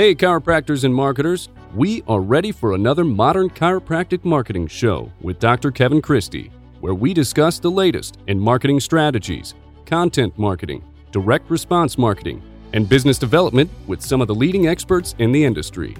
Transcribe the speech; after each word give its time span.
Hey, 0.00 0.14
chiropractors 0.14 0.84
and 0.84 0.94
marketers. 0.94 1.50
We 1.74 2.02
are 2.08 2.22
ready 2.22 2.52
for 2.52 2.72
another 2.72 3.04
modern 3.04 3.50
chiropractic 3.50 4.24
marketing 4.24 4.66
show 4.68 5.12
with 5.20 5.38
Dr. 5.38 5.70
Kevin 5.70 6.00
Christie, 6.00 6.50
where 6.80 6.94
we 6.94 7.12
discuss 7.12 7.58
the 7.58 7.70
latest 7.70 8.16
in 8.26 8.40
marketing 8.40 8.80
strategies, 8.80 9.52
content 9.84 10.38
marketing, 10.38 10.82
direct 11.12 11.50
response 11.50 11.98
marketing, 11.98 12.42
and 12.72 12.88
business 12.88 13.18
development 13.18 13.70
with 13.86 14.00
some 14.00 14.22
of 14.22 14.26
the 14.26 14.34
leading 14.34 14.68
experts 14.68 15.14
in 15.18 15.32
the 15.32 15.44
industry. 15.44 15.94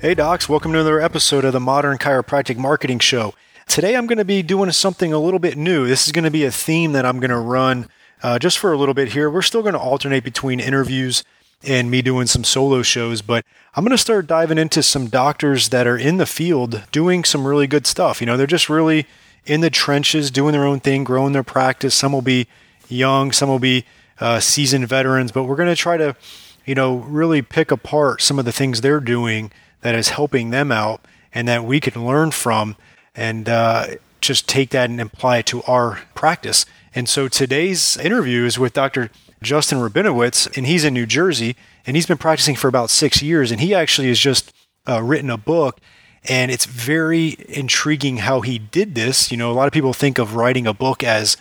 Hey, 0.00 0.14
docs, 0.14 0.48
welcome 0.48 0.72
to 0.72 0.78
another 0.78 0.98
episode 0.98 1.44
of 1.44 1.52
the 1.52 1.60
Modern 1.60 1.98
Chiropractic 1.98 2.56
Marketing 2.56 3.00
Show. 3.00 3.34
Today 3.66 3.96
I'm 3.96 4.06
going 4.06 4.16
to 4.16 4.24
be 4.24 4.40
doing 4.42 4.72
something 4.72 5.12
a 5.12 5.18
little 5.18 5.38
bit 5.38 5.58
new. 5.58 5.86
This 5.86 6.06
is 6.06 6.12
going 6.12 6.24
to 6.24 6.30
be 6.30 6.46
a 6.46 6.50
theme 6.50 6.92
that 6.92 7.04
I'm 7.04 7.20
going 7.20 7.28
to 7.28 7.36
run 7.36 7.86
uh, 8.22 8.38
just 8.38 8.58
for 8.58 8.72
a 8.72 8.78
little 8.78 8.94
bit 8.94 9.08
here. 9.08 9.28
We're 9.28 9.42
still 9.42 9.60
going 9.60 9.74
to 9.74 9.78
alternate 9.78 10.24
between 10.24 10.58
interviews 10.58 11.22
and 11.62 11.90
me 11.90 12.02
doing 12.02 12.26
some 12.26 12.44
solo 12.44 12.82
shows, 12.82 13.22
but 13.22 13.44
I'm 13.74 13.84
going 13.84 13.96
to 13.96 13.98
start 13.98 14.26
diving 14.26 14.58
into 14.58 14.82
some 14.82 15.08
doctors 15.08 15.68
that 15.68 15.86
are 15.86 15.98
in 15.98 16.16
the 16.16 16.26
field 16.26 16.84
doing 16.90 17.24
some 17.24 17.46
really 17.46 17.66
good 17.66 17.86
stuff. 17.86 18.20
You 18.20 18.26
know, 18.26 18.36
they're 18.36 18.46
just 18.46 18.68
really 18.68 19.06
in 19.44 19.60
the 19.60 19.70
trenches 19.70 20.30
doing 20.30 20.52
their 20.52 20.64
own 20.64 20.80
thing, 20.80 21.04
growing 21.04 21.32
their 21.32 21.42
practice. 21.42 21.94
Some 21.94 22.12
will 22.12 22.22
be 22.22 22.46
young, 22.88 23.32
some 23.32 23.48
will 23.48 23.58
be 23.58 23.84
uh, 24.20 24.40
seasoned 24.40 24.88
veterans, 24.88 25.32
but 25.32 25.44
we're 25.44 25.56
going 25.56 25.68
to 25.68 25.76
try 25.76 25.96
to, 25.96 26.16
you 26.64 26.74
know, 26.74 26.96
really 26.96 27.42
pick 27.42 27.70
apart 27.70 28.22
some 28.22 28.38
of 28.38 28.44
the 28.44 28.52
things 28.52 28.80
they're 28.80 29.00
doing 29.00 29.52
that 29.82 29.94
is 29.94 30.10
helping 30.10 30.50
them 30.50 30.72
out 30.72 31.04
and 31.32 31.46
that 31.48 31.64
we 31.64 31.80
can 31.80 32.06
learn 32.06 32.30
from 32.30 32.76
and 33.14 33.48
uh, 33.48 33.86
just 34.20 34.48
take 34.48 34.70
that 34.70 34.90
and 34.90 35.00
apply 35.00 35.38
it 35.38 35.46
to 35.46 35.62
our 35.62 36.00
practice. 36.14 36.66
And 36.94 37.08
so 37.08 37.28
today's 37.28 37.96
interview 37.96 38.44
is 38.44 38.58
with 38.58 38.72
Dr. 38.72 39.10
Justin 39.42 39.78
Rabinowitz, 39.78 40.54
and 40.56 40.66
he's 40.66 40.84
in 40.84 40.94
New 40.94 41.06
Jersey, 41.06 41.56
and 41.86 41.96
he's 41.96 42.06
been 42.06 42.18
practicing 42.18 42.56
for 42.56 42.68
about 42.68 42.90
six 42.90 43.22
years. 43.22 43.50
And 43.50 43.60
he 43.60 43.74
actually 43.74 44.08
has 44.08 44.18
just 44.18 44.52
uh, 44.88 45.02
written 45.02 45.30
a 45.30 45.38
book, 45.38 45.80
and 46.28 46.50
it's 46.50 46.66
very 46.66 47.36
intriguing 47.48 48.18
how 48.18 48.42
he 48.42 48.58
did 48.58 48.94
this. 48.94 49.30
You 49.30 49.36
know, 49.36 49.50
a 49.50 49.54
lot 49.54 49.66
of 49.66 49.72
people 49.72 49.92
think 49.92 50.18
of 50.18 50.36
writing 50.36 50.66
a 50.66 50.74
book 50.74 51.02
as 51.02 51.36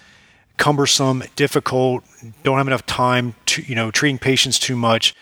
cumbersome, 0.58 1.24
difficult, 1.36 2.04
don't 2.44 2.58
have 2.58 2.68
enough 2.68 2.86
time 2.86 3.36
to, 3.48 3.62
you 3.62 3.76
know, 3.76 3.92
treating 3.92 4.20
patients 4.20 4.60
too 4.60 4.76
much. 4.76 5.16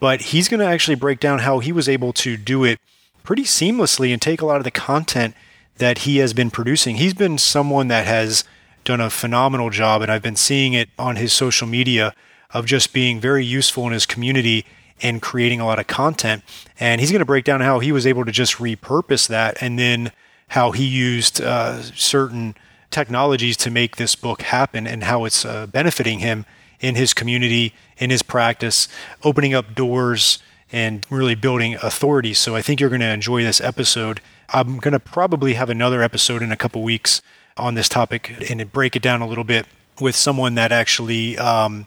But 0.00 0.20
he's 0.20 0.48
going 0.48 0.60
to 0.60 0.66
actually 0.66 0.96
break 0.96 1.20
down 1.20 1.40
how 1.40 1.60
he 1.60 1.72
was 1.72 1.88
able 1.88 2.12
to 2.14 2.36
do 2.36 2.64
it 2.64 2.78
pretty 3.22 3.44
seamlessly 3.44 4.12
and 4.12 4.20
take 4.20 4.40
a 4.40 4.46
lot 4.46 4.58
of 4.58 4.64
the 4.64 4.70
content 4.70 5.34
that 5.78 5.98
he 5.98 6.18
has 6.18 6.32
been 6.32 6.50
producing. 6.50 6.96
He's 6.96 7.14
been 7.14 7.38
someone 7.38 7.88
that 7.88 8.06
has 8.06 8.44
done 8.84 9.00
a 9.00 9.10
phenomenal 9.10 9.70
job, 9.70 10.02
and 10.02 10.10
I've 10.10 10.22
been 10.22 10.36
seeing 10.36 10.72
it 10.72 10.88
on 10.98 11.16
his 11.16 11.32
social 11.32 11.66
media 11.66 12.14
of 12.50 12.66
just 12.66 12.92
being 12.92 13.20
very 13.20 13.44
useful 13.44 13.86
in 13.86 13.92
his 13.92 14.06
community 14.06 14.66
and 15.00 15.20
creating 15.20 15.60
a 15.60 15.66
lot 15.66 15.78
of 15.78 15.86
content. 15.86 16.42
And 16.78 17.00
he's 17.00 17.10
going 17.10 17.20
to 17.20 17.26
break 17.26 17.44
down 17.44 17.60
how 17.60 17.80
he 17.80 17.92
was 17.92 18.06
able 18.06 18.24
to 18.24 18.32
just 18.32 18.56
repurpose 18.56 19.28
that 19.28 19.56
and 19.60 19.78
then 19.78 20.12
how 20.48 20.70
he 20.70 20.84
used 20.84 21.40
uh, 21.40 21.82
certain 21.82 22.54
technologies 22.90 23.56
to 23.56 23.70
make 23.70 23.96
this 23.96 24.14
book 24.14 24.42
happen 24.42 24.86
and 24.86 25.04
how 25.04 25.24
it's 25.24 25.44
uh, 25.44 25.66
benefiting 25.66 26.18
him 26.18 26.44
in 26.78 26.94
his 26.94 27.14
community, 27.14 27.72
in 27.96 28.10
his 28.10 28.22
practice, 28.22 28.86
opening 29.24 29.54
up 29.54 29.74
doors 29.74 30.40
and 30.70 31.06
really 31.10 31.34
building 31.34 31.74
authority. 31.76 32.34
So 32.34 32.54
I 32.54 32.62
think 32.62 32.80
you're 32.80 32.90
going 32.90 33.00
to 33.00 33.12
enjoy 33.12 33.42
this 33.42 33.60
episode. 33.60 34.20
I'm 34.50 34.78
going 34.78 34.92
to 34.92 35.00
probably 35.00 35.54
have 35.54 35.70
another 35.70 36.02
episode 36.02 36.42
in 36.42 36.52
a 36.52 36.56
couple 36.56 36.82
weeks 36.82 37.22
on 37.56 37.74
this 37.74 37.88
topic 37.88 38.50
and 38.50 38.72
break 38.72 38.96
it 38.96 39.02
down 39.02 39.20
a 39.22 39.26
little 39.26 39.44
bit 39.44 39.66
with 40.00 40.16
someone 40.16 40.54
that 40.54 40.72
actually 40.72 41.36
um, 41.38 41.86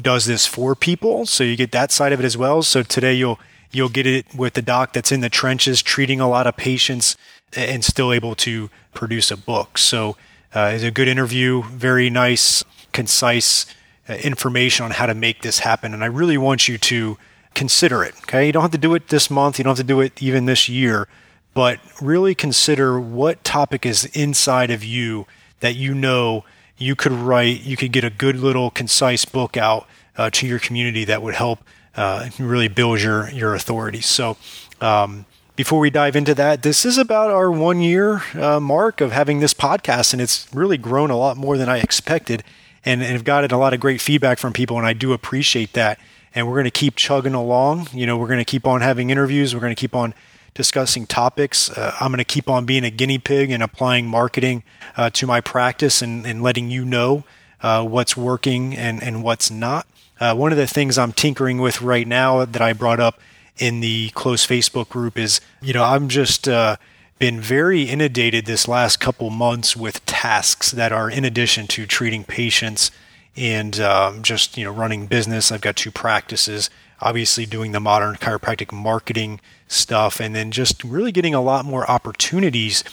does 0.00 0.26
this 0.26 0.46
for 0.46 0.74
people. 0.74 1.26
So 1.26 1.44
you 1.44 1.56
get 1.56 1.72
that 1.72 1.90
side 1.90 2.12
of 2.12 2.20
it 2.20 2.24
as 2.24 2.36
well. 2.36 2.62
So 2.62 2.82
today 2.82 3.14
you'll 3.14 3.40
you'll 3.72 3.88
get 3.88 4.06
it 4.06 4.26
with 4.34 4.54
the 4.54 4.62
doc 4.62 4.92
that's 4.92 5.12
in 5.12 5.20
the 5.20 5.28
trenches, 5.28 5.82
treating 5.82 6.20
a 6.20 6.28
lot 6.28 6.46
of 6.46 6.56
patients, 6.56 7.16
and 7.54 7.84
still 7.84 8.12
able 8.12 8.34
to 8.36 8.70
produce 8.94 9.30
a 9.30 9.36
book. 9.36 9.78
So 9.78 10.16
uh, 10.54 10.72
it's 10.74 10.84
a 10.84 10.90
good 10.90 11.08
interview, 11.08 11.62
very 11.64 12.08
nice, 12.08 12.64
concise 12.92 13.66
uh, 14.08 14.14
information 14.14 14.84
on 14.84 14.92
how 14.92 15.06
to 15.06 15.14
make 15.14 15.42
this 15.42 15.60
happen. 15.60 15.92
And 15.92 16.02
I 16.02 16.06
really 16.06 16.38
want 16.38 16.68
you 16.68 16.78
to 16.78 17.18
consider 17.54 18.04
it. 18.04 18.14
Okay, 18.22 18.46
you 18.46 18.52
don't 18.52 18.62
have 18.62 18.70
to 18.70 18.78
do 18.78 18.94
it 18.94 19.08
this 19.08 19.30
month. 19.30 19.58
You 19.58 19.64
don't 19.64 19.76
have 19.76 19.84
to 19.86 19.92
do 19.92 20.00
it 20.00 20.22
even 20.22 20.46
this 20.46 20.68
year 20.68 21.08
but 21.56 21.80
really 22.02 22.34
consider 22.34 23.00
what 23.00 23.42
topic 23.42 23.86
is 23.86 24.04
inside 24.14 24.70
of 24.70 24.84
you 24.84 25.26
that 25.60 25.74
you 25.74 25.94
know 25.94 26.44
you 26.76 26.94
could 26.94 27.12
write, 27.12 27.62
you 27.62 27.78
could 27.78 27.92
get 27.92 28.04
a 28.04 28.10
good 28.10 28.36
little 28.36 28.70
concise 28.70 29.24
book 29.24 29.56
out 29.56 29.88
uh, 30.18 30.28
to 30.28 30.46
your 30.46 30.58
community 30.58 31.06
that 31.06 31.22
would 31.22 31.32
help 31.32 31.60
uh, 31.96 32.28
really 32.38 32.68
build 32.68 33.00
your, 33.00 33.30
your 33.30 33.54
authority. 33.54 34.02
So, 34.02 34.36
um, 34.82 35.24
before 35.56 35.80
we 35.80 35.88
dive 35.88 36.14
into 36.14 36.34
that, 36.34 36.62
this 36.62 36.84
is 36.84 36.98
about 36.98 37.30
our 37.30 37.50
one 37.50 37.80
year 37.80 38.20
uh, 38.34 38.60
mark 38.60 39.00
of 39.00 39.12
having 39.12 39.40
this 39.40 39.54
podcast, 39.54 40.12
and 40.12 40.20
it's 40.20 40.46
really 40.52 40.76
grown 40.76 41.08
a 41.08 41.16
lot 41.16 41.38
more 41.38 41.56
than 41.56 41.70
I 41.70 41.78
expected. 41.78 42.44
And, 42.84 43.02
and 43.02 43.14
I've 43.14 43.24
gotten 43.24 43.50
a 43.50 43.58
lot 43.58 43.72
of 43.72 43.80
great 43.80 44.02
feedback 44.02 44.38
from 44.38 44.52
people, 44.52 44.76
and 44.76 44.86
I 44.86 44.92
do 44.92 45.14
appreciate 45.14 45.72
that. 45.72 45.98
And 46.34 46.46
we're 46.46 46.56
going 46.56 46.64
to 46.64 46.70
keep 46.70 46.96
chugging 46.96 47.32
along. 47.32 47.88
You 47.94 48.04
know, 48.04 48.18
we're 48.18 48.26
going 48.26 48.40
to 48.40 48.44
keep 48.44 48.66
on 48.66 48.82
having 48.82 49.08
interviews. 49.08 49.54
We're 49.54 49.62
going 49.62 49.74
to 49.74 49.80
keep 49.80 49.94
on 49.94 50.12
discussing 50.56 51.06
topics. 51.06 51.70
Uh, 51.70 51.94
I'm 52.00 52.10
going 52.10 52.18
to 52.18 52.24
keep 52.24 52.48
on 52.48 52.64
being 52.64 52.82
a 52.82 52.90
guinea 52.90 53.18
pig 53.18 53.50
and 53.50 53.62
applying 53.62 54.06
marketing 54.06 54.62
uh, 54.96 55.10
to 55.10 55.26
my 55.26 55.42
practice 55.42 56.00
and, 56.00 56.26
and 56.26 56.42
letting 56.42 56.70
you 56.70 56.84
know 56.84 57.24
uh, 57.62 57.84
what's 57.84 58.16
working 58.16 58.74
and, 58.74 59.02
and 59.02 59.22
what's 59.22 59.50
not. 59.50 59.86
Uh, 60.18 60.34
one 60.34 60.52
of 60.52 60.58
the 60.58 60.66
things 60.66 60.96
I'm 60.96 61.12
tinkering 61.12 61.58
with 61.58 61.82
right 61.82 62.06
now 62.06 62.44
that 62.46 62.62
I 62.62 62.72
brought 62.72 63.00
up 63.00 63.20
in 63.58 63.80
the 63.80 64.08
close 64.10 64.46
Facebook 64.46 64.88
group 64.88 65.18
is, 65.18 65.42
you 65.60 65.74
know, 65.74 65.84
I'm 65.84 66.08
just 66.08 66.48
uh, 66.48 66.76
been 67.18 67.38
very 67.38 67.82
inundated 67.82 68.46
this 68.46 68.66
last 68.66 68.98
couple 68.98 69.28
months 69.28 69.76
with 69.76 70.04
tasks 70.06 70.70
that 70.70 70.90
are 70.90 71.10
in 71.10 71.26
addition 71.26 71.66
to 71.68 71.86
treating 71.86 72.24
patients 72.24 72.90
and 73.36 73.78
um, 73.78 74.22
just 74.22 74.56
you 74.56 74.64
know 74.64 74.72
running 74.72 75.06
business. 75.06 75.52
I've 75.52 75.60
got 75.60 75.76
two 75.76 75.90
practices 75.90 76.70
obviously 77.00 77.46
doing 77.46 77.72
the 77.72 77.80
modern 77.80 78.16
chiropractic 78.16 78.72
marketing 78.72 79.40
stuff, 79.68 80.20
and 80.20 80.34
then 80.34 80.50
just 80.50 80.82
really 80.84 81.12
getting 81.12 81.34
a 81.34 81.40
lot 81.40 81.64
more 81.64 81.88
opportunities 81.90 82.84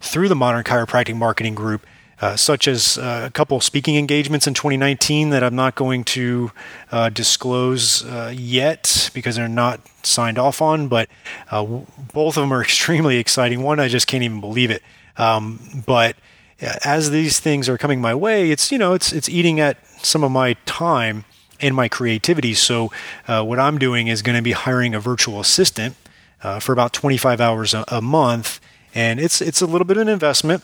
through 0.00 0.28
the 0.28 0.36
modern 0.36 0.64
chiropractic 0.64 1.16
marketing 1.16 1.54
group. 1.54 1.86
Uh, 2.20 2.36
such 2.36 2.68
as 2.68 2.96
uh, 2.96 3.24
a 3.26 3.30
couple 3.30 3.60
speaking 3.60 3.96
engagements 3.96 4.46
in 4.46 4.54
2019 4.54 5.30
that 5.30 5.42
I'm 5.42 5.56
not 5.56 5.74
going 5.74 6.04
to 6.04 6.52
uh, 6.92 7.08
disclose 7.10 8.04
uh, 8.04 8.32
yet 8.34 9.10
because 9.12 9.34
they're 9.34 9.48
not 9.48 9.80
signed 10.04 10.38
off 10.38 10.62
on, 10.62 10.86
but 10.86 11.08
uh, 11.50 11.64
both 11.64 12.36
of 12.36 12.42
them 12.42 12.52
are 12.52 12.62
extremely 12.62 13.18
exciting. 13.18 13.62
One, 13.62 13.80
I 13.80 13.88
just 13.88 14.06
can't 14.06 14.22
even 14.22 14.40
believe 14.40 14.70
it. 14.70 14.82
Um, 15.18 15.82
but 15.86 16.14
uh, 16.62 16.76
as 16.84 17.10
these 17.10 17.40
things 17.40 17.68
are 17.68 17.76
coming 17.76 18.00
my 18.00 18.14
way, 18.14 18.50
it's 18.52 18.70
you 18.70 18.78
know 18.78 18.94
it's 18.94 19.12
it's 19.12 19.28
eating 19.28 19.58
at 19.58 19.84
some 19.98 20.22
of 20.22 20.30
my 20.30 20.54
time 20.66 21.24
and 21.60 21.74
my 21.74 21.88
creativity. 21.88 22.54
So, 22.54 22.90
what 23.26 23.58
I'm 23.58 23.76
doing 23.76 24.06
is 24.06 24.22
going 24.22 24.36
to 24.36 24.42
be 24.42 24.52
hiring 24.52 24.94
a 24.94 25.00
virtual 25.00 25.40
assistant 25.40 25.96
uh, 26.44 26.60
for 26.60 26.72
about 26.72 26.92
25 26.92 27.40
hours 27.40 27.74
a, 27.74 27.84
a, 27.88 28.00
month, 28.00 28.60
and 28.94 29.18
it's 29.18 29.40
it's 29.40 29.60
a 29.60 29.66
little 29.66 29.86
bit 29.86 29.96
of 29.96 30.02
an 30.02 30.08
investment. 30.08 30.62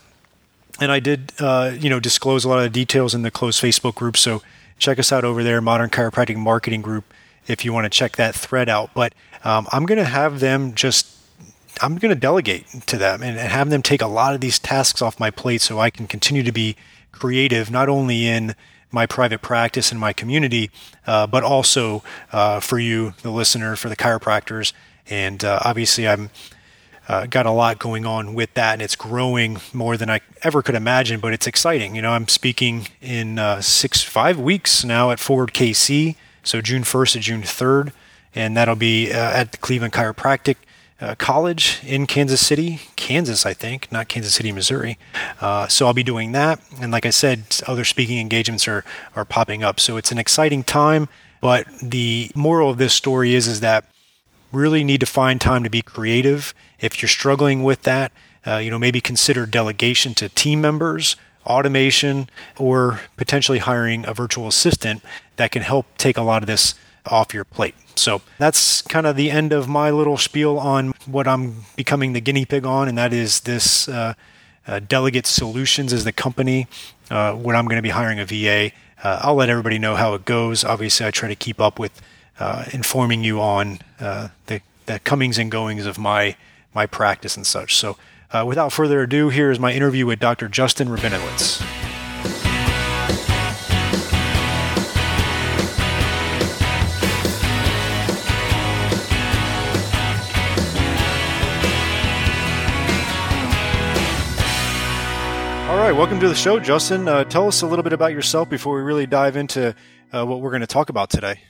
And 0.81 0.93
I 0.93 1.01
did, 1.01 1.33
uh, 1.41 1.73
you 1.79 1.91
know, 1.91 1.99
disclose 1.99 2.45
a 2.45 2.49
lot 2.49 2.59
of 2.59 2.65
the 2.65 2.71
details 2.71 3.15
in 3.15 3.23
the 3.23 3.31
closed 3.31 3.61
Facebook 3.61 3.97
group. 3.97 4.17
So 4.17 4.41
check 4.79 4.99
us 4.99 5.11
out 5.11 5.25
over 5.25 5.43
there, 5.43 5.61
Modern 5.61 5.91
Chiropractic 5.91 6.37
Marketing 6.37 6.81
Group, 6.81 7.05
if 7.49 7.65
you 7.65 7.73
want 7.73 7.85
to 7.87 7.91
check 7.91 8.17
that 8.17 8.35
thread 8.35 8.69
out. 8.69 8.91
But 8.95 9.15
um, 9.43 9.67
I'm 9.73 9.85
going 9.85 9.99
to 9.99 10.05
have 10.05 10.41
them 10.41 10.75
just 10.75 11.17
I'm 11.81 11.97
going 11.97 12.15
to 12.15 12.21
delegate 12.21 12.67
to 12.87 12.97
them 12.97 13.23
and, 13.23 13.39
have 13.39 13.71
them 13.71 13.83
take 13.83 14.03
a 14.03 14.07
lot 14.07 14.35
of 14.35 14.41
these 14.41 14.59
tasks 14.59 15.01
off 15.01 15.19
my 15.19 15.31
plate 15.31 15.61
so 15.61 15.79
I 15.79 15.91
can 15.91 16.07
continue 16.07 16.43
to 16.43 16.53
be 16.53 16.77
creative, 17.13 17.71
not 17.71 17.89
only 17.89 18.27
in 18.27 18.55
my 18.93 19.07
private 19.07 19.41
practice 19.41 19.91
and 19.91 20.01
my 20.01 20.13
community, 20.13 20.71
uh, 21.07 21.27
but 21.27 21.43
also 21.43 22.03
uh, 22.33 22.61
for 22.61 22.79
you, 22.79 23.15
the 23.23 23.31
listener, 23.31 23.77
for 23.77 23.89
the 23.89 23.97
chiropractors. 23.97 24.73
And 25.09 25.45
uh, 25.45 25.61
obviously, 25.65 26.07
I'm 26.07 26.31
uh, 27.09 27.27
got 27.27 27.47
a 27.47 27.51
lot 27.51 27.79
going 27.79 28.07
on 28.07 28.35
with 28.35 28.55
that, 28.55 28.75
and 28.75 28.83
it's 28.83 28.95
growing 28.95 29.59
more 29.73 29.97
than 29.97 30.09
I 30.09 30.21
ever 30.43 30.63
could 30.63 30.77
imagine. 30.77 31.21
But 31.21 31.33
it's 31.33 31.47
exciting. 31.47 31.97
You 31.97 32.03
know, 32.03 32.13
I'm 32.13 32.29
speaking 32.29 32.89
in 33.01 33.39
uh, 33.39 33.61
six, 33.61 34.03
five 34.03 34.39
weeks 34.39 34.85
now 34.85 35.11
at 35.11 35.19
Forward 35.19 35.53
KC, 35.53 36.17
so 36.43 36.61
June 36.61 36.83
1st 36.83 37.13
to 37.13 37.19
June 37.19 37.43
3rd, 37.43 37.93
and 38.35 38.57
that'll 38.57 38.77
be 38.77 39.13
uh, 39.13 39.17
at 39.17 39.53
the 39.53 39.59
Cleveland 39.59 39.93
Chiropractic 39.93 40.57
uh, 41.01 41.15
college 41.17 41.81
in 41.85 42.07
Kansas 42.07 42.45
City, 42.45 42.81
Kansas, 42.97 43.47
I 43.47 43.55
think, 43.55 43.91
not 43.91 44.09
Kansas 44.09 44.35
City, 44.35 44.53
Missouri. 44.53 44.99
Uh, 45.41 45.67
so 45.67 45.87
I'll 45.87 45.95
be 45.95 46.03
doing 46.03 46.33
that. 46.33 46.61
And 46.81 46.93
like 46.93 47.07
I 47.07 47.11
said, 47.11 47.45
other 47.67 47.85
speaking 47.85 48.19
engagements 48.19 48.69
are, 48.69 48.85
are 49.17 49.25
popping 49.25 49.65
up. 49.65 49.81
So 49.81 49.97
it's 49.97 50.13
an 50.13 50.19
exciting 50.19 50.63
time. 50.63 51.09
But 51.41 51.67
the 51.83 52.31
moral 52.35 52.71
of 52.71 52.77
this 52.77 52.93
story 52.93 53.35
is, 53.35 53.47
is 53.47 53.61
that 53.61 53.87
really 54.53 54.85
need 54.85 55.01
to 55.01 55.07
find 55.07 55.41
time 55.41 55.65
to 55.65 55.71
be 55.71 55.83
creative. 55.83 56.55
If 56.81 57.03
you're 57.03 57.09
struggling 57.09 57.63
with 57.63 57.83
that, 57.83 58.13
uh, 58.47 58.57
you 58.57 58.71
know, 58.71 58.79
maybe 58.79 59.01
consider 59.01 59.47
delegation 59.47 60.15
to 60.15 60.29
team 60.29 60.61
members, 60.61 61.17
automation, 61.47 62.29
or 62.59 63.01
potentially 63.17 63.59
hiring 63.59 64.07
a 64.07 64.15
virtual 64.15 64.49
assistant 64.49 65.03
that 65.37 65.51
can 65.51 65.63
help 65.63 65.87
take 65.99 66.17
a 66.17 66.23
lot 66.23 66.43
of 66.43 66.47
this 66.47 66.75
off 67.07 67.33
your 67.35 67.45
plate. 67.45 67.75
So 67.97 68.23
that's 68.39 68.83
kind 68.83 69.07
of 69.07 69.17
the 69.17 69.31
end 69.31 69.53
of 69.53 69.69
my 69.69 69.91
little 69.91 70.17
spiel 70.17 70.59
on 70.59 70.93
what 71.07 71.27
I'm 71.27 71.65
becoming 71.77 72.13
the 72.13 72.21
guinea 72.21 72.45
pig 72.45 72.65
on, 72.65 72.89
and 72.89 72.97
that 72.97 73.13
is 73.13 73.41
this 73.41 73.89
uh, 73.89 74.15
uh, 74.67 74.81
Delegate 74.81 75.27
Solutions 75.27 75.93
is 75.93 76.05
the 76.05 76.13
company 76.13 76.67
uh, 77.11 77.35
when 77.35 77.57
I'm 77.57 77.67
going 77.67 77.77
to 77.77 77.83
be 77.83 77.91
hiring 77.91 78.21
a 78.21 78.25
VA. 78.25 78.73
Uh, 79.03 79.21
I'll 79.23 79.35
let 79.35 79.49
everybody 79.49 79.79
know 79.79 79.97
how 79.97 80.15
it 80.15 80.25
goes. 80.25 80.65
Obviously, 80.65 81.07
I 81.07 81.11
try 81.11 81.29
to 81.29 81.35
keep 81.35 81.61
up 81.61 81.79
with 81.79 82.01
uh, 82.41 82.65
informing 82.73 83.23
you 83.23 83.41
on 83.41 83.79
uh, 84.01 84.29
the, 84.47 84.61
the 84.87 84.99
comings 85.01 85.39
and 85.39 85.51
goings 85.51 85.87
of 85.87 85.99
my 85.99 86.37
my 86.73 86.87
practice 86.87 87.37
and 87.37 87.47
such. 87.47 87.77
So, 87.77 87.97
without 88.47 88.73
further 88.73 89.03
ado, 89.03 89.29
here 89.29 89.51
is 89.51 89.59
my 89.59 89.73
interview 89.73 90.07
with 90.07 90.21
Dr. 90.21 90.49
Justin 90.49 90.89
Rabinowitz. 90.89 91.61
right, 105.91 105.99
welcome 105.99 106.21
to 106.21 106.29
the 106.29 106.37
show, 106.37 106.61
Justin. 106.61 107.09
Uh, 107.09 107.25
tell 107.25 107.49
us 107.49 107.63
a 107.63 107.67
little 107.67 107.83
bit 107.83 107.93
about 107.93 108.13
yourself 108.13 108.49
before 108.49 108.77
we 108.77 108.83
really 108.83 109.07
dive 109.07 109.35
into 109.35 109.75
uh, 110.13 110.25
what 110.25 110.41
we're 110.41 110.51
going 110.51 110.61
to 110.61 110.67
talk 110.67 110.89
about 110.89 111.11
today. 111.11 111.41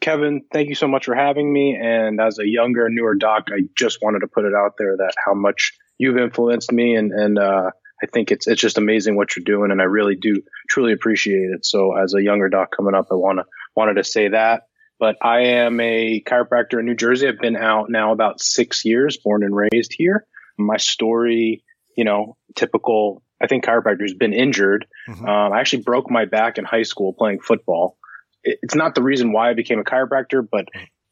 Kevin, 0.00 0.42
thank 0.52 0.68
you 0.68 0.74
so 0.74 0.88
much 0.88 1.04
for 1.04 1.14
having 1.14 1.52
me. 1.52 1.78
And 1.80 2.20
as 2.20 2.38
a 2.38 2.46
younger, 2.46 2.88
newer 2.88 3.14
doc, 3.14 3.48
I 3.48 3.60
just 3.76 3.98
wanted 4.00 4.20
to 4.20 4.28
put 4.28 4.44
it 4.44 4.54
out 4.54 4.72
there 4.78 4.96
that 4.96 5.14
how 5.24 5.34
much 5.34 5.72
you've 5.98 6.16
influenced 6.16 6.72
me, 6.72 6.94
and 6.94 7.12
and 7.12 7.38
uh, 7.38 7.70
I 8.02 8.06
think 8.06 8.30
it's 8.30 8.46
it's 8.46 8.60
just 8.60 8.78
amazing 8.78 9.16
what 9.16 9.36
you're 9.36 9.44
doing, 9.44 9.70
and 9.70 9.80
I 9.80 9.84
really 9.84 10.16
do 10.16 10.42
truly 10.68 10.92
appreciate 10.92 11.50
it. 11.54 11.66
So 11.66 11.96
as 11.96 12.14
a 12.14 12.22
younger 12.22 12.48
doc 12.48 12.74
coming 12.74 12.94
up, 12.94 13.08
I 13.10 13.14
wanna 13.14 13.44
wanted 13.76 13.94
to 13.94 14.04
say 14.04 14.28
that. 14.28 14.62
But 14.98 15.16
I 15.22 15.40
am 15.40 15.80
a 15.80 16.22
chiropractor 16.26 16.78
in 16.78 16.86
New 16.86 16.94
Jersey. 16.94 17.26
I've 17.26 17.38
been 17.38 17.56
out 17.56 17.90
now 17.90 18.12
about 18.12 18.40
six 18.40 18.84
years, 18.84 19.16
born 19.16 19.42
and 19.42 19.56
raised 19.56 19.94
here. 19.96 20.26
My 20.58 20.76
story, 20.76 21.62
you 21.96 22.04
know, 22.04 22.36
typical 22.54 23.22
I 23.42 23.46
think 23.46 23.64
chiropractor's 23.64 24.14
been 24.14 24.34
injured. 24.34 24.86
Mm-hmm. 25.08 25.24
Um, 25.24 25.52
I 25.52 25.60
actually 25.60 25.82
broke 25.82 26.10
my 26.10 26.26
back 26.26 26.58
in 26.58 26.64
high 26.64 26.82
school 26.82 27.14
playing 27.14 27.40
football. 27.40 27.96
It's 28.44 28.74
not 28.74 28.94
the 28.94 29.02
reason 29.02 29.32
why 29.32 29.50
I 29.50 29.54
became 29.54 29.78
a 29.78 29.84
chiropractor, 29.84 30.46
but 30.48 30.68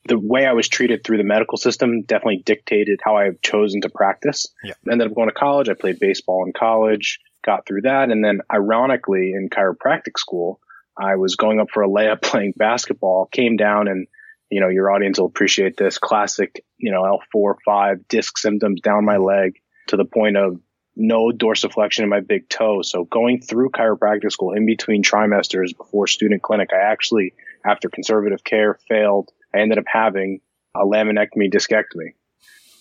the 0.06 0.18
way 0.18 0.46
I 0.46 0.52
was 0.52 0.68
treated 0.68 1.04
through 1.04 1.18
the 1.18 1.24
medical 1.24 1.58
system 1.58 2.02
definitely 2.02 2.42
dictated 2.44 3.00
how 3.02 3.16
I've 3.16 3.40
chosen 3.42 3.82
to 3.82 3.88
practice. 3.88 4.46
Yeah. 4.64 4.74
Ended 4.90 5.08
up 5.08 5.14
going 5.14 5.28
to 5.28 5.34
college. 5.34 5.68
I 5.68 5.74
played 5.74 5.98
baseball 5.98 6.44
in 6.46 6.52
college, 6.52 7.18
got 7.44 7.66
through 7.66 7.82
that. 7.82 8.10
And 8.10 8.24
then 8.24 8.40
ironically 8.52 9.32
in 9.32 9.50
chiropractic 9.50 10.18
school, 10.18 10.60
I 10.96 11.16
was 11.16 11.36
going 11.36 11.60
up 11.60 11.68
for 11.72 11.82
a 11.82 11.88
layup 11.88 12.22
playing 12.22 12.54
basketball, 12.56 13.26
came 13.26 13.56
down 13.56 13.88
and 13.88 14.06
you 14.50 14.60
know, 14.60 14.68
your 14.68 14.90
audience 14.90 15.18
will 15.18 15.26
appreciate 15.26 15.76
this 15.76 15.98
classic, 15.98 16.64
you 16.78 16.90
know, 16.90 17.02
L4, 17.34 17.56
5 17.64 18.08
disc 18.08 18.38
symptoms 18.38 18.80
down 18.80 19.04
my 19.04 19.18
leg 19.18 19.60
to 19.88 19.96
the 19.96 20.04
point 20.04 20.36
of 20.36 20.58
no 20.98 21.30
dorsiflexion 21.30 22.00
in 22.00 22.08
my 22.08 22.20
big 22.20 22.48
toe. 22.48 22.82
So 22.82 23.04
going 23.04 23.40
through 23.40 23.70
chiropractic 23.70 24.32
school 24.32 24.52
in 24.52 24.66
between 24.66 25.02
trimesters 25.02 25.74
before 25.74 26.08
student 26.08 26.42
clinic, 26.42 26.70
I 26.72 26.90
actually, 26.90 27.34
after 27.64 27.88
conservative 27.88 28.42
care 28.44 28.78
failed, 28.88 29.30
I 29.54 29.60
ended 29.60 29.78
up 29.78 29.84
having 29.86 30.40
a 30.74 30.80
laminectomy 30.80 31.52
discectomy. 31.52 32.14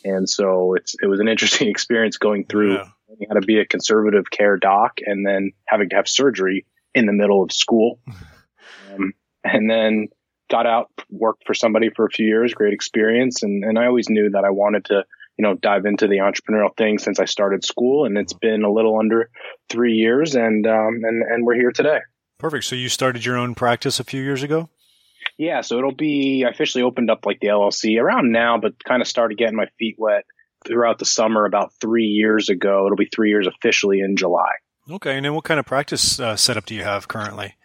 And 0.03 0.27
so 0.27 0.73
it's, 0.73 0.95
it 1.01 1.05
was 1.05 1.19
an 1.19 1.27
interesting 1.27 1.67
experience 1.69 2.17
going 2.17 2.45
through 2.45 2.75
yeah. 2.75 3.27
how 3.29 3.35
to 3.35 3.45
be 3.45 3.59
a 3.59 3.65
conservative 3.65 4.29
care 4.29 4.57
doc 4.57 4.97
and 5.05 5.25
then 5.25 5.51
having 5.67 5.89
to 5.89 5.95
have 5.95 6.07
surgery 6.07 6.65
in 6.95 7.05
the 7.05 7.13
middle 7.13 7.43
of 7.43 7.51
school. 7.51 7.99
um, 8.93 9.13
and 9.43 9.69
then 9.69 10.07
got 10.49 10.65
out, 10.65 10.89
worked 11.09 11.45
for 11.45 11.53
somebody 11.53 11.89
for 11.95 12.05
a 12.05 12.09
few 12.09 12.25
years, 12.25 12.53
great 12.53 12.73
experience. 12.73 13.43
And, 13.43 13.63
and 13.63 13.77
I 13.77 13.85
always 13.85 14.09
knew 14.09 14.31
that 14.31 14.43
I 14.43 14.49
wanted 14.49 14.85
to 14.85 15.03
you 15.37 15.43
know, 15.43 15.53
dive 15.53 15.85
into 15.85 16.07
the 16.07 16.17
entrepreneurial 16.17 16.75
thing 16.75 16.97
since 16.97 17.19
I 17.19 17.25
started 17.25 17.63
school, 17.63 18.05
and 18.05 18.17
it's 18.17 18.33
been 18.33 18.63
a 18.63 18.71
little 18.71 18.97
under 18.99 19.29
three 19.69 19.93
years, 19.93 20.35
and 20.35 20.65
um, 20.65 21.01
and 21.03 21.23
and 21.23 21.45
we're 21.45 21.55
here 21.55 21.71
today. 21.71 21.99
Perfect. 22.39 22.65
So 22.65 22.75
you 22.75 22.89
started 22.89 23.25
your 23.25 23.37
own 23.37 23.55
practice 23.55 23.99
a 23.99 24.03
few 24.03 24.21
years 24.21 24.43
ago. 24.43 24.69
Yeah, 25.37 25.61
so 25.61 25.77
it'll 25.77 25.93
be 25.93 26.43
I 26.45 26.49
officially 26.49 26.83
opened 26.83 27.11
up 27.11 27.25
like 27.25 27.39
the 27.39 27.47
LLC 27.47 28.01
around 28.01 28.31
now, 28.31 28.57
but 28.57 28.83
kind 28.83 29.01
of 29.01 29.07
started 29.07 29.37
getting 29.37 29.55
my 29.55 29.67
feet 29.77 29.95
wet 29.97 30.25
throughout 30.65 30.99
the 30.99 31.05
summer 31.05 31.45
about 31.45 31.73
three 31.79 32.05
years 32.05 32.49
ago. 32.49 32.85
It'll 32.85 32.97
be 32.97 33.09
three 33.13 33.29
years 33.29 33.47
officially 33.47 33.99
in 33.99 34.15
July. 34.15 34.51
Okay, 34.89 35.17
and 35.17 35.25
then 35.25 35.33
what 35.33 35.43
kind 35.43 35.59
of 35.59 35.65
practice 35.65 36.19
uh, 36.19 36.35
setup 36.35 36.65
do 36.65 36.73
you 36.73 36.83
have 36.83 37.07
currently? 37.07 37.55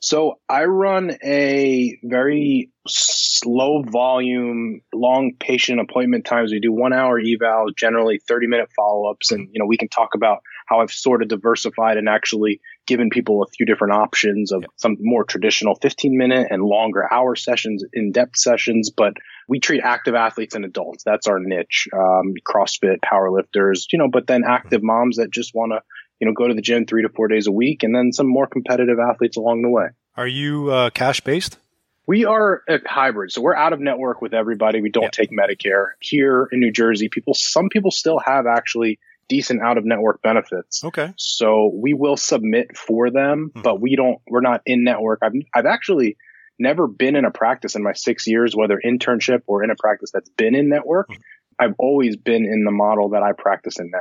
So 0.00 0.38
I 0.50 0.64
run 0.64 1.16
a 1.24 1.98
very 2.04 2.70
slow 2.86 3.82
volume, 3.82 4.82
long 4.92 5.32
patient 5.40 5.80
appointment 5.80 6.26
times. 6.26 6.52
We 6.52 6.60
do 6.60 6.72
one 6.72 6.92
hour 6.92 7.18
evals, 7.18 7.74
generally 7.76 8.20
30 8.28 8.46
minute 8.46 8.68
follow 8.76 9.10
ups. 9.10 9.32
And, 9.32 9.48
you 9.50 9.58
know, 9.58 9.66
we 9.66 9.78
can 9.78 9.88
talk 9.88 10.10
about 10.14 10.40
how 10.66 10.80
I've 10.80 10.90
sort 10.90 11.22
of 11.22 11.28
diversified 11.28 11.96
and 11.96 12.08
actually 12.08 12.60
given 12.86 13.08
people 13.08 13.42
a 13.42 13.46
few 13.46 13.64
different 13.64 13.94
options 13.94 14.52
of 14.52 14.64
some 14.76 14.96
more 15.00 15.24
traditional 15.24 15.74
15 15.76 16.18
minute 16.18 16.48
and 16.50 16.62
longer 16.62 17.10
hour 17.10 17.34
sessions, 17.34 17.82
in 17.94 18.12
depth 18.12 18.36
sessions. 18.36 18.90
But 18.94 19.14
we 19.48 19.58
treat 19.58 19.82
active 19.82 20.14
athletes 20.14 20.54
and 20.54 20.66
adults. 20.66 21.02
That's 21.04 21.26
our 21.26 21.38
niche. 21.40 21.88
Um, 21.94 22.34
CrossFit, 22.46 22.98
powerlifters, 23.00 23.86
you 23.90 23.98
know, 23.98 24.08
but 24.12 24.26
then 24.26 24.42
active 24.46 24.82
moms 24.82 25.16
that 25.16 25.30
just 25.30 25.54
want 25.54 25.72
to 25.72 25.80
you 26.20 26.26
know, 26.26 26.32
go 26.32 26.48
to 26.48 26.54
the 26.54 26.62
gym 26.62 26.86
three 26.86 27.02
to 27.02 27.08
four 27.08 27.28
days 27.28 27.46
a 27.46 27.52
week, 27.52 27.82
and 27.82 27.94
then 27.94 28.12
some 28.12 28.26
more 28.26 28.46
competitive 28.46 28.98
athletes 28.98 29.36
along 29.36 29.62
the 29.62 29.70
way. 29.70 29.88
Are 30.16 30.28
you 30.28 30.70
uh, 30.70 30.90
cash 30.90 31.20
based? 31.20 31.58
We 32.06 32.26
are 32.26 32.62
a 32.68 32.80
hybrid, 32.86 33.32
so 33.32 33.40
we're 33.40 33.56
out 33.56 33.72
of 33.72 33.80
network 33.80 34.20
with 34.20 34.34
everybody. 34.34 34.82
We 34.82 34.90
don't 34.90 35.12
take 35.12 35.30
Medicare 35.30 35.88
here 36.00 36.48
in 36.52 36.60
New 36.60 36.70
Jersey. 36.70 37.08
People, 37.08 37.32
some 37.34 37.70
people 37.70 37.90
still 37.90 38.18
have 38.18 38.46
actually 38.46 38.98
decent 39.28 39.62
out 39.62 39.78
of 39.78 39.86
network 39.86 40.20
benefits. 40.20 40.84
Okay. 40.84 41.14
So 41.16 41.70
we 41.74 41.94
will 41.94 42.18
submit 42.18 42.76
for 42.76 43.10
them, 43.10 43.50
mm-hmm. 43.50 43.62
but 43.62 43.80
we 43.80 43.96
don't. 43.96 44.18
We're 44.28 44.42
not 44.42 44.60
in 44.66 44.84
network. 44.84 45.20
I've 45.22 45.32
I've 45.54 45.66
actually 45.66 46.18
never 46.58 46.86
been 46.86 47.16
in 47.16 47.24
a 47.24 47.30
practice 47.30 47.74
in 47.74 47.82
my 47.82 47.94
six 47.94 48.26
years, 48.26 48.54
whether 48.54 48.80
internship 48.84 49.40
or 49.46 49.64
in 49.64 49.70
a 49.70 49.76
practice 49.76 50.10
that's 50.12 50.30
been 50.30 50.54
in 50.54 50.68
network. 50.68 51.08
Mm-hmm. 51.08 51.20
I've 51.58 51.74
always 51.78 52.16
been 52.16 52.44
in 52.44 52.64
the 52.64 52.70
model 52.70 53.10
that 53.10 53.22
I 53.22 53.32
practice 53.32 53.78
in 53.78 53.90
now. 53.90 53.98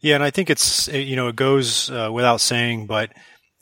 Yeah, 0.00 0.14
and 0.14 0.24
I 0.24 0.30
think 0.30 0.50
it's 0.50 0.88
you 0.88 1.16
know 1.16 1.28
it 1.28 1.36
goes 1.36 1.90
uh, 1.90 2.10
without 2.12 2.40
saying, 2.40 2.86
but 2.86 3.12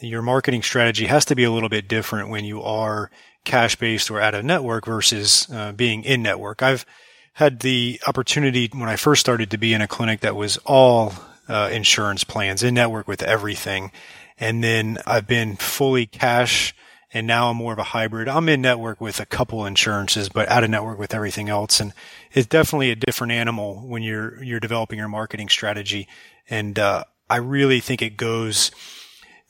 your 0.00 0.22
marketing 0.22 0.62
strategy 0.62 1.06
has 1.06 1.24
to 1.26 1.34
be 1.34 1.44
a 1.44 1.50
little 1.50 1.68
bit 1.68 1.88
different 1.88 2.30
when 2.30 2.44
you 2.44 2.62
are 2.62 3.10
cash 3.44 3.76
based 3.76 4.10
or 4.10 4.20
out 4.20 4.34
of 4.34 4.44
network 4.44 4.86
versus 4.86 5.48
uh, 5.52 5.72
being 5.72 6.04
in 6.04 6.22
network. 6.22 6.62
I've 6.62 6.86
had 7.32 7.60
the 7.60 8.00
opportunity 8.06 8.68
when 8.72 8.88
I 8.88 8.96
first 8.96 9.20
started 9.20 9.50
to 9.50 9.58
be 9.58 9.74
in 9.74 9.80
a 9.80 9.88
clinic 9.88 10.20
that 10.20 10.36
was 10.36 10.58
all 10.58 11.14
uh, 11.48 11.70
insurance 11.72 12.24
plans 12.24 12.62
in 12.62 12.74
network 12.74 13.08
with 13.08 13.22
everything, 13.22 13.90
and 14.38 14.62
then 14.62 14.98
I've 15.06 15.26
been 15.26 15.56
fully 15.56 16.06
cash 16.06 16.74
and 17.12 17.26
now 17.26 17.50
I'm 17.50 17.56
more 17.56 17.72
of 17.72 17.78
a 17.78 17.84
hybrid. 17.84 18.28
I'm 18.28 18.48
in 18.48 18.60
network 18.60 19.00
with 19.00 19.18
a 19.20 19.26
couple 19.26 19.64
insurances, 19.64 20.28
but 20.28 20.48
out 20.48 20.64
of 20.64 20.70
network 20.70 20.98
with 20.98 21.14
everything 21.14 21.48
else. 21.48 21.80
And 21.80 21.92
it's 22.32 22.46
definitely 22.46 22.90
a 22.90 22.96
different 22.96 23.32
animal 23.32 23.86
when 23.86 24.02
you're 24.02 24.42
you're 24.42 24.60
developing 24.60 24.98
your 24.98 25.08
marketing 25.08 25.48
strategy. 25.48 26.06
And 26.50 26.78
uh, 26.78 27.04
I 27.30 27.36
really 27.36 27.80
think 27.80 28.02
it 28.02 28.16
goes 28.16 28.70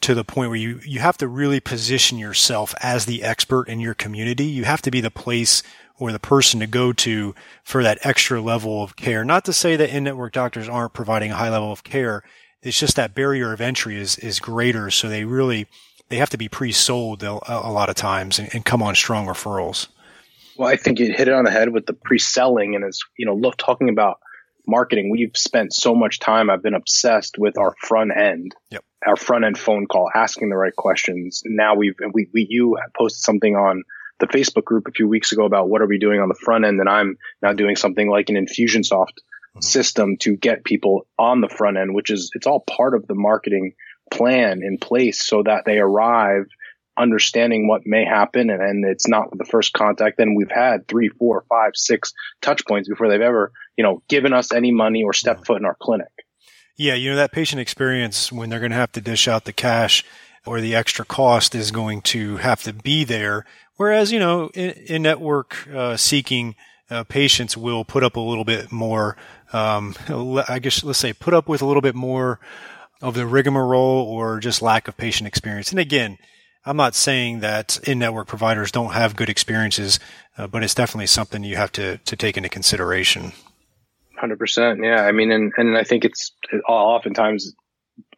to 0.03 0.15
the 0.15 0.25
point 0.25 0.51
where 0.51 0.59
you 0.59 0.81
you 0.85 1.01
have 1.01 1.19
to 1.19 1.29
really 1.29 1.59
position 1.59 2.19
yourself 2.19 2.75
as 2.81 3.07
the 3.07 3.25
expert 3.25 3.69
in 3.69 3.81
your 3.81 3.95
community. 3.95 4.45
You 4.45 4.65
have 4.65 4.83
to 4.83 4.91
be 4.91 5.01
the 5.01 5.11
place 5.11 5.63
or 5.99 6.13
the 6.13 6.21
person 6.21 6.61
to 6.61 6.67
go 6.69 6.93
to 6.93 7.35
for 7.65 7.83
that 7.83 7.99
extra 8.03 8.41
level 8.41 8.85
of 8.85 8.95
care. 8.95 9.25
Not 9.25 9.45
to 9.47 9.53
say 9.53 9.75
that 9.75 9.91
in-network 9.91 10.33
doctors 10.33 10.69
aren't 10.69 10.93
providing 10.93 11.33
a 11.33 11.37
high 11.37 11.51
level 11.51 11.73
of 11.73 11.83
care. 11.83 12.23
It's 12.63 12.79
just 12.79 12.95
that 12.95 13.17
barrier 13.17 13.53
of 13.53 13.61
entry 13.61 13.97
is 13.97 14.17
is 14.19 14.39
greater, 14.39 14.91
so 14.93 15.09
they 15.09 15.25
really 15.25 15.67
they 16.09 16.17
have 16.17 16.31
to 16.31 16.39
be 16.39 16.49
pre-sold 16.49 17.23
a, 17.23 17.39
a 17.49 17.71
lot 17.71 17.89
of 17.89 17.95
times 17.95 18.39
and, 18.39 18.49
and, 18.55 18.65
come 18.65 18.83
on 18.83 18.95
strong 18.95 19.27
referrals. 19.27 19.89
Well, 20.57 20.69
I 20.69 20.77
think 20.77 20.99
you 20.99 21.07
hit 21.07 21.29
it 21.29 21.35
on 21.35 21.45
the 21.45 21.51
head 21.51 21.73
with 21.73 21.87
the 21.87 21.93
pre-selling, 21.93 22.75
and 22.75 22.85
as 22.85 23.01
you 23.17 23.27
know, 23.27 23.35
look 23.35 23.57
talking 23.57 23.89
about 23.89 24.19
marketing. 24.67 25.11
We've 25.11 25.37
spent 25.37 25.73
so 25.73 25.95
much 25.95 26.21
time. 26.21 26.51
I've 26.51 26.63
been 26.63 26.75
obsessed 26.75 27.37
with 27.39 27.59
our 27.59 27.75
front 27.81 28.13
end, 28.17 28.55
yep. 28.71 28.85
our 29.07 29.17
front 29.17 29.45
end 29.45 29.59
phone 29.59 29.87
call, 29.87 30.11
asking 30.15 30.51
the 30.51 30.57
right 30.57 30.75
questions. 30.75 31.43
Now 31.45 31.75
we've 31.75 31.95
we, 32.13 32.29
we 32.33 32.47
you 32.49 32.79
posted 32.97 33.23
something 33.23 33.57
on 33.57 33.85
the 34.21 34.27
Facebook 34.27 34.65
group 34.65 34.87
a 34.89 34.93
few 34.93 35.09
weeks 35.09 35.33
ago 35.33 35.45
about 35.45 35.69
what 35.69 35.81
are 35.81 35.87
we 35.87 35.99
doing 35.99 36.21
on 36.21 36.29
the 36.29 36.35
front 36.35 36.65
end, 36.65 36.81
and 36.81 36.89
I'm 36.89 37.17
now 37.41 37.53
doing 37.53 37.77
something 37.77 38.11
like 38.11 38.29
an 38.29 38.37
Infusionsoft 38.37 38.93
mm-hmm. 38.93 39.61
system 39.61 40.17
to 40.19 40.37
get 40.37 40.65
people 40.65 41.07
on 41.19 41.41
the 41.41 41.49
front 41.49 41.79
end, 41.79 41.95
which 41.95 42.11
is 42.11 42.31
it's 42.35 42.47
all 42.47 42.61
part 42.61 42.95
of 42.95 43.07
the 43.07 43.15
marketing 43.15 43.75
plan 44.11 44.63
in 44.63 44.79
place 44.79 45.25
so 45.25 45.43
that 45.43 45.65
they 45.65 45.79
arrive 45.79 46.47
understanding 46.97 47.69
what 47.69 47.87
may 47.87 48.05
happen 48.05 48.51
and, 48.51 48.61
and 48.61 48.85
it's 48.85 49.07
not 49.07 49.27
the 49.37 49.45
first 49.45 49.73
contact 49.73 50.19
then 50.19 50.35
we've 50.35 50.51
had 50.51 50.89
three 50.89 51.09
four 51.09 51.45
five 51.49 51.73
six 51.75 52.13
touch 52.43 52.67
points 52.67 52.89
before 52.89 53.09
they've 53.09 53.21
ever 53.21 53.53
you 53.77 53.85
know 53.85 54.03
given 54.09 54.33
us 54.33 54.53
any 54.53 54.73
money 54.73 55.05
or 55.05 55.13
stepped 55.13 55.47
foot 55.47 55.61
in 55.61 55.65
our 55.65 55.77
clinic 55.81 56.11
yeah 56.77 56.95
you 56.95 57.11
know 57.11 57.17
that 57.17 57.31
patient 57.31 57.61
experience 57.61 58.33
when 58.33 58.51
they're 58.51 58.59
going 58.59 58.73
to 58.73 58.77
have 58.77 58.91
to 58.91 59.01
dish 59.01 59.29
out 59.29 59.45
the 59.45 59.53
cash 59.53 60.05
or 60.49 60.61
the 60.61 60.75
extra 60.75 61.05
cost 61.05 61.55
is 61.55 61.71
going 61.71 62.01
to 62.01 62.37
have 62.39 62.63
to 62.63 62.73
be 62.73 63.05
there. 63.05 63.45
Whereas, 63.77 64.11
you 64.11 64.19
know, 64.19 64.49
in, 64.55 64.71
in 64.71 65.03
network 65.03 65.69
uh, 65.69 65.97
seeking 65.97 66.57
uh, 66.91 67.05
patients 67.05 67.57
will 67.57 67.85
put 67.85 68.03
up 68.03 68.17
a 68.17 68.21
little 68.21 68.45
bit 68.45 68.73
more, 68.73 69.17
um, 69.53 69.95
I 70.49 70.59
guess 70.59 70.83
let's 70.83 70.99
say 70.99 71.13
put 71.13 71.35
up 71.35 71.49
with 71.49 71.63
a 71.63 71.67
little 71.67 71.83
bit 71.83 71.95
more 71.95 72.41
of 73.01 73.15
the 73.15 73.27
rigmarole 73.27 74.05
or 74.09 74.41
just 74.41 74.63
lack 74.63 74.89
of 74.89 74.97
patient 74.97 75.27
experience. 75.27 75.71
And 75.71 75.79
again, 75.79 76.19
I'm 76.65 76.77
not 76.77 76.95
saying 76.95 77.41
that 77.41 77.79
in-network 77.89 78.27
providers 78.27 78.73
don't 78.73 78.93
have 78.93 79.17
good 79.17 79.29
experiences, 79.29 80.01
uh, 80.37 80.47
but 80.47 80.63
it's 80.63 80.75
definitely 80.75 81.07
something 81.07 81.43
you 81.45 81.57
have 81.57 81.73
to, 81.73 81.99
to 81.99 82.17
take 82.17 82.37
into 82.37 82.49
consideration. 82.49 83.33
Hundred 84.17 84.39
percent. 84.39 84.81
Yeah. 84.83 85.05
I 85.05 85.13
mean, 85.13 85.31
and, 85.31 85.53
and 85.57 85.79
I 85.79 85.85
think 85.85 86.05
it's 86.05 86.33
oftentimes 86.69 87.55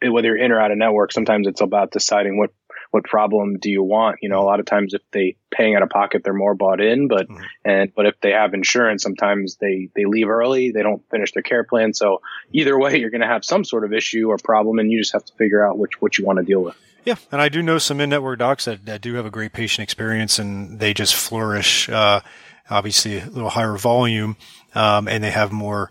whether 0.03 0.29
you're 0.29 0.37
in 0.37 0.51
or 0.51 0.61
out 0.61 0.71
of 0.71 0.79
network, 0.79 1.13
sometimes 1.13 1.47
it's 1.47 1.61
about 1.61 1.91
deciding 1.91 2.39
what 2.39 2.51
what 2.91 3.05
problem 3.05 3.59
do 3.59 3.71
you 3.71 3.83
want? 3.83 4.19
You 4.21 4.29
know, 4.29 4.41
a 4.41 4.45
lot 4.45 4.61
of 4.61 4.67
times 4.67 4.95
if 4.95 5.03
they 5.13 5.37
paying 5.51 5.75
out 5.77 5.83
of 5.83 5.91
pocket, 5.91 6.23
they're 6.25 6.33
more 6.33 6.55
bought 6.55 6.81
in, 6.81 7.09
but 7.09 7.29
mm-hmm. 7.29 7.43
and 7.65 7.95
but 7.95 8.07
if 8.07 8.21
they 8.21 8.33
have 8.33 8.55
insurance, 8.55 9.03
sometimes 9.03 9.57
they 9.57 9.91
they 9.95 10.05
leave 10.05 10.29
early, 10.29 10.73
they 10.73 10.83
don't 10.83 11.03
finish 11.11 11.33
their 11.33 11.43
care 11.43 11.65
plan. 11.65 11.95
So 11.95 12.21
either 12.53 12.79
way, 12.79 12.99
you're 12.99 13.11
going 13.11 13.21
to 13.21 13.27
have 13.27 13.45
some 13.45 13.65
sort 13.65 13.85
of 13.85 13.93
issue 13.93 14.29
or 14.29 14.39
problem, 14.39 14.79
and 14.79 14.91
you 14.91 15.01
just 15.01 15.13
have 15.13 15.25
to 15.25 15.33
figure 15.35 15.67
out 15.67 15.79
which 15.79 16.01
what 16.01 16.19
you 16.19 16.25
want 16.25 16.39
to 16.39 16.45
deal 16.45 16.63
with. 16.63 16.77
Yeah, 17.05 17.17
and 17.33 17.41
I 17.41 17.49
do 17.49 17.63
know 17.63 17.79
some 17.79 17.99
in-network 18.01 18.41
docs 18.41 18.67
that, 18.67 18.85
that 18.85 19.01
do 19.01 19.15
have 19.15 19.25
a 19.25 19.31
great 19.31 19.55
patient 19.55 19.85
experience, 19.85 20.39
and 20.39 20.79
they 20.79 20.93
just 20.93 21.15
flourish. 21.15 21.89
Uh, 21.89 22.21
obviously, 22.69 23.19
a 23.19 23.27
little 23.27 23.49
higher 23.49 23.77
volume, 23.79 24.37
um, 24.75 25.09
and 25.09 25.25
they 25.25 25.31
have 25.31 25.51
more 25.51 25.91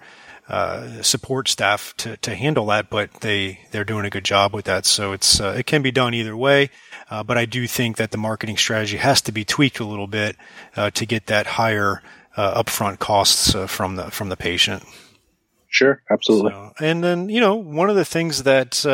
uh, 0.50 1.02
support 1.02 1.48
staff 1.48 1.94
to, 1.98 2.18
to 2.18 2.36
handle 2.36 2.66
that, 2.68 2.90
but 2.90 3.12
they 3.22 3.60
they're 3.72 3.86
doing 3.86 4.06
a 4.06 4.10
good 4.10 4.26
job 4.26 4.54
with 4.54 4.66
that. 4.66 4.86
So 4.86 5.12
it's 5.14 5.40
uh, 5.40 5.56
it 5.58 5.66
can 5.66 5.82
be 5.82 5.92
done 5.92 6.14
either 6.14 6.36
way. 6.36 6.70
Uh, 7.10 7.24
but 7.24 7.38
I 7.38 7.46
do 7.46 7.68
think 7.68 7.98
that 7.98 8.12
the 8.12 8.18
marketing 8.18 8.58
strategy 8.58 8.98
has 8.98 9.22
to 9.22 9.32
be 9.32 9.44
tweaked 9.44 9.80
a 9.80 9.86
little 9.86 10.08
bit 10.08 10.36
uh, 10.76 10.92
to 10.92 11.06
get 11.06 11.28
that 11.28 11.46
higher 11.46 12.02
uh, 12.38 12.62
upfront 12.62 13.00
costs 13.00 13.56
uh, 13.56 13.68
from 13.68 13.96
the 13.96 14.12
from 14.12 14.30
the 14.30 14.38
patient. 14.38 14.84
Sure, 15.68 16.02
absolutely. 16.12 16.52
So, 16.52 16.74
and 16.80 17.04
then 17.04 17.30
you 17.30 17.40
know 17.40 17.56
one 17.56 17.90
of 17.90 17.96
the 17.96 18.06
things 18.06 18.44
that 18.44 18.86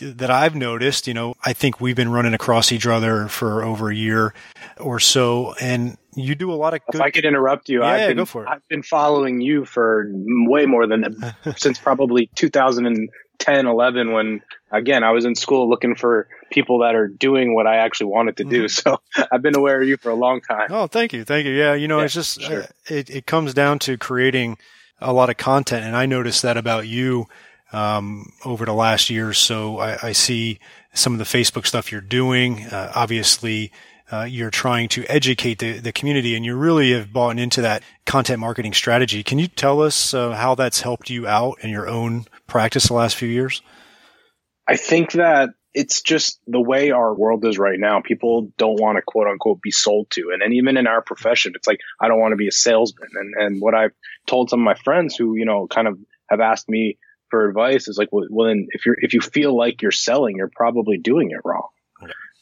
that 0.00 0.30
I've 0.30 0.54
noticed, 0.54 1.06
you 1.06 1.14
know, 1.14 1.34
I 1.44 1.52
think 1.52 1.80
we've 1.80 1.96
been 1.96 2.10
running 2.10 2.34
across 2.34 2.72
each 2.72 2.86
other 2.86 3.28
for 3.28 3.64
over 3.64 3.90
a 3.90 3.94
year 3.94 4.34
or 4.78 5.00
so, 5.00 5.54
and 5.60 5.96
you 6.14 6.34
do 6.34 6.52
a 6.52 6.54
lot 6.54 6.74
of. 6.74 6.80
Good... 6.90 6.96
If 6.96 7.00
I 7.00 7.10
could 7.10 7.24
interrupt 7.24 7.68
you, 7.68 7.80
yeah, 7.80 7.88
I've 7.88 8.08
been, 8.08 8.16
go 8.18 8.24
for 8.24 8.44
it. 8.44 8.48
I've 8.50 8.66
been 8.68 8.82
following 8.82 9.40
you 9.40 9.64
for 9.64 10.10
way 10.12 10.66
more 10.66 10.86
than 10.86 11.34
since 11.56 11.78
probably 11.78 12.28
2010, 13.42 13.66
11, 13.66 14.12
when 14.12 14.42
again 14.70 15.04
I 15.04 15.10
was 15.10 15.24
in 15.24 15.34
school 15.34 15.68
looking 15.68 15.94
for 15.94 16.28
people 16.50 16.80
that 16.80 16.94
are 16.94 17.08
doing 17.08 17.54
what 17.54 17.66
I 17.66 17.76
actually 17.76 18.06
wanted 18.06 18.36
to 18.38 18.44
do. 18.44 18.64
Mm-hmm. 18.64 18.90
So 18.90 19.00
I've 19.32 19.42
been 19.42 19.56
aware 19.56 19.80
of 19.80 19.88
you 19.88 19.96
for 19.96 20.10
a 20.10 20.14
long 20.14 20.40
time. 20.40 20.68
Oh, 20.70 20.86
thank 20.86 21.12
you, 21.12 21.24
thank 21.24 21.46
you. 21.46 21.52
Yeah, 21.52 21.74
you 21.74 21.88
know, 21.88 21.98
yeah, 21.98 22.04
it's 22.04 22.14
just 22.14 22.40
sure. 22.40 22.62
uh, 22.62 22.66
it 22.88 23.10
it 23.10 23.26
comes 23.26 23.54
down 23.54 23.78
to 23.80 23.96
creating 23.98 24.58
a 25.00 25.12
lot 25.12 25.30
of 25.30 25.36
content, 25.36 25.84
and 25.84 25.96
I 25.96 26.06
noticed 26.06 26.42
that 26.42 26.56
about 26.56 26.86
you 26.86 27.26
um, 27.72 28.32
over 28.44 28.64
the 28.64 28.74
last 28.74 29.10
year 29.10 29.28
or 29.28 29.34
so. 29.34 29.78
I, 29.78 29.98
I, 30.02 30.12
see 30.12 30.58
some 30.92 31.14
of 31.14 31.18
the 31.18 31.24
Facebook 31.24 31.66
stuff 31.66 31.90
you're 31.90 32.02
doing. 32.02 32.66
Uh, 32.66 32.92
obviously, 32.94 33.72
uh, 34.12 34.24
you're 34.24 34.50
trying 34.50 34.88
to 34.90 35.04
educate 35.06 35.58
the, 35.58 35.78
the 35.78 35.90
community 35.90 36.36
and 36.36 36.44
you 36.44 36.54
really 36.54 36.92
have 36.92 37.12
bought 37.12 37.38
into 37.38 37.62
that 37.62 37.82
content 38.04 38.40
marketing 38.40 38.74
strategy. 38.74 39.22
Can 39.22 39.38
you 39.38 39.48
tell 39.48 39.80
us 39.80 40.12
uh, 40.12 40.32
how 40.32 40.54
that's 40.54 40.82
helped 40.82 41.08
you 41.08 41.26
out 41.26 41.58
in 41.62 41.70
your 41.70 41.88
own 41.88 42.26
practice 42.52 42.86
the 42.86 42.94
last 42.94 43.16
few 43.16 43.28
years? 43.28 43.62
I 44.68 44.76
think 44.76 45.12
that 45.12 45.50
it's 45.74 46.02
just 46.02 46.38
the 46.46 46.60
way 46.60 46.90
our 46.90 47.14
world 47.14 47.44
is 47.46 47.58
right 47.58 47.80
now. 47.80 48.02
People 48.02 48.52
don't 48.58 48.78
want 48.78 48.96
to 48.96 49.02
quote 49.02 49.26
unquote 49.26 49.62
be 49.62 49.70
sold 49.70 50.10
to. 50.10 50.30
And, 50.32 50.42
and 50.42 50.52
even 50.54 50.76
in 50.76 50.86
our 50.86 51.00
profession, 51.00 51.52
it's 51.56 51.66
like, 51.66 51.80
I 51.98 52.08
don't 52.08 52.20
want 52.20 52.32
to 52.32 52.36
be 52.36 52.48
a 52.48 52.52
salesman. 52.52 53.08
And, 53.14 53.34
and 53.36 53.60
what 53.60 53.74
I've 53.74 53.92
told 54.26 54.50
some 54.50 54.60
of 54.60 54.64
my 54.64 54.74
friends 54.74 55.16
who, 55.16 55.34
you 55.34 55.46
know, 55.46 55.66
kind 55.66 55.88
of 55.88 55.98
have 56.28 56.40
asked 56.40 56.68
me, 56.68 56.98
for 57.30 57.48
advice 57.48 57.88
is 57.88 57.96
like, 57.96 58.10
well, 58.12 58.26
well, 58.28 58.48
then 58.48 58.68
if 58.72 58.84
you're 58.84 58.96
if 59.00 59.14
you 59.14 59.22
feel 59.22 59.56
like 59.56 59.80
you're 59.80 59.90
selling, 59.90 60.36
you're 60.36 60.50
probably 60.54 60.98
doing 60.98 61.30
it 61.30 61.40
wrong. 61.44 61.68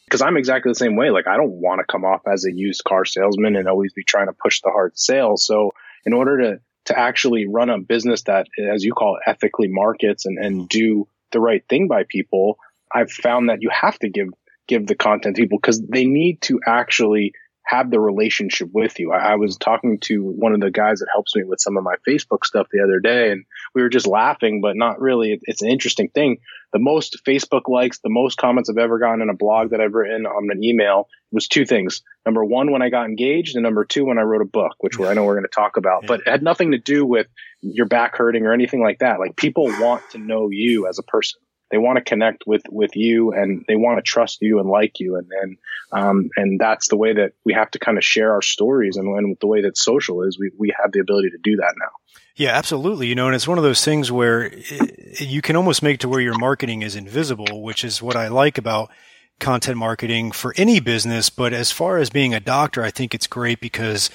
Because 0.05 0.23
I'm 0.23 0.37
exactly 0.37 0.73
the 0.73 0.75
same 0.75 0.97
way. 0.97 1.11
Like 1.11 1.29
I 1.29 1.37
don't 1.37 1.53
want 1.53 1.79
to 1.79 1.85
come 1.91 2.05
off 2.05 2.23
as 2.27 2.45
a 2.45 2.53
used 2.53 2.83
car 2.83 3.05
salesman 3.05 3.55
and 3.55 3.69
always 3.69 3.93
be 3.93 4.03
trying 4.03 4.27
to 4.27 4.33
push 4.33 4.61
the 4.61 4.71
hard 4.71 4.99
sale. 4.99 5.37
So 5.37 5.71
in 6.05 6.13
order 6.13 6.39
to 6.39 6.61
to 6.91 6.99
actually 6.99 7.47
run 7.47 7.71
a 7.71 7.79
business 7.79 8.23
that, 8.25 8.47
as 8.73 8.85
you 8.85 8.93
call 8.93 9.17
it, 9.17 9.29
ethically 9.31 9.69
markets 9.69 10.27
and, 10.27 10.39
and 10.39 10.69
do 10.69 11.09
the 11.31 11.41
right 11.41 11.65
thing 11.69 11.89
by 11.89 12.05
people, 12.09 12.59
I've 12.93 13.11
found 13.11 13.49
that 13.49 13.63
you 13.63 13.71
have 13.71 13.99
to 14.01 14.09
give 14.09 14.29
give 14.67 14.87
the 14.87 14.95
content 14.95 15.37
to 15.37 15.43
people 15.43 15.59
because 15.59 15.81
they 15.81 16.05
need 16.05 16.43
to 16.43 16.61
actually 16.65 17.33
have 17.71 17.91
the 17.91 18.01
relationship 18.01 18.69
with 18.73 18.99
you. 18.99 19.13
I, 19.13 19.33
I, 19.33 19.35
was 19.37 19.57
talking 19.57 19.99
to 20.01 20.25
one 20.25 20.53
of 20.53 20.61
the 20.61 20.73
guys 20.73 20.99
that 20.99 21.09
helps 21.13 21.37
me 21.37 21.45
with 21.45 21.61
some 21.61 21.77
of 21.77 21.85
my 21.85 21.95
Facebook 22.07 22.45
stuff 22.45 22.67
the 22.73 22.83
other 22.83 22.99
day, 22.99 23.31
and 23.31 23.45
we 23.75 23.83
were 23.83 23.89
just 23.89 24.09
laughing, 24.09 24.61
but 24.61 24.77
not 24.77 25.01
really. 25.01 25.33
It, 25.33 25.41
it's 25.45 25.63
an 25.63 25.71
interesting 25.71 26.09
thing. 26.09 26.39
The 26.73 26.81
most 26.81 27.19
Facebook 27.25 27.69
likes, 27.69 28.01
the 28.01 28.11
most 28.11 28.39
comments 28.39 28.69
I've 28.69 28.79
ever 28.79 28.99
gotten 28.99 29.23
in 29.23 29.31
a 29.31 29.35
blog 29.35 29.71
that 29.71 29.81
I've 29.81 29.95
written 29.95 30.27
on 30.27 30.51
an 30.51 30.65
email 30.65 31.09
was 31.31 31.47
two 31.47 31.65
things. 31.65 32.03
Number 32.27 32.45
one, 32.45 32.73
when 32.73 32.83
I 32.83 32.91
got 32.91 33.07
engaged, 33.07 33.55
and 33.55 33.63
number 33.63 33.85
two, 33.85 34.05
when 34.05 34.19
I 34.19 34.23
wrote 34.23 34.43
a 34.43 34.47
book, 34.47 34.75
which 34.81 34.99
I 34.99 35.15
know 35.15 35.25
we're 35.25 35.35
going 35.35 35.45
to 35.45 35.55
talk 35.55 35.77
about, 35.77 36.07
but 36.07 36.21
it 36.21 36.29
had 36.29 36.43
nothing 36.43 36.73
to 36.73 36.79
do 36.79 37.07
with 37.07 37.29
your 37.61 37.87
back 37.87 38.17
hurting 38.17 38.47
or 38.47 38.53
anything 38.53 38.83
like 38.83 38.99
that. 38.99 39.21
Like 39.21 39.37
people 39.37 39.67
want 39.67 40.03
to 40.11 40.19
know 40.19 40.49
you 40.51 40.89
as 40.89 40.99
a 40.99 41.05
person 41.05 41.41
they 41.71 41.79
want 41.79 41.97
to 41.97 42.03
connect 42.03 42.47
with 42.47 42.63
with 42.69 42.97
you 42.97 43.33
and 43.33 43.65
they 43.69 43.77
want 43.77 43.99
to 43.99 44.03
trust 44.03 44.43
you 44.43 44.59
and 44.59 44.69
like 44.69 45.01
you. 45.01 45.17
And 45.17 45.29
and 45.43 45.59
um, 45.93 46.31
and 46.37 46.61
that's 46.61 46.89
the 46.89 46.97
way 46.97 47.15
that 47.15 47.33
we 47.45 47.53
have 47.53 47.71
to 47.73 47.79
kind 47.79 47.99
of 47.99 48.05
share 48.05 48.33
our 48.33 48.43
stories 48.43 48.97
and, 48.97 49.09
and 49.17 49.37
the 49.41 49.47
way 49.47 49.63
that 49.63 49.77
social 49.77 50.23
is 50.23 50.39
we 50.39 50.51
we 50.59 50.75
have 50.81 50.93
the 50.93 51.01
ability 51.01 51.31
to 51.31 51.39
do 51.39 51.57
that 51.57 51.75
now. 51.79 51.91
Yeah 52.37 52.57
absolutely. 52.57 53.07
You 53.07 53.15
know 53.15 53.27
and 53.27 53.35
it's 53.35 53.49
one 53.49 53.59
of 53.59 53.65
those 53.65 53.85
things 53.85 54.11
where 54.11 54.51
it, 54.53 55.21
you 55.21 55.43
can 55.43 55.57
almost 55.57 55.83
make 55.83 56.01
to 56.01 56.09
where 56.09 56.21
your 56.21 56.39
marketing 56.39 56.83
is 56.83 56.97
invisible 56.97 57.63
which 57.63 57.85
is 57.85 58.03
what 58.03 58.17
i 58.17 58.29
like 58.29 58.59
about 58.59 58.91
content 59.39 59.79
marketing 59.79 60.33
for 60.33 60.53
any 60.57 60.81
business. 60.81 61.31
But 61.31 61.53
as 61.53 61.73
far 61.73 61.97
as 61.97 62.11
being 62.11 62.35
a 62.35 62.41
doctor 62.41 62.83
i 62.83 62.91
think 62.91 63.15
it's 63.15 63.27
great 63.27 63.61
because 63.61 64.11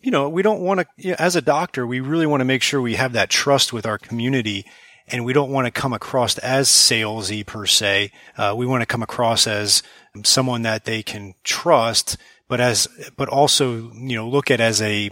you 0.00 0.10
know 0.10 0.28
we 0.28 0.42
don't 0.42 0.60
want 0.60 0.80
to 0.80 0.86
you 0.96 1.10
know, 1.10 1.16
as 1.18 1.36
a 1.36 1.42
doctor 1.42 1.86
we 1.86 2.00
really 2.00 2.26
want 2.26 2.40
to 2.40 2.44
make 2.44 2.62
sure 2.62 2.80
we 2.80 2.96
have 2.96 3.12
that 3.12 3.30
trust 3.30 3.72
with 3.72 3.86
our 3.86 3.98
community 3.98 4.66
and 5.10 5.24
we 5.24 5.32
don't 5.32 5.50
want 5.50 5.66
to 5.66 5.70
come 5.70 5.92
across 5.92 6.38
as 6.38 6.68
salesy 6.68 7.44
per 7.44 7.66
se. 7.66 8.12
Uh, 8.36 8.54
we 8.56 8.66
want 8.66 8.82
to 8.82 8.86
come 8.86 9.02
across 9.02 9.46
as 9.46 9.82
someone 10.24 10.62
that 10.62 10.84
they 10.84 11.02
can 11.02 11.34
trust, 11.44 12.16
but 12.48 12.60
as 12.60 12.88
but 13.16 13.28
also 13.28 13.90
you 13.92 14.16
know 14.16 14.28
look 14.28 14.50
at 14.50 14.60
as 14.60 14.80
a 14.82 15.10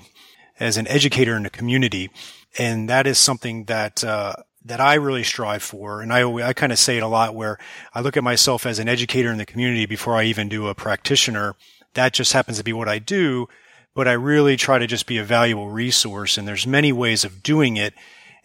as 0.59 0.77
an 0.77 0.89
educator 0.89 1.37
in 1.37 1.43
the 1.43 1.51
community, 1.51 2.11
and 2.59 2.89
that 2.89 3.07
is 3.07 3.19
something 3.19 3.65
that. 3.65 4.03
Uh, 4.05 4.35
that 4.67 4.81
I 4.81 4.95
really 4.95 5.23
strive 5.23 5.63
for. 5.63 6.03
And 6.03 6.13
I, 6.13 6.29
I 6.43 6.53
kind 6.53 6.73
of 6.73 6.79
say 6.81 6.97
it 6.97 7.03
a 7.05 7.07
lot 7.07 7.37
where 7.37 7.57
I 7.95 8.01
look 8.01 8.17
at 8.17 8.25
myself 8.25 8.67
as 8.67 8.81
an 8.81 8.89
educator 8.89 9.31
in 9.31 9.39
the 9.39 9.47
community 9.47 9.87
before 9.87 10.17
I 10.17 10.25
even 10.25 10.49
do 10.49 10.67
a 10.67 10.75
practitioner. 10.75 11.55
That 11.95 12.13
just 12.13 12.33
happens 12.33 12.59
to 12.59 12.65
be 12.65 12.73
what 12.73 12.89
I 12.89 12.99
do, 12.99 13.49
but 13.95 14.09
I 14.09 14.13
really 14.13 14.57
try 14.57 14.81
to 14.81 14.87
just 14.89 15.07
be 15.07 15.19
a 15.19 15.25
valuable 15.25 15.71
resource. 15.71 16.37
And 16.37 16.49
there's 16.49 16.67
many 16.67 16.93
ways 16.93 17.25
of 17.25 17.45
doing 17.45 17.77
it. 17.77 17.95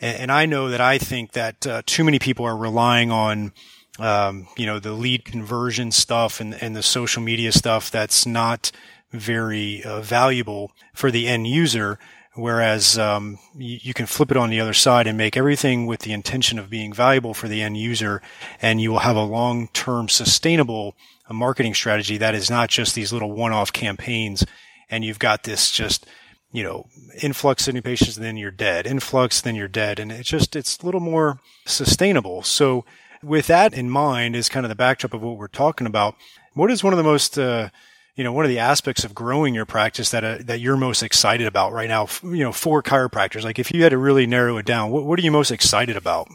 And, 0.01 0.31
I 0.31 0.47
know 0.47 0.69
that 0.69 0.81
I 0.81 0.97
think 0.97 1.33
that 1.33 1.67
uh, 1.67 1.83
too 1.85 2.03
many 2.03 2.17
people 2.17 2.43
are 2.45 2.57
relying 2.57 3.11
on, 3.11 3.53
um, 3.99 4.47
you 4.57 4.65
know, 4.65 4.79
the 4.79 4.93
lead 4.93 5.25
conversion 5.25 5.91
stuff 5.91 6.41
and, 6.41 6.55
and 6.55 6.75
the 6.75 6.81
social 6.81 7.21
media 7.21 7.51
stuff 7.51 7.91
that's 7.91 8.25
not 8.25 8.71
very 9.11 9.83
uh, 9.83 10.01
valuable 10.01 10.71
for 10.93 11.11
the 11.11 11.27
end 11.27 11.45
user. 11.45 11.99
Whereas 12.33 12.97
um, 12.97 13.37
you, 13.55 13.77
you, 13.81 13.93
can 13.93 14.05
flip 14.05 14.31
it 14.31 14.37
on 14.37 14.49
the 14.49 14.59
other 14.59 14.73
side 14.73 15.05
and 15.05 15.17
make 15.17 15.37
everything 15.37 15.85
with 15.85 15.99
the 15.99 16.13
intention 16.13 16.57
of 16.57 16.69
being 16.69 16.93
valuable 16.93 17.33
for 17.33 17.49
the 17.49 17.61
end 17.61 17.77
user, 17.77 18.21
and 18.61 18.79
you 18.81 18.89
will 18.89 18.99
have 18.99 19.17
a 19.17 19.23
long-term 19.23 20.07
sustainable 20.07 20.95
uh, 21.29 21.33
marketing 21.33 21.73
strategy 21.73 22.17
that 22.17 22.33
is 22.33 22.49
not 22.49 22.69
just 22.69 22.95
these 22.95 23.11
little 23.11 23.33
one-off 23.33 23.73
campaigns. 23.73 24.45
And 24.89 25.03
you've 25.03 25.19
got 25.19 25.43
this 25.43 25.71
just 25.71 26.05
you 26.51 26.63
know, 26.63 26.87
influx 27.21 27.67
of 27.67 27.73
new 27.73 27.81
patients, 27.81 28.15
then 28.15 28.37
you're 28.37 28.51
dead. 28.51 28.85
Influx, 28.85 29.41
then 29.41 29.55
you're 29.55 29.67
dead. 29.67 29.99
And 29.99 30.11
it's 30.11 30.29
just, 30.29 30.55
it's 30.55 30.77
a 30.79 30.85
little 30.85 30.99
more 30.99 31.39
sustainable. 31.65 32.43
So 32.43 32.85
with 33.23 33.47
that 33.47 33.73
in 33.73 33.89
mind 33.89 34.35
is 34.35 34.49
kind 34.49 34.65
of 34.65 34.69
the 34.69 34.75
backdrop 34.75 35.13
of 35.13 35.21
what 35.21 35.37
we're 35.37 35.47
talking 35.47 35.87
about. 35.87 36.15
What 36.53 36.71
is 36.71 36.83
one 36.83 36.91
of 36.91 36.97
the 36.97 37.03
most, 37.03 37.37
uh, 37.39 37.69
you 38.15 38.25
know, 38.25 38.33
one 38.33 38.43
of 38.43 38.49
the 38.49 38.59
aspects 38.59 39.05
of 39.05 39.15
growing 39.15 39.55
your 39.55 39.65
practice 39.65 40.11
that, 40.11 40.23
uh, 40.23 40.37
that 40.41 40.59
you're 40.59 40.75
most 40.75 41.01
excited 41.01 41.47
about 41.47 41.71
right 41.71 41.87
now, 41.87 42.07
you 42.23 42.43
know, 42.43 42.51
for 42.51 42.83
chiropractors? 42.83 43.43
Like 43.43 43.57
if 43.57 43.73
you 43.73 43.83
had 43.83 43.89
to 43.89 43.97
really 43.97 44.27
narrow 44.27 44.57
it 44.57 44.65
down, 44.65 44.91
what, 44.91 45.05
what 45.05 45.17
are 45.17 45.21
you 45.21 45.31
most 45.31 45.51
excited 45.51 45.95
about? 45.95 46.27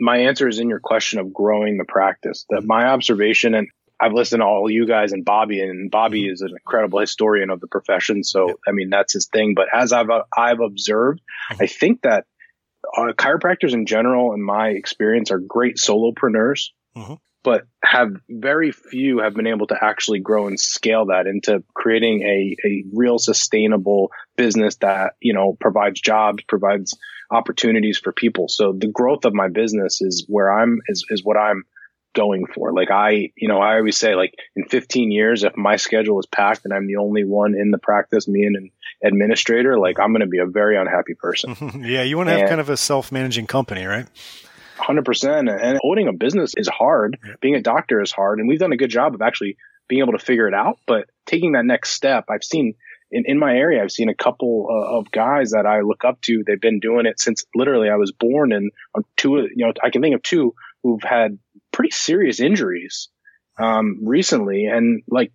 My 0.00 0.16
answer 0.16 0.48
is 0.48 0.58
in 0.58 0.70
your 0.70 0.80
question 0.80 1.18
of 1.18 1.32
growing 1.32 1.76
the 1.76 1.84
practice. 1.84 2.46
That 2.48 2.64
my 2.64 2.86
observation, 2.86 3.54
and 3.54 3.68
I've 4.02 4.12
listened 4.12 4.40
to 4.40 4.46
all 4.46 4.70
you 4.70 4.86
guys 4.86 5.12
and 5.12 5.24
Bobby, 5.24 5.60
and 5.60 5.90
Bobby 5.90 6.24
mm-hmm. 6.24 6.32
is 6.32 6.40
an 6.40 6.50
incredible 6.50 6.98
historian 6.98 7.50
of 7.50 7.60
the 7.60 7.68
profession. 7.68 8.24
So, 8.24 8.48
yeah. 8.48 8.54
I 8.66 8.72
mean, 8.72 8.90
that's 8.90 9.12
his 9.12 9.26
thing. 9.26 9.54
But 9.54 9.68
as 9.72 9.92
I've, 9.92 10.10
I've 10.36 10.60
observed, 10.60 11.20
mm-hmm. 11.20 11.62
I 11.62 11.66
think 11.68 12.02
that 12.02 12.24
uh, 12.98 13.12
chiropractors 13.12 13.72
in 13.72 13.86
general, 13.86 14.34
in 14.34 14.42
my 14.42 14.70
experience, 14.70 15.30
are 15.30 15.38
great 15.38 15.76
solopreneurs. 15.76 16.70
Mm-hmm. 16.96 17.14
but 17.42 17.66
have 17.82 18.10
very 18.28 18.72
few 18.72 19.20
have 19.20 19.34
been 19.34 19.46
able 19.46 19.66
to 19.66 19.76
actually 19.80 20.20
grow 20.20 20.46
and 20.46 20.58
scale 20.58 21.06
that 21.06 21.26
into 21.26 21.62
creating 21.74 22.22
a, 22.22 22.56
a 22.66 22.84
real 22.92 23.18
sustainable 23.18 24.10
business 24.36 24.76
that, 24.76 25.14
you 25.20 25.34
know, 25.34 25.56
provides 25.60 26.00
jobs, 26.00 26.42
provides 26.44 26.96
opportunities 27.30 27.98
for 27.98 28.12
people. 28.12 28.48
So 28.48 28.72
the 28.72 28.88
growth 28.88 29.24
of 29.24 29.34
my 29.34 29.48
business 29.48 30.00
is 30.00 30.24
where 30.28 30.52
I'm, 30.52 30.80
is, 30.86 31.04
is 31.08 31.24
what 31.24 31.36
I'm 31.36 31.64
going 32.14 32.46
for. 32.46 32.72
Like 32.72 32.90
I, 32.90 33.30
you 33.36 33.48
know, 33.48 33.58
I 33.58 33.76
always 33.76 33.96
say 33.96 34.14
like 34.14 34.34
in 34.56 34.64
15 34.64 35.10
years, 35.10 35.44
if 35.44 35.56
my 35.56 35.76
schedule 35.76 36.18
is 36.20 36.26
packed 36.26 36.64
and 36.64 36.72
I'm 36.72 36.86
the 36.86 36.96
only 36.96 37.24
one 37.24 37.54
in 37.54 37.70
the 37.70 37.78
practice, 37.78 38.28
me 38.28 38.44
and 38.44 38.56
an 38.56 38.70
administrator, 39.04 39.78
like 39.78 39.98
I'm 39.98 40.12
going 40.12 40.20
to 40.20 40.26
be 40.26 40.38
a 40.38 40.46
very 40.46 40.76
unhappy 40.76 41.14
person. 41.14 41.56
yeah. 41.84 42.02
You 42.02 42.16
want 42.16 42.28
to 42.28 42.32
have 42.32 42.40
and, 42.42 42.48
kind 42.48 42.60
of 42.60 42.68
a 42.68 42.76
self-managing 42.76 43.46
company, 43.46 43.84
right? 43.84 44.06
Hundred 44.76 45.04
percent. 45.04 45.48
And 45.48 45.78
owning 45.84 46.08
a 46.08 46.12
business 46.12 46.54
is 46.56 46.68
hard. 46.68 47.18
Yeah. 47.24 47.34
Being 47.40 47.54
a 47.54 47.62
doctor 47.62 48.00
is 48.00 48.12
hard. 48.12 48.38
And 48.38 48.48
we've 48.48 48.58
done 48.58 48.72
a 48.72 48.76
good 48.76 48.90
job 48.90 49.14
of 49.14 49.22
actually 49.22 49.56
being 49.88 50.02
able 50.02 50.12
to 50.12 50.24
figure 50.24 50.48
it 50.48 50.54
out. 50.54 50.78
But 50.86 51.08
taking 51.26 51.52
that 51.52 51.64
next 51.64 51.90
step, 51.90 52.26
I've 52.28 52.44
seen 52.44 52.74
in, 53.12 53.24
in 53.26 53.38
my 53.38 53.54
area, 53.54 53.82
I've 53.82 53.92
seen 53.92 54.08
a 54.08 54.14
couple 54.14 54.66
uh, 54.70 54.98
of 54.98 55.10
guys 55.12 55.50
that 55.50 55.66
I 55.66 55.82
look 55.82 56.04
up 56.04 56.20
to. 56.22 56.42
They've 56.44 56.60
been 56.60 56.80
doing 56.80 57.06
it 57.06 57.20
since 57.20 57.44
literally 57.54 57.90
I 57.90 57.96
was 57.96 58.10
born 58.10 58.52
and 58.52 58.72
two, 59.16 59.48
you 59.54 59.66
know, 59.66 59.72
I 59.84 59.90
can 59.90 60.00
think 60.00 60.14
of 60.14 60.22
two 60.22 60.54
who've 60.82 61.02
had 61.02 61.38
pretty 61.72 61.90
serious 61.90 62.40
injuries, 62.40 63.08
um, 63.58 64.00
recently. 64.04 64.66
And 64.66 65.02
like, 65.08 65.32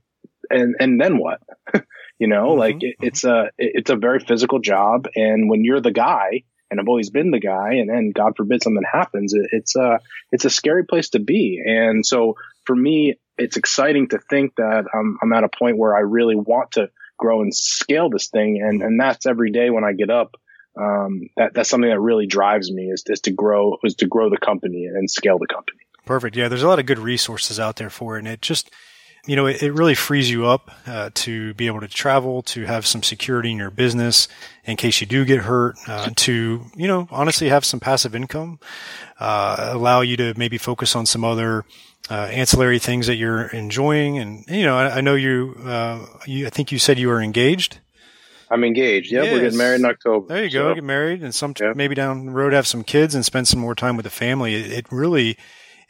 and, 0.50 0.76
and 0.80 1.00
then 1.00 1.18
what? 1.18 1.42
you 2.20 2.28
know, 2.28 2.50
mm-hmm, 2.50 2.60
like 2.60 2.78
it, 2.82 2.96
it's 3.02 3.24
a, 3.24 3.52
it's 3.58 3.90
a 3.90 3.96
very 3.96 4.20
physical 4.20 4.60
job. 4.60 5.08
And 5.16 5.50
when 5.50 5.64
you're 5.64 5.82
the 5.82 5.92
guy, 5.92 6.44
and 6.70 6.80
I've 6.80 6.88
always 6.88 7.10
been 7.10 7.32
the 7.32 7.40
guy. 7.40 7.76
And 7.76 7.90
then 7.90 8.12
God 8.14 8.34
forbid 8.36 8.64
something 8.64 8.84
happens, 8.92 9.34
it, 9.34 9.48
it's 9.52 9.76
a 9.76 10.00
it's 10.32 10.46
a 10.46 10.50
scary 10.50 10.86
place 10.86 11.10
to 11.10 11.20
be. 11.20 11.62
And 11.66 12.06
so 12.06 12.36
for 12.66 12.76
me, 12.76 13.16
it's 13.38 13.58
exciting 13.58 14.10
to 14.10 14.20
think 14.20 14.56
that 14.58 14.86
I'm 14.94 15.18
I'm 15.22 15.34
at 15.34 15.44
a 15.44 15.50
point 15.50 15.78
where 15.78 15.96
I 15.96 16.02
really 16.02 16.36
want 16.36 16.74
to 16.74 16.90
grow 17.18 17.42
and 17.42 17.56
scale 17.56 18.10
this 18.10 18.28
thing, 18.28 18.62
and 18.62 18.82
and 18.82 19.00
that's 19.00 19.26
every 19.26 19.52
day 19.52 19.70
when 19.70 19.84
I 19.84 19.94
get 19.94 20.10
up. 20.10 20.36
Um, 20.78 21.30
that 21.38 21.54
that's 21.54 21.70
something 21.70 21.90
that 21.90 22.00
really 22.00 22.28
drives 22.28 22.72
me 22.72 22.92
is, 22.92 23.04
is 23.08 23.22
to 23.22 23.32
grow 23.32 23.78
is 23.84 23.96
to 23.96 24.08
grow 24.08 24.30
the 24.30 24.38
company 24.38 24.86
and 24.86 25.10
scale 25.10 25.40
the 25.40 25.48
company. 25.48 25.80
Perfect. 26.06 26.36
Yeah, 26.36 26.48
there's 26.48 26.64
a 26.64 26.68
lot 26.68 26.80
of 26.80 26.86
good 26.86 27.00
resources 27.00 27.60
out 27.60 27.76
there 27.78 27.90
for 27.90 28.16
it, 28.16 28.20
and 28.20 28.28
it 28.28 28.42
just 28.42 28.72
you 29.28 29.36
know, 29.36 29.46
it, 29.46 29.62
it 29.62 29.74
really 29.74 29.94
frees 29.94 30.32
you 30.32 30.48
up 30.48 30.72
uh, 30.88 31.10
to 31.14 31.54
be 31.56 31.68
able 31.68 31.82
to 31.82 31.88
travel, 31.88 32.42
to 32.44 32.66
have 32.66 32.88
some 32.88 33.04
security 33.04 33.52
in 33.52 33.58
your 33.58 33.70
business 33.70 34.28
in 34.64 34.78
case 34.78 35.02
you 35.02 35.06
do 35.06 35.26
get 35.26 35.40
hurt, 35.40 35.76
uh, 35.88 36.10
to, 36.16 36.66
you 36.76 36.88
know, 36.88 37.08
honestly 37.12 37.50
have 37.50 37.66
some 37.66 37.80
passive 37.80 38.16
income, 38.16 38.60
uh, 39.20 39.70
allow 39.74 40.02
you 40.02 40.16
to 40.18 40.34
maybe 40.38 40.58
focus 40.58 40.96
on 40.96 41.06
some 41.06 41.26
other 41.26 41.66
uh, 42.10 42.30
ancillary 42.32 42.80
things 42.80 43.08
that 43.08 43.16
you're 43.16 43.48
enjoying. 43.48 44.18
And, 44.18 44.46
you 44.48 44.64
know, 44.64 44.78
I, 44.78 44.98
I 44.98 45.02
know 45.02 45.16
you, 45.16 45.58
uh, 45.66 46.06
you, 46.26 46.48
I 46.48 46.50
think 46.50 46.72
you 46.72 46.80
said 46.80 46.98
you 46.98 47.10
were 47.10 47.22
engaged. 47.22 47.80
I'm 48.50 48.64
engaged. 48.64 49.12
Yep, 49.12 49.24
yes. 49.24 49.34
we're 49.34 49.42
getting 49.42 49.58
married 49.58 49.80
in 49.82 49.86
October. 49.86 50.28
There 50.28 50.44
you 50.44 50.50
go. 50.50 50.74
Get 50.74 50.84
married, 50.84 51.24
and 51.24 51.34
some 51.34 51.54
yep. 51.60 51.76
maybe 51.76 51.96
down 51.96 52.26
the 52.28 52.32
road 52.32 52.54
have 52.54 52.68
some 52.68 52.84
kids 52.84 53.16
and 53.16 53.26
spend 53.26 53.48
some 53.48 53.60
more 53.60 53.76
time 53.76 53.98
with 53.98 54.06
the 54.06 54.10
family. 54.10 54.56
It, 54.56 54.72
it 54.72 54.86
really 54.92 55.38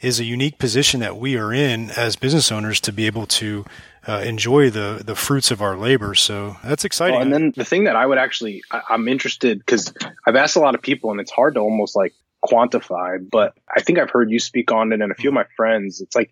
is 0.00 0.20
a 0.20 0.24
unique 0.24 0.58
position 0.58 1.00
that 1.00 1.16
we 1.16 1.36
are 1.36 1.52
in 1.52 1.90
as 1.90 2.16
business 2.16 2.52
owners 2.52 2.80
to 2.80 2.92
be 2.92 3.06
able 3.06 3.26
to 3.26 3.64
uh, 4.06 4.22
enjoy 4.24 4.70
the 4.70 5.02
the 5.04 5.14
fruits 5.14 5.50
of 5.50 5.60
our 5.60 5.76
labor. 5.76 6.14
So 6.14 6.56
that's 6.64 6.84
exciting. 6.84 7.14
Well, 7.14 7.22
and 7.22 7.32
then 7.32 7.52
the 7.56 7.64
thing 7.64 7.84
that 7.84 7.96
I 7.96 8.06
would 8.06 8.18
actually 8.18 8.62
I, 8.70 8.82
I'm 8.90 9.08
interested 9.08 9.58
because 9.58 9.92
I've 10.26 10.36
asked 10.36 10.56
a 10.56 10.60
lot 10.60 10.74
of 10.74 10.82
people 10.82 11.10
and 11.10 11.20
it's 11.20 11.30
hard 11.30 11.54
to 11.54 11.60
almost 11.60 11.96
like 11.96 12.14
quantify, 12.44 13.18
but 13.30 13.54
I 13.74 13.82
think 13.82 13.98
I've 13.98 14.10
heard 14.10 14.30
you 14.30 14.38
speak 14.38 14.72
on 14.72 14.92
it 14.92 15.00
and 15.00 15.10
a 15.10 15.14
few 15.14 15.30
of 15.30 15.34
my 15.34 15.46
friends. 15.56 16.00
It's 16.00 16.14
like 16.14 16.30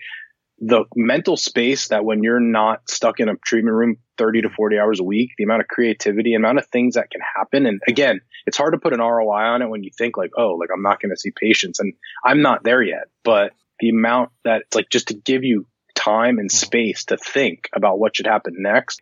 the 0.59 0.85
mental 0.95 1.37
space 1.37 1.89
that 1.89 2.05
when 2.05 2.23
you're 2.23 2.41
not 2.41 2.89
stuck 2.89 3.21
in 3.21 3.29
a 3.29 3.37
treatment 3.37 3.77
room 3.77 3.97
30 4.17 4.43
to 4.43 4.51
40 4.51 4.79
hours 4.79 5.01
a 5.01 5.05
week, 5.05 5.31
the 5.37 5.45
amount 5.45 5.63
of 5.63 5.69
creativity, 5.69 6.35
amount 6.35 6.59
of 6.59 6.67
things 6.67 6.95
that 6.95 7.11
can 7.11 7.21
happen. 7.21 7.67
And 7.67 7.81
again, 7.89 8.21
it's 8.47 8.57
hard 8.57 8.75
to 8.75 8.79
put 8.79 8.93
an 8.93 9.01
ROI 9.01 9.43
on 9.43 9.63
it 9.63 9.69
when 9.69 9.83
you 9.83 9.91
think 9.97 10.17
like, 10.17 10.33
oh, 10.37 10.55
like 10.55 10.71
I'm 10.73 10.83
not 10.83 11.01
going 11.01 11.11
to 11.11 11.21
see 11.21 11.31
patients 11.31 11.81
and 11.81 11.95
I'm 12.25 12.43
not 12.43 12.65
there 12.65 12.83
yet, 12.83 13.09
but 13.25 13.53
the 13.81 13.91
amount 13.91 14.31
that 14.45 14.63
it's 14.63 14.75
like 14.75 14.89
just 14.91 15.09
to 15.09 15.15
give 15.15 15.45
you 15.45 15.67
time 15.95 16.39
and 16.39 16.51
space 16.51 17.07
to 17.07 17.17
think 17.17 17.69
about 17.75 17.99
what 17.99 18.17
should 18.17 18.27
happen 18.27 18.55
next. 18.59 19.01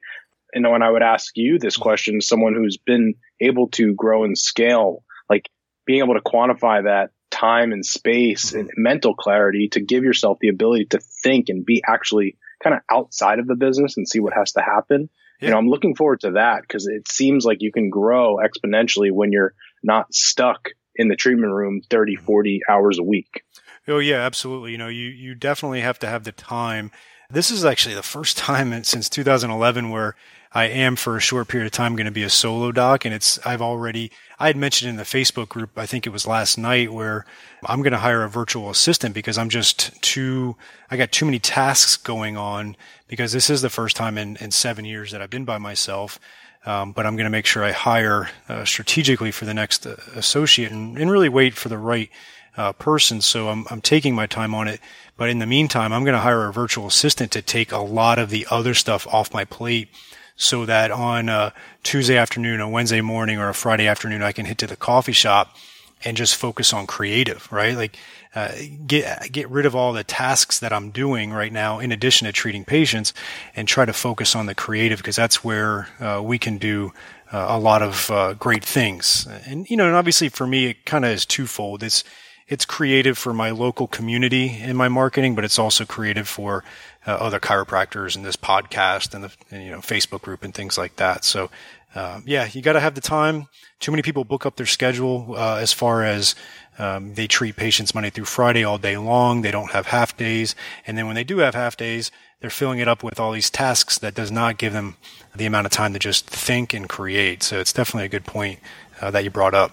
And 0.55 0.71
when 0.71 0.83
I 0.83 0.91
would 0.91 1.03
ask 1.03 1.37
you 1.37 1.59
this 1.59 1.77
question, 1.77 2.21
someone 2.21 2.55
who's 2.55 2.77
been 2.77 3.15
able 3.41 3.69
to 3.71 3.95
grow 3.95 4.25
and 4.25 4.39
scale, 4.39 5.03
like 5.29 5.51
being 5.85 5.99
able 5.99 6.15
to 6.15 6.21
quantify 6.21 6.85
that 6.85 7.11
time 7.31 7.73
and 7.73 7.85
space 7.85 8.53
and 8.53 8.71
mental 8.77 9.15
clarity 9.15 9.69
to 9.73 9.81
give 9.81 10.05
yourself 10.05 10.39
the 10.41 10.49
ability 10.49 10.87
to 10.87 11.01
think 11.01 11.49
and 11.49 11.67
be 11.67 11.83
actually 11.87 12.37
kind 12.65 12.75
of 12.75 12.83
outside 12.91 13.39
of 13.39 13.47
the 13.47 13.55
business 13.55 13.97
and 13.97 14.09
see 14.09 14.19
what 14.19 14.33
has 14.33 14.53
to 14.53 14.63
happen. 14.63 15.11
Yeah. 15.41 15.49
You 15.49 15.53
know, 15.53 15.59
I'm 15.59 15.69
looking 15.69 15.95
forward 15.95 16.21
to 16.21 16.33
that 16.33 16.63
because 16.63 16.87
it 16.87 17.07
seems 17.09 17.45
like 17.45 17.59
you 17.61 17.71
can 17.71 17.91
grow 17.91 18.39
exponentially 18.39 19.13
when 19.13 19.31
you're 19.31 19.55
not 19.83 20.13
stuck 20.15 20.71
in 20.97 21.09
the 21.09 21.17
treatment 21.17 21.53
room 21.53 21.83
30, 21.91 22.17
mm-hmm. 22.17 22.27
40 22.27 22.61
hours 22.69 22.99
a 22.99 23.03
week. 23.03 23.43
Oh 23.87 23.99
yeah, 23.99 24.17
absolutely. 24.17 24.73
You 24.73 24.79
know, 24.79 24.89
you, 24.89 25.09
you 25.09 25.35
definitely 25.35 25.83
have 25.83 25.99
to 26.01 26.07
have 26.07 26.25
the 26.25 26.33
time. 26.33 26.91
This 27.31 27.51
is 27.51 27.65
actually 27.65 27.95
the 27.95 28.03
first 28.03 28.37
time 28.39 28.83
since 28.85 29.09
2011 29.09 29.91
where 29.91 30.17
I 30.55 30.67
am 30.67 30.95
for 30.95 31.17
a 31.17 31.21
short 31.21 31.49
period 31.49 31.67
of 31.67 31.73
time 31.73 31.97
going 31.97 32.07
to 32.07 32.13
be 32.13 32.23
a 32.23 32.31
solo 32.31 32.71
doc. 32.71 33.05
And 33.05 33.13
it's, 33.13 33.45
I've 33.45 33.61
already, 33.61 34.13
I 34.39 34.47
had 34.47 34.57
mentioned 34.57 34.89
in 34.89 34.97
the 34.97 35.03
Facebook 35.03 35.49
group, 35.49 35.71
I 35.77 35.85
think 35.85 36.07
it 36.07 36.11
was 36.11 36.29
last 36.29 36.57
night 36.57 36.93
where 36.93 37.27
I'm 37.67 37.83
going 37.83 37.93
to 37.93 37.99
hire 37.99 38.23
a 38.23 38.29
virtual 38.29 38.71
assistant 38.71 39.15
because 39.15 39.37
I'm 39.37 39.49
just 39.49 40.01
too, 40.01 40.57
I 40.93 40.97
got 40.97 41.11
too 41.11 41.25
many 41.25 41.41
tasks 41.41 41.97
going 41.97 42.37
on 42.37 42.77
because 43.09 43.33
this 43.33 43.51
is 43.51 43.63
the 43.63 43.71
first 43.71 43.97
time 43.97 44.17
in, 44.17 44.37
in 44.37 44.53
seven 44.53 44.85
years 44.85 45.11
that 45.11 45.21
I've 45.21 45.31
been 45.31 45.45
by 45.45 45.59
myself. 45.59 46.21
Um, 46.67 46.93
but 46.93 47.05
I'm 47.05 47.17
going 47.17 47.25
to 47.25 47.31
make 47.31 47.47
sure 47.47 47.65
I 47.65 47.73
hire 47.73 48.31
uh, 48.49 48.65
strategically 48.65 49.33
for 49.33 49.45
the 49.45 49.53
next 49.53 49.87
uh, 49.87 49.97
associate 50.15 50.71
and, 50.71 50.97
and, 50.97 51.11
really 51.11 51.29
wait 51.29 51.53
for 51.53 51.69
the 51.69 51.77
right 51.77 52.09
uh, 52.57 52.73
person. 52.73 53.21
So 53.21 53.51
I'm, 53.51 53.67
I'm 53.71 53.83
taking 53.83 54.15
my 54.15 54.27
time 54.27 54.55
on 54.55 54.67
it. 54.67 54.81
But 55.19 55.29
in 55.29 55.41
the 55.41 55.47
meantime, 55.47 55.93
I'm 55.93 56.05
going 56.05 56.15
to 56.15 56.21
hire 56.21 56.47
a 56.47 56.53
virtual 56.55 56.87
assistant 56.87 57.33
to 57.33 57.43
take 57.43 57.71
a 57.71 57.79
lot 57.79 58.19
of 58.19 58.31
the 58.31 58.47
other 58.51 58.73
stuff 58.73 59.07
off 59.09 59.35
my 59.35 59.45
plate 59.45 59.89
so 60.37 60.67
that 60.67 60.91
on 60.91 61.29
a 61.29 61.53
Tuesday 61.83 62.17
afternoon, 62.17 62.61
a 62.61 62.69
Wednesday 62.69 63.01
morning, 63.01 63.39
or 63.39 63.49
a 63.49 63.55
Friday 63.55 63.87
afternoon, 63.87 64.23
I 64.23 64.33
can 64.33 64.47
hit 64.47 64.59
to 64.59 64.67
the 64.67 64.77
coffee 64.77 65.13
shop 65.13 65.57
and 66.05 66.17
just 66.17 66.35
focus 66.35 66.73
on 66.73 66.87
creative, 66.87 67.51
right? 67.51 67.77
Like, 67.77 67.97
uh, 68.35 68.53
get 68.87 69.31
get 69.31 69.49
rid 69.49 69.65
of 69.65 69.77
all 69.77 69.93
the 69.93 70.03
tasks 70.03 70.59
that 70.59 70.73
I'm 70.73 70.91
doing 70.91 71.33
right 71.33 71.53
now, 71.53 71.79
in 71.79 71.93
addition 71.93 72.27
to 72.27 72.33
treating 72.33 72.65
patients, 72.65 73.15
and 73.55 73.69
try 73.69 73.85
to 73.85 73.93
focus 73.93 74.35
on 74.35 74.47
the 74.47 74.55
creative 74.55 74.99
because 74.99 75.17
that's 75.17 75.45
where 75.45 75.89
uh, 76.01 76.21
we 76.23 76.39
can 76.39 76.59
do 76.59 76.93
uh, 77.33 77.47
a 77.51 77.59
lot 77.59 77.81
of 77.83 78.11
uh, 78.11 78.35
great 78.35 78.65
things. 78.65 79.27
And 79.47 79.71
you 79.71 79.77
know, 79.77 79.87
and 79.87 79.95
obviously 79.95 80.29
for 80.29 80.47
me, 80.47 80.67
it 80.67 80.85
kind 80.85 81.05
of 81.05 81.13
is 81.13 81.25
twofold. 81.25 81.83
It's 81.85 82.03
it's 82.47 82.65
creative 82.65 83.17
for 83.17 83.33
my 83.33 83.51
local 83.51 83.87
community 83.87 84.59
in 84.61 84.77
my 84.77 84.89
marketing, 84.89 85.35
but 85.35 85.45
it's 85.45 85.59
also 85.59 85.85
creative 85.85 86.29
for 86.29 86.63
uh, 87.07 87.13
other 87.13 87.41
chiropractors 87.41 88.17
and 88.17 88.25
this 88.25 88.37
podcast 88.37 89.15
and 89.15 89.25
the 89.25 89.33
and, 89.51 89.65
you 89.65 89.71
know 89.71 89.79
Facebook 89.79 90.23
group 90.23 90.43
and 90.45 90.55
things 90.55 90.79
like 90.79 90.97
that. 90.97 91.25
So 91.25 91.51
uh, 91.95 92.21
yeah, 92.25 92.49
you 92.53 92.63
got 92.63 92.73
to 92.73 92.81
have 92.81 92.95
the 92.95 93.01
time. 93.01 93.47
Too 93.81 93.93
many 93.93 94.03
people 94.03 94.25
book 94.25 94.47
up 94.47 94.57
their 94.57 94.67
schedule 94.67 95.35
uh, 95.37 95.57
as 95.57 95.73
far 95.73 96.03
as 96.03 96.35
um, 96.79 97.15
they 97.15 97.27
treat 97.27 97.57
patients 97.57 97.95
Monday 97.95 98.11
through 98.11 98.25
Friday 98.25 98.65
all 98.65 98.79
day 98.79 98.97
long. 98.97 99.43
They 99.43 99.51
don't 99.51 99.71
have 99.71 99.87
half 99.87 100.17
days, 100.17 100.55
and 100.87 100.99
then 100.99 101.07
when 101.07 101.15
they 101.15 101.25
do 101.25 101.39
have 101.39 101.55
half 101.55 101.77
days, 101.77 102.11
they're 102.41 102.51
filling 102.51 102.79
it 102.79 102.89
up 102.89 103.03
with 103.03 103.21
all 103.21 103.33
these 103.33 103.49
tasks 103.49 103.99
that 103.99 104.15
does 104.15 104.31
not 104.31 104.59
give 104.59 104.73
them 104.73 104.97
the 105.35 105.47
amount 105.47 105.67
of 105.67 105.73
time 105.73 105.93
to 105.93 105.99
just 105.99 106.27
think 106.27 106.75
and 106.75 106.89
create. 106.89 107.43
So 107.43 107.61
it's 107.61 107.73
definitely 107.73 108.07
a 108.07 108.11
good 108.11 108.25
point 108.25 108.59
uh, 109.01 109.11
that 109.13 109.25
you 109.25 109.31
brought 109.31 109.55
up. 109.55 109.73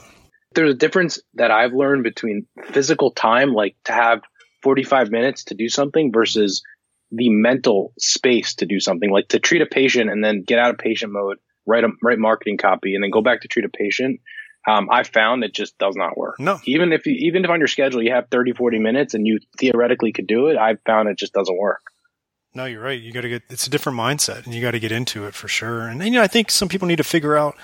There's 0.54 0.72
a 0.72 0.78
difference 0.78 1.20
that 1.36 1.50
I've 1.50 1.74
learned 1.74 2.04
between 2.04 2.46
physical 2.66 3.12
time, 3.12 3.54
like 3.54 3.76
to 3.86 3.94
have 3.94 4.22
45 4.62 5.12
minutes 5.12 5.46
to 5.46 5.56
do 5.56 5.70
something 5.70 6.12
versus 6.12 6.62
the 7.12 7.30
mental 7.30 7.94
space 8.00 8.56
to 8.56 8.66
do 8.66 8.80
something 8.80 9.10
like 9.10 9.30
to 9.30 9.40
treat 9.40 9.62
a 9.62 9.66
patient 9.66 10.10
and 10.10 10.24
then 10.24 10.44
get 10.44 10.60
out 10.60 10.72
of 10.72 10.78
patient 10.78 11.12
mode, 11.12 11.38
write 11.66 11.84
a 11.84 11.90
write 12.02 12.20
marketing 12.20 12.58
copy 12.58 12.96
and 12.96 13.04
then 13.04 13.12
go 13.12 13.22
back 13.22 13.42
to 13.42 13.48
treat 13.48 13.66
a 13.66 13.70
patient. 13.70 14.22
Um, 14.68 14.90
I 14.92 15.04
found 15.04 15.44
it 15.44 15.54
just 15.54 15.78
does 15.80 15.96
not 15.96 16.18
work. 16.18 16.40
No. 16.40 16.60
Even 16.66 16.94
if 16.94 17.06
you, 17.08 17.14
even 17.14 17.44
if 17.44 17.50
on 17.50 17.60
your 17.60 17.68
schedule 17.68 18.02
you 18.02 18.12
have 18.12 18.28
30, 18.30 18.54
40 18.54 18.78
minutes 18.78 19.14
and 19.16 19.26
you 19.26 19.40
theoretically 19.58 20.12
could 20.12 20.28
do 20.28 20.48
it, 20.48 20.58
I've 20.58 20.80
found 20.86 21.10
it 21.10 21.18
just 21.18 21.34
doesn't 21.34 21.58
work. 21.58 21.82
No, 22.54 22.66
you're 22.66 22.82
right. 22.82 23.00
You 23.00 23.12
got 23.12 23.22
to 23.22 23.30
get, 23.30 23.44
it's 23.50 23.66
a 23.66 23.70
different 23.70 23.98
mindset 23.98 24.46
and 24.46 24.54
you 24.54 24.62
got 24.62 24.72
to 24.72 24.80
get 24.80 24.92
into 24.92 25.26
it 25.26 25.34
for 25.34 25.48
sure. 25.48 25.88
And, 25.88 26.04
you 26.04 26.12
know, 26.12 26.22
I 26.22 26.28
think 26.28 26.52
some 26.52 26.68
people 26.68 26.88
need 26.88 26.98
to 26.98 27.04
figure 27.04 27.36
out 27.36 27.56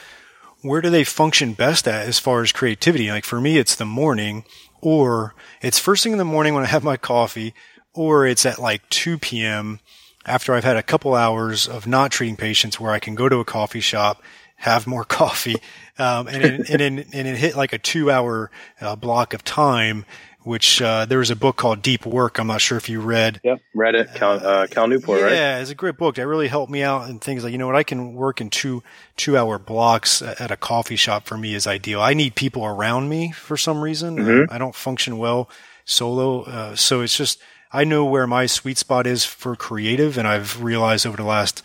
where 0.62 0.82
do 0.82 0.90
they 0.90 1.04
function 1.04 1.54
best 1.54 1.88
at 1.88 2.08
as 2.08 2.18
far 2.18 2.42
as 2.42 2.52
creativity? 2.52 3.10
Like 3.10 3.26
for 3.26 3.40
me, 3.40 3.58
it's 3.58 3.76
the 3.76 3.86
morning 3.86 4.44
or 4.82 5.36
it's 5.62 5.78
first 5.78 6.04
thing 6.04 6.14
in 6.14 6.18
the 6.18 6.26
morning 6.26 6.54
when 6.54 6.64
I 6.64 6.68
have 6.68 6.84
my 6.84 6.98
coffee 6.98 7.54
or 7.98 8.26
it's 8.26 8.46
at 8.46 8.60
like 8.60 8.88
2 8.90 9.18
p.m. 9.18 9.80
after 10.26 10.54
I've 10.54 10.64
had 10.64 10.78
a 10.78 10.84
couple 10.84 11.16
hours 11.16 11.68
of 11.68 11.88
not 11.88 12.12
treating 12.12 12.38
patients 12.38 12.80
where 12.80 12.92
I 12.92 13.00
can 13.00 13.16
go 13.16 13.28
to 13.28 13.38
a 13.40 13.46
coffee 13.46 13.80
shop, 13.80 14.22
have 14.58 14.88
more 14.88 15.04
coffee, 15.06 15.56
um, 15.98 16.28
and, 16.28 16.44
and, 16.44 16.82
and, 16.82 17.06
and, 17.14 17.38
hit 17.38 17.56
like 17.56 17.74
a 17.74 17.78
two 17.78 18.12
hour 18.12 18.52
uh, 18.80 18.96
block 18.96 19.34
of 19.34 19.44
time 19.44 20.06
which 20.48 20.82
uh, 20.82 21.06
there 21.06 21.20
was 21.20 21.30
a 21.30 21.36
book 21.36 21.58
called 21.58 21.82
Deep 21.82 22.06
Work. 22.06 22.40
I'm 22.40 22.48
not 22.48 22.62
sure 22.62 22.78
if 22.78 22.88
you 22.88 23.02
read. 23.02 23.42
Yep, 23.44 23.60
read 23.76 23.96
it. 23.96 24.14
Cal, 24.16 24.32
uh, 24.32 24.66
Cal 24.68 24.88
Newport, 24.88 25.20
yeah, 25.20 25.26
right? 25.26 25.34
Yeah, 25.34 25.60
it's 25.60 25.72
a 25.72 25.76
great 25.76 25.98
book. 25.98 26.16
That 26.16 26.26
really 26.26 26.48
helped 26.48 26.72
me 26.72 26.84
out 26.84 27.10
in 27.10 27.20
things 27.20 27.44
like 27.44 27.52
you 27.52 27.58
know 27.58 27.68
what 27.68 27.76
I 27.76 27.84
can 27.84 28.14
work 28.14 28.40
in 28.40 28.50
two 28.50 28.82
two 29.18 29.38
hour 29.38 29.60
blocks 29.60 30.22
at 30.22 30.50
a 30.50 30.56
coffee 30.56 30.96
shop 30.96 31.28
for 31.28 31.38
me 31.38 31.54
is 31.54 31.68
ideal. 31.68 32.02
I 32.02 32.14
need 32.14 32.36
people 32.36 32.66
around 32.66 33.10
me 33.10 33.34
for 33.34 33.58
some 33.58 33.82
reason. 33.82 34.18
Mm-hmm. 34.18 34.54
I 34.54 34.58
don't 34.58 34.74
function 34.74 35.18
well 35.18 35.50
solo, 35.84 36.44
uh, 36.44 36.76
so 36.76 37.02
it's 37.02 37.18
just 37.18 37.42
I 37.72 37.84
know 37.84 38.06
where 38.06 38.28
my 38.28 38.46
sweet 38.46 38.78
spot 38.78 39.08
is 39.08 39.26
for 39.26 39.56
creative, 39.56 40.18
and 40.18 40.28
I've 40.28 40.64
realized 40.64 41.06
over 41.06 41.18
the 41.18 41.24
last 41.24 41.64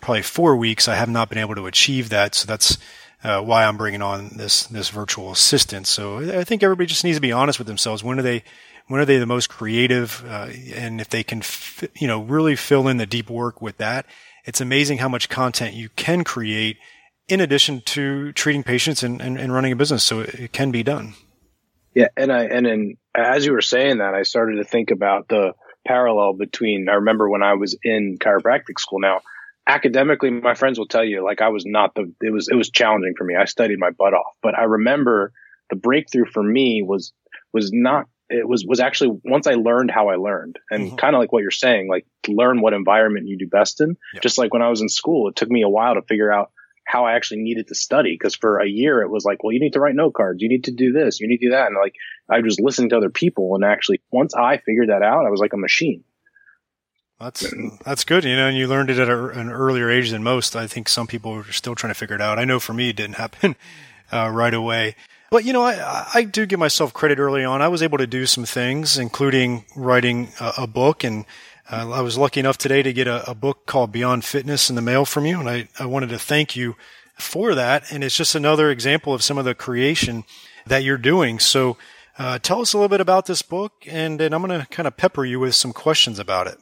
probably 0.00 0.22
four 0.22 0.56
weeks 0.56 0.88
I 0.88 0.96
have 0.96 1.08
not 1.08 1.28
been 1.28 1.38
able 1.38 1.54
to 1.54 1.66
achieve 1.66 2.08
that. 2.08 2.34
So 2.34 2.46
that's 2.46 2.78
uh, 3.22 3.40
why 3.40 3.64
I'm 3.64 3.76
bringing 3.76 4.02
on 4.02 4.30
this 4.36 4.66
this 4.66 4.88
virtual 4.88 5.30
assistant. 5.30 5.86
So 5.86 6.18
I 6.38 6.44
think 6.44 6.62
everybody 6.62 6.86
just 6.86 7.04
needs 7.04 7.16
to 7.18 7.22
be 7.22 7.32
honest 7.32 7.58
with 7.58 7.68
themselves. 7.68 8.02
When 8.02 8.18
are 8.18 8.22
they 8.22 8.44
when 8.88 9.00
are 9.00 9.04
they 9.04 9.18
the 9.18 9.26
most 9.26 9.48
creative? 9.48 10.24
Uh, 10.26 10.48
and 10.74 11.00
if 11.00 11.08
they 11.08 11.22
can, 11.22 11.38
f- 11.38 11.84
you 11.94 12.08
know, 12.08 12.22
really 12.22 12.56
fill 12.56 12.88
in 12.88 12.96
the 12.96 13.06
deep 13.06 13.30
work 13.30 13.62
with 13.62 13.78
that, 13.78 14.06
it's 14.44 14.60
amazing 14.60 14.98
how 14.98 15.08
much 15.08 15.28
content 15.28 15.74
you 15.74 15.88
can 15.90 16.24
create 16.24 16.78
in 17.28 17.40
addition 17.40 17.80
to 17.82 18.32
treating 18.32 18.62
patients 18.62 19.02
and, 19.02 19.20
and, 19.20 19.38
and 19.38 19.52
running 19.52 19.72
a 19.72 19.76
business. 19.76 20.02
So 20.02 20.20
it, 20.20 20.34
it 20.34 20.52
can 20.52 20.72
be 20.72 20.82
done. 20.82 21.14
Yeah, 21.94 22.08
and 22.16 22.32
I 22.32 22.44
and 22.44 22.66
then 22.66 22.96
as 23.14 23.44
you 23.44 23.52
were 23.52 23.60
saying 23.60 23.98
that, 23.98 24.14
I 24.14 24.22
started 24.22 24.56
to 24.56 24.64
think 24.64 24.90
about 24.90 25.28
the 25.28 25.52
parallel 25.86 26.34
between. 26.34 26.88
I 26.88 26.94
remember 26.94 27.28
when 27.28 27.42
I 27.42 27.54
was 27.54 27.76
in 27.82 28.18
chiropractic 28.18 28.78
school. 28.78 29.00
Now, 29.00 29.20
academically, 29.66 30.30
my 30.30 30.54
friends 30.54 30.78
will 30.78 30.88
tell 30.88 31.04
you, 31.04 31.24
like 31.24 31.40
I 31.40 31.48
was 31.48 31.64
not 31.66 31.94
the. 31.94 32.12
It 32.20 32.32
was 32.32 32.48
it 32.48 32.54
was 32.54 32.70
challenging 32.70 33.14
for 33.16 33.24
me. 33.24 33.36
I 33.36 33.44
studied 33.44 33.78
my 33.78 33.90
butt 33.90 34.14
off, 34.14 34.34
but 34.42 34.58
I 34.58 34.64
remember 34.64 35.32
the 35.70 35.76
breakthrough 35.76 36.26
for 36.26 36.42
me 36.42 36.82
was 36.82 37.12
was 37.52 37.70
not. 37.72 38.06
It 38.30 38.48
was 38.48 38.64
was 38.66 38.80
actually 38.80 39.20
once 39.24 39.46
I 39.46 39.54
learned 39.54 39.90
how 39.90 40.08
I 40.08 40.16
learned, 40.16 40.58
and 40.70 40.86
mm-hmm. 40.86 40.96
kind 40.96 41.14
of 41.14 41.20
like 41.20 41.32
what 41.32 41.42
you're 41.42 41.50
saying, 41.50 41.88
like 41.88 42.06
learn 42.26 42.62
what 42.62 42.72
environment 42.72 43.28
you 43.28 43.36
do 43.36 43.46
best 43.46 43.80
in. 43.80 43.96
Yep. 44.14 44.22
Just 44.22 44.38
like 44.38 44.54
when 44.54 44.62
I 44.62 44.70
was 44.70 44.80
in 44.80 44.88
school, 44.88 45.28
it 45.28 45.36
took 45.36 45.50
me 45.50 45.62
a 45.62 45.68
while 45.68 45.94
to 45.94 46.02
figure 46.02 46.32
out 46.32 46.50
how 46.84 47.06
I 47.06 47.14
actually 47.14 47.42
needed 47.42 47.68
to 47.68 47.74
study. 47.74 48.16
Cause 48.18 48.34
for 48.34 48.58
a 48.58 48.68
year 48.68 49.02
it 49.02 49.10
was 49.10 49.24
like, 49.24 49.42
well, 49.42 49.52
you 49.52 49.60
need 49.60 49.74
to 49.74 49.80
write 49.80 49.94
note 49.94 50.14
cards. 50.14 50.42
You 50.42 50.48
need 50.48 50.64
to 50.64 50.72
do 50.72 50.92
this. 50.92 51.20
You 51.20 51.28
need 51.28 51.38
to 51.38 51.46
do 51.46 51.52
that. 51.52 51.66
And 51.66 51.76
like, 51.76 51.94
I 52.30 52.40
was 52.40 52.58
listening 52.60 52.90
to 52.90 52.96
other 52.96 53.10
people. 53.10 53.54
And 53.54 53.64
actually, 53.64 54.00
once 54.10 54.34
I 54.34 54.58
figured 54.58 54.88
that 54.88 55.02
out, 55.02 55.26
I 55.26 55.30
was 55.30 55.40
like 55.40 55.52
a 55.52 55.58
machine. 55.58 56.04
That's 57.22 57.54
that's 57.84 58.02
good, 58.04 58.24
you 58.24 58.34
know, 58.34 58.48
and 58.48 58.56
you 58.56 58.66
learned 58.66 58.90
it 58.90 58.98
at 58.98 59.08
a, 59.08 59.28
an 59.28 59.48
earlier 59.48 59.88
age 59.88 60.10
than 60.10 60.24
most. 60.24 60.56
I 60.56 60.66
think 60.66 60.88
some 60.88 61.06
people 61.06 61.32
are 61.32 61.52
still 61.52 61.76
trying 61.76 61.92
to 61.92 61.98
figure 61.98 62.16
it 62.16 62.20
out. 62.20 62.36
I 62.36 62.44
know 62.44 62.58
for 62.58 62.72
me, 62.72 62.88
it 62.88 62.96
didn't 62.96 63.14
happen 63.14 63.54
uh, 64.12 64.28
right 64.28 64.52
away. 64.52 64.96
But 65.30 65.44
you 65.44 65.52
know, 65.52 65.62
I, 65.62 66.08
I 66.12 66.24
do 66.24 66.46
give 66.46 66.58
myself 66.58 66.92
credit 66.92 67.20
early 67.20 67.44
on. 67.44 67.62
I 67.62 67.68
was 67.68 67.82
able 67.82 67.98
to 67.98 68.08
do 68.08 68.26
some 68.26 68.44
things, 68.44 68.98
including 68.98 69.64
writing 69.76 70.32
a, 70.40 70.52
a 70.58 70.66
book, 70.66 71.04
and 71.04 71.24
uh, 71.72 71.90
I 71.90 72.02
was 72.02 72.18
lucky 72.18 72.40
enough 72.40 72.58
today 72.58 72.82
to 72.82 72.92
get 72.92 73.06
a, 73.06 73.28
a, 73.30 73.34
book 73.34 73.66
called 73.66 73.92
Beyond 73.92 74.24
Fitness 74.24 74.68
in 74.68 74.76
the 74.76 74.82
mail 74.82 75.06
from 75.06 75.24
you, 75.24 75.40
and 75.40 75.48
I, 75.48 75.68
I 75.78 75.86
wanted 75.86 76.10
to 76.10 76.18
thank 76.18 76.54
you 76.54 76.76
for 77.18 77.54
that. 77.54 77.90
And 77.90 78.04
it's 78.04 78.16
just 78.16 78.34
another 78.34 78.70
example 78.70 79.14
of 79.14 79.22
some 79.22 79.38
of 79.38 79.46
the 79.46 79.54
creation 79.54 80.24
that 80.66 80.84
you're 80.84 80.98
doing. 80.98 81.38
So, 81.38 81.78
uh, 82.18 82.38
tell 82.38 82.60
us 82.60 82.74
a 82.74 82.76
little 82.76 82.90
bit 82.90 83.00
about 83.00 83.24
this 83.24 83.40
book, 83.40 83.72
and 83.86 84.20
then 84.20 84.34
I'm 84.34 84.42
going 84.42 84.60
to 84.60 84.66
kind 84.66 84.86
of 84.86 84.98
pepper 84.98 85.24
you 85.24 85.40
with 85.40 85.54
some 85.54 85.72
questions 85.72 86.18
about 86.18 86.46
it. 86.46 86.58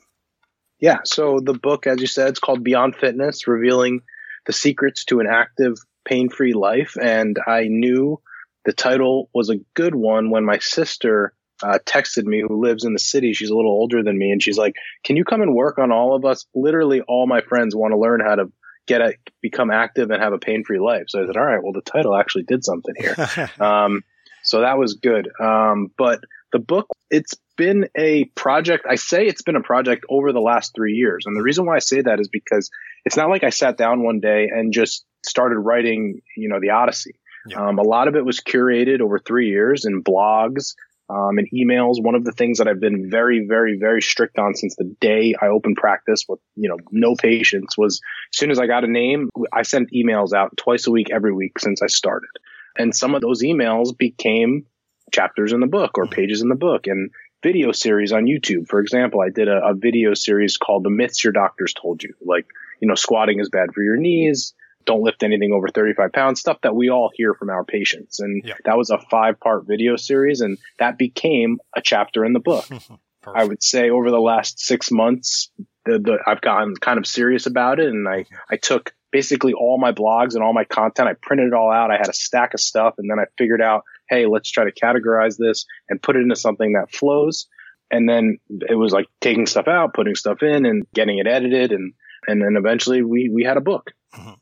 Yeah. 0.78 0.98
So 1.04 1.40
the 1.40 1.54
book, 1.54 1.88
as 1.88 2.00
you 2.00 2.06
said, 2.06 2.28
it's 2.28 2.38
called 2.38 2.62
Beyond 2.62 2.94
Fitness, 2.94 3.48
revealing 3.48 4.02
the 4.46 4.52
secrets 4.52 5.04
to 5.06 5.18
an 5.18 5.26
active, 5.26 5.76
pain-free 6.04 6.54
life. 6.54 6.96
And 7.00 7.36
I 7.46 7.64
knew 7.64 8.20
the 8.64 8.72
title 8.72 9.28
was 9.34 9.50
a 9.50 9.60
good 9.74 9.94
one 9.94 10.30
when 10.30 10.44
my 10.44 10.58
sister 10.58 11.34
uh, 11.62 11.78
texted 11.84 12.24
me, 12.24 12.42
who 12.46 12.62
lives 12.62 12.84
in 12.84 12.92
the 12.92 12.98
city. 12.98 13.32
She's 13.32 13.50
a 13.50 13.54
little 13.54 13.70
older 13.70 14.02
than 14.02 14.18
me, 14.18 14.30
and 14.30 14.42
she's 14.42 14.58
like, 14.58 14.74
"Can 15.04 15.16
you 15.16 15.24
come 15.24 15.42
and 15.42 15.54
work 15.54 15.78
on 15.78 15.92
all 15.92 16.14
of 16.14 16.24
us? 16.24 16.46
Literally, 16.54 17.00
all 17.02 17.26
my 17.26 17.40
friends 17.40 17.74
want 17.74 17.92
to 17.92 17.98
learn 17.98 18.20
how 18.20 18.36
to 18.36 18.52
get 18.86 19.00
a, 19.00 19.14
become 19.42 19.70
active 19.70 20.10
and 20.10 20.22
have 20.22 20.32
a 20.32 20.38
pain-free 20.38 20.80
life." 20.80 21.04
So 21.08 21.22
I 21.22 21.26
said, 21.26 21.36
"All 21.36 21.44
right, 21.44 21.62
well, 21.62 21.72
the 21.72 21.82
title 21.82 22.16
actually 22.16 22.44
did 22.44 22.64
something 22.64 22.94
here." 22.98 23.50
um, 23.60 24.02
so 24.42 24.60
that 24.60 24.78
was 24.78 24.94
good. 24.94 25.28
Um, 25.40 25.90
but 25.96 26.20
the 26.52 26.58
book, 26.58 26.88
it's 27.10 27.34
been 27.56 27.88
a 27.96 28.24
project. 28.24 28.86
I 28.88 28.96
say 28.96 29.26
it's 29.26 29.42
been 29.42 29.56
a 29.56 29.62
project 29.62 30.04
over 30.08 30.32
the 30.32 30.40
last 30.40 30.72
three 30.74 30.94
years. 30.94 31.24
And 31.26 31.36
the 31.36 31.42
reason 31.42 31.66
why 31.66 31.76
I 31.76 31.80
say 31.80 32.00
that 32.02 32.20
is 32.20 32.28
because 32.28 32.70
it's 33.04 33.16
not 33.16 33.28
like 33.28 33.44
I 33.44 33.50
sat 33.50 33.76
down 33.76 34.02
one 34.02 34.20
day 34.20 34.48
and 34.50 34.72
just 34.72 35.04
started 35.24 35.58
writing, 35.58 36.22
you 36.36 36.48
know, 36.48 36.58
the 36.60 36.70
Odyssey. 36.70 37.16
Yeah. 37.46 37.68
Um, 37.68 37.78
a 37.78 37.82
lot 37.82 38.08
of 38.08 38.16
it 38.16 38.24
was 38.24 38.40
curated 38.40 39.00
over 39.00 39.18
three 39.18 39.48
years 39.48 39.84
in 39.84 40.02
blogs 40.02 40.74
um, 41.10 41.38
and 41.38 41.48
emails. 41.52 42.02
One 42.02 42.14
of 42.14 42.24
the 42.24 42.32
things 42.32 42.58
that 42.58 42.68
I've 42.68 42.80
been 42.80 43.10
very, 43.10 43.44
very, 43.46 43.76
very 43.78 44.00
strict 44.00 44.38
on 44.38 44.54
since 44.54 44.76
the 44.76 44.94
day 45.00 45.34
I 45.40 45.46
opened 45.46 45.76
practice 45.76 46.24
with, 46.28 46.38
you 46.54 46.68
know, 46.68 46.76
no 46.92 47.16
patients 47.16 47.76
was 47.76 48.00
as 48.32 48.38
soon 48.38 48.52
as 48.52 48.60
I 48.60 48.66
got 48.66 48.84
a 48.84 48.90
name, 48.90 49.28
I 49.52 49.62
sent 49.62 49.90
emails 49.92 50.32
out 50.32 50.56
twice 50.56 50.86
a 50.86 50.92
week, 50.92 51.08
every 51.12 51.32
week 51.32 51.58
since 51.58 51.82
I 51.82 51.88
started. 51.88 52.30
And 52.78 52.94
some 52.94 53.16
of 53.16 53.22
those 53.22 53.42
emails 53.42 53.96
became 53.96 54.66
chapters 55.12 55.52
in 55.52 55.58
the 55.58 55.66
book 55.66 55.98
or 55.98 56.06
pages 56.06 56.42
in 56.42 56.48
the 56.48 56.54
book 56.54 56.86
and 56.86 57.10
video 57.42 57.72
series 57.72 58.12
on 58.12 58.26
YouTube. 58.26 58.68
For 58.68 58.80
example, 58.80 59.20
I 59.20 59.30
did 59.30 59.48
a, 59.48 59.70
a 59.70 59.74
video 59.74 60.14
series 60.14 60.56
called 60.56 60.84
The 60.84 60.90
Myths 60.90 61.24
Your 61.24 61.32
Doctors 61.32 61.74
Told 61.74 62.04
You. 62.04 62.14
Like, 62.24 62.46
you 62.80 62.86
know, 62.86 62.94
squatting 62.94 63.40
is 63.40 63.48
bad 63.48 63.74
for 63.74 63.82
your 63.82 63.96
knees. 63.96 64.54
Don't 64.84 65.02
lift 65.02 65.22
anything 65.22 65.52
over 65.52 65.68
35 65.68 66.12
pounds, 66.12 66.40
stuff 66.40 66.58
that 66.62 66.74
we 66.74 66.90
all 66.90 67.10
hear 67.14 67.34
from 67.34 67.50
our 67.50 67.64
patients. 67.64 68.20
And 68.20 68.42
yeah. 68.44 68.54
that 68.64 68.76
was 68.76 68.90
a 68.90 68.98
five 69.10 69.38
part 69.38 69.66
video 69.66 69.96
series 69.96 70.40
and 70.40 70.58
that 70.78 70.98
became 70.98 71.58
a 71.76 71.82
chapter 71.82 72.24
in 72.24 72.32
the 72.32 72.40
book. 72.40 72.66
I 73.26 73.44
would 73.44 73.62
say 73.62 73.90
over 73.90 74.10
the 74.10 74.20
last 74.20 74.60
six 74.60 74.90
months, 74.90 75.50
the, 75.84 75.98
the, 75.98 76.18
I've 76.26 76.40
gotten 76.40 76.74
kind 76.74 76.98
of 76.98 77.06
serious 77.06 77.46
about 77.46 77.80
it. 77.80 77.88
And 77.88 78.08
I, 78.08 78.24
I 78.50 78.56
took 78.56 78.94
basically 79.10 79.52
all 79.52 79.78
my 79.78 79.92
blogs 79.92 80.34
and 80.34 80.42
all 80.42 80.52
my 80.52 80.64
content. 80.64 81.08
I 81.08 81.14
printed 81.20 81.48
it 81.48 81.54
all 81.54 81.70
out. 81.70 81.90
I 81.90 81.96
had 81.96 82.08
a 82.08 82.14
stack 82.14 82.54
of 82.54 82.60
stuff 82.60 82.94
and 82.98 83.10
then 83.10 83.18
I 83.18 83.24
figured 83.36 83.60
out, 83.60 83.84
Hey, 84.08 84.26
let's 84.26 84.50
try 84.50 84.64
to 84.64 84.72
categorize 84.72 85.36
this 85.36 85.66
and 85.88 86.02
put 86.02 86.16
it 86.16 86.20
into 86.20 86.36
something 86.36 86.72
that 86.72 86.92
flows. 86.92 87.46
And 87.90 88.08
then 88.08 88.38
it 88.50 88.74
was 88.76 88.92
like 88.92 89.06
taking 89.20 89.46
stuff 89.46 89.68
out, 89.68 89.94
putting 89.94 90.14
stuff 90.14 90.42
in 90.42 90.64
and 90.64 90.86
getting 90.94 91.18
it 91.18 91.26
edited. 91.26 91.72
And, 91.72 91.92
and 92.26 92.40
then 92.40 92.56
eventually 92.56 93.02
we, 93.02 93.28
we 93.28 93.44
had 93.44 93.56
a 93.56 93.60
book. 93.60 93.92
Mm-hmm. 94.14 94.32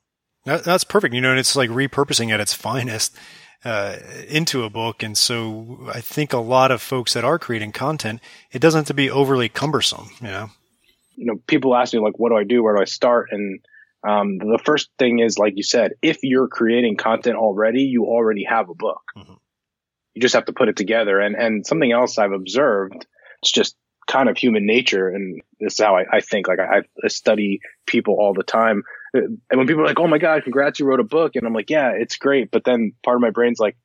That, 0.49 0.65
that's 0.65 0.85
perfect. 0.85 1.15
You 1.15 1.21
know, 1.21 1.31
and 1.31 1.39
it's 1.39 1.55
like 1.55 1.71
repurposing 1.71 2.31
at 2.31 2.41
its 2.41 2.55
finest. 2.55 3.15
Uh, 3.65 3.97
into 4.29 4.63
a 4.63 4.71
book. 4.71 5.03
And 5.03 5.19
so 5.19 5.91
I 5.93 6.01
think 6.01 6.33
a 6.33 6.39
lot 6.39 6.71
of 6.71 6.81
folks 6.81 7.15
that 7.15 7.25
are 7.25 7.41
creating 7.41 7.73
content, 7.73 8.21
it 8.53 8.61
doesn't 8.61 8.79
have 8.79 8.87
to 8.87 8.95
be 8.95 9.11
overly 9.11 9.49
cumbersome, 9.49 10.11
you 10.21 10.29
know? 10.29 10.51
You 11.17 11.27
know, 11.27 11.41
people 11.49 11.75
ask 11.75 11.93
me 11.93 11.99
like, 11.99 12.21
what 12.21 12.29
do 12.29 12.37
I 12.37 12.45
do? 12.45 12.63
Where 12.63 12.77
do 12.77 12.81
I 12.81 12.85
start? 12.85 13.31
And 13.33 13.59
um, 14.07 14.39
the 14.39 14.61
first 14.65 14.91
thing 14.99 15.19
is, 15.19 15.39
like 15.39 15.55
you 15.57 15.65
said, 15.65 15.95
if 16.03 16.19
you're 16.23 16.47
creating 16.47 16.97
content 16.97 17.37
already, 17.37 17.83
you 17.83 18.05
already 18.05 18.45
have 18.45 18.69
a 18.69 18.75
book. 18.75 19.03
Mm-hmm. 19.17 19.35
You 20.15 20.23
just 20.23 20.37
have 20.37 20.47
to 20.47 20.53
put 20.53 20.69
it 20.69 20.77
together. 20.77 21.19
And 21.19 21.35
and 21.35 21.67
something 21.67 21.91
else 21.91 22.17
I've 22.17 22.33
observed, 22.33 23.07
it's 23.43 23.51
just 23.51 23.77
kind 24.07 24.29
of 24.29 24.39
human 24.39 24.67
nature, 24.67 25.09
and 25.09 25.43
this 25.61 25.75
is 25.75 25.85
how 25.85 25.97
I, 25.97 26.05
I 26.11 26.21
think. 26.21 26.49
Like 26.49 26.61
I, 26.61 26.83
I, 27.05 27.09
study 27.09 27.61
people 27.87 28.17
all 28.19 28.35
the 28.35 28.43
time, 28.43 28.83
and 29.15 29.41
when 29.51 29.67
people 29.67 29.83
are 29.83 29.87
like, 29.87 29.99
"Oh 29.99 30.07
my 30.07 30.19
god, 30.19 30.45
congrats, 30.45 30.79
you 30.79 30.87
wrote 30.87 31.01
a 31.01 31.05
book," 31.05 31.37
and 31.37 31.47
I'm 31.47 31.53
like, 31.53 31.71
"Yeah, 31.71 31.93
it's 31.97 32.17
great," 32.17 32.51
but 32.51 32.65
then 32.65 32.93
part 33.05 33.17
of 33.17 33.21
my 33.21 33.31
brain's 33.31 33.59
like, 33.59 33.77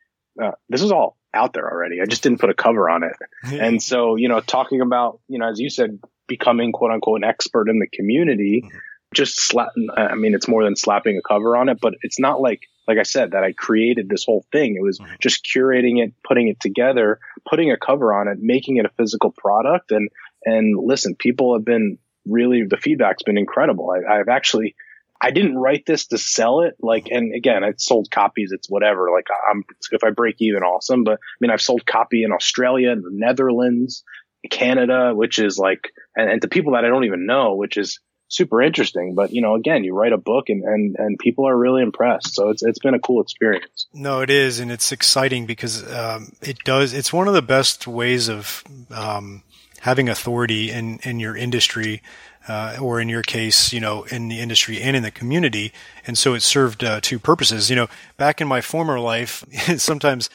uh, 0.42 0.52
"This 0.70 0.82
is 0.82 0.92
all 0.92 1.18
out 1.34 1.54
there 1.54 1.70
already. 1.70 2.02
I 2.02 2.06
just 2.06 2.24
didn't 2.24 2.40
put 2.40 2.50
a 2.50 2.54
cover 2.54 2.90
on 2.90 3.04
it." 3.04 3.16
and 3.44 3.82
so, 3.82 4.16
you 4.16 4.30
know, 4.30 4.40
talking 4.40 4.82
about, 4.82 5.20
you 5.28 5.40
know, 5.40 5.50
as 5.50 5.60
you 5.60 5.70
said, 5.70 6.00
becoming 6.28 6.72
quote 6.72 6.92
unquote 6.92 7.18
an 7.18 7.24
expert 7.24 7.70
in 7.70 7.80
the 7.80 7.88
community. 7.88 8.64
Mm-hmm 8.66 8.78
just 9.14 9.40
slap. 9.40 9.70
I 9.96 10.16
mean, 10.16 10.34
it's 10.34 10.48
more 10.48 10.64
than 10.64 10.76
slapping 10.76 11.18
a 11.18 11.22
cover 11.22 11.56
on 11.56 11.70
it, 11.70 11.80
but 11.80 11.96
it's 12.02 12.20
not 12.20 12.42
like, 12.42 12.68
like 12.88 12.98
I 12.98 13.04
said, 13.04 13.32
that 13.32 13.44
I 13.44 13.54
created 13.54 14.10
this 14.10 14.26
whole 14.26 14.46
thing. 14.52 14.76
It 14.76 14.84
was 14.84 15.00
mm-hmm. 15.00 15.14
just 15.20 15.46
curating 15.46 16.04
it, 16.04 16.14
putting 16.24 16.50
it 16.50 16.60
together, 16.60 17.20
putting 17.48 17.72
a 17.72 17.78
cover 17.78 18.14
on 18.14 18.28
it, 18.28 18.40
making 18.40 18.78
it 18.78 18.86
a 18.86 18.90
physical 18.90 19.32
product. 19.32 19.92
And, 19.92 20.10
and 20.44 20.78
listen, 20.78 21.16
people 21.16 21.54
have 21.56 21.64
been 21.64 21.98
really, 22.26 22.64
the 22.64 22.78
feedback's 22.78 23.24
been 23.24 23.38
incredible. 23.38 23.92
I, 23.92 24.20
I've 24.20 24.30
actually, 24.30 24.76
I 25.24 25.32
didn't 25.32 25.56
write 25.58 25.86
this 25.86 26.08
to 26.08 26.18
sell 26.18 26.62
it. 26.62 26.76
Like, 26.82 27.08
and 27.10 27.34
again, 27.34 27.64
I 27.64 27.72
sold 27.78 28.12
copies. 28.12 28.52
It's 28.52 28.70
whatever. 28.70 29.10
Like 29.10 29.28
I'm, 29.50 29.64
if 29.92 30.04
I 30.04 30.10
break 30.10 30.36
even, 30.40 30.64
awesome. 30.64 31.06
But 31.06 31.14
I 31.14 31.38
mean, 31.40 31.50
I've 31.50 31.62
sold 31.62 31.86
copy 31.86 32.24
in 32.24 32.34
Australia 32.34 32.94
the 32.94 33.10
Netherlands, 33.10 34.04
Canada, 34.52 35.14
which 35.16 35.40
is 35.40 35.58
like, 35.58 35.94
and, 36.14 36.30
and 36.30 36.42
to 36.42 36.50
people 36.50 36.74
that 36.74 36.84
I 36.84 36.90
don't 36.90 37.06
even 37.06 37.26
know, 37.26 37.56
which 37.56 37.78
is 37.78 38.02
super 38.28 38.62
interesting. 38.62 39.16
But 39.16 39.32
you 39.32 39.42
know, 39.42 39.56
again, 39.56 39.86
you 39.86 39.94
write 39.94 40.12
a 40.12 40.18
book 40.18 40.50
and 40.50 40.62
and 40.64 40.96
and 41.00 41.18
people 41.18 41.48
are 41.48 41.58
really 41.58 41.84
impressed. 41.84 42.36
So 42.36 42.50
it's 42.50 42.62
it's 42.62 42.80
been 42.80 42.94
a 42.94 43.00
cool 43.00 43.22
experience. 43.22 43.88
No, 43.94 44.20
it 44.20 44.30
is, 44.30 44.60
and 44.60 44.72
it's 44.72 44.92
exciting 44.92 45.46
because 45.46 45.90
um, 45.94 46.34
it 46.42 46.60
does. 46.66 46.94
It's 46.94 47.14
one 47.14 47.30
of 47.30 47.34
the 47.34 47.42
best 47.42 47.88
ways 47.88 48.28
of 48.28 48.62
um, 48.92 49.44
having 49.80 50.10
authority 50.10 50.70
in 50.70 51.00
in 51.04 51.22
your 51.22 51.38
industry. 51.38 52.02
Uh, 52.46 52.76
or 52.82 53.00
in 53.00 53.08
your 53.08 53.22
case, 53.22 53.72
you 53.72 53.80
know, 53.80 54.04
in 54.04 54.28
the 54.28 54.42
industry 54.42 54.82
and 54.82 54.98
in 54.98 55.04
the 55.04 55.12
community. 55.12 55.72
And 56.06 56.18
so 56.18 56.34
it 56.34 56.42
served 56.42 56.84
uh, 56.84 57.00
two 57.02 57.18
purposes. 57.18 57.70
You 57.70 57.78
know, 57.78 57.88
back 58.18 58.42
in 58.42 58.50
my 58.50 58.60
former 58.60 59.00
life, 59.00 59.46
sometimes, 59.78 60.30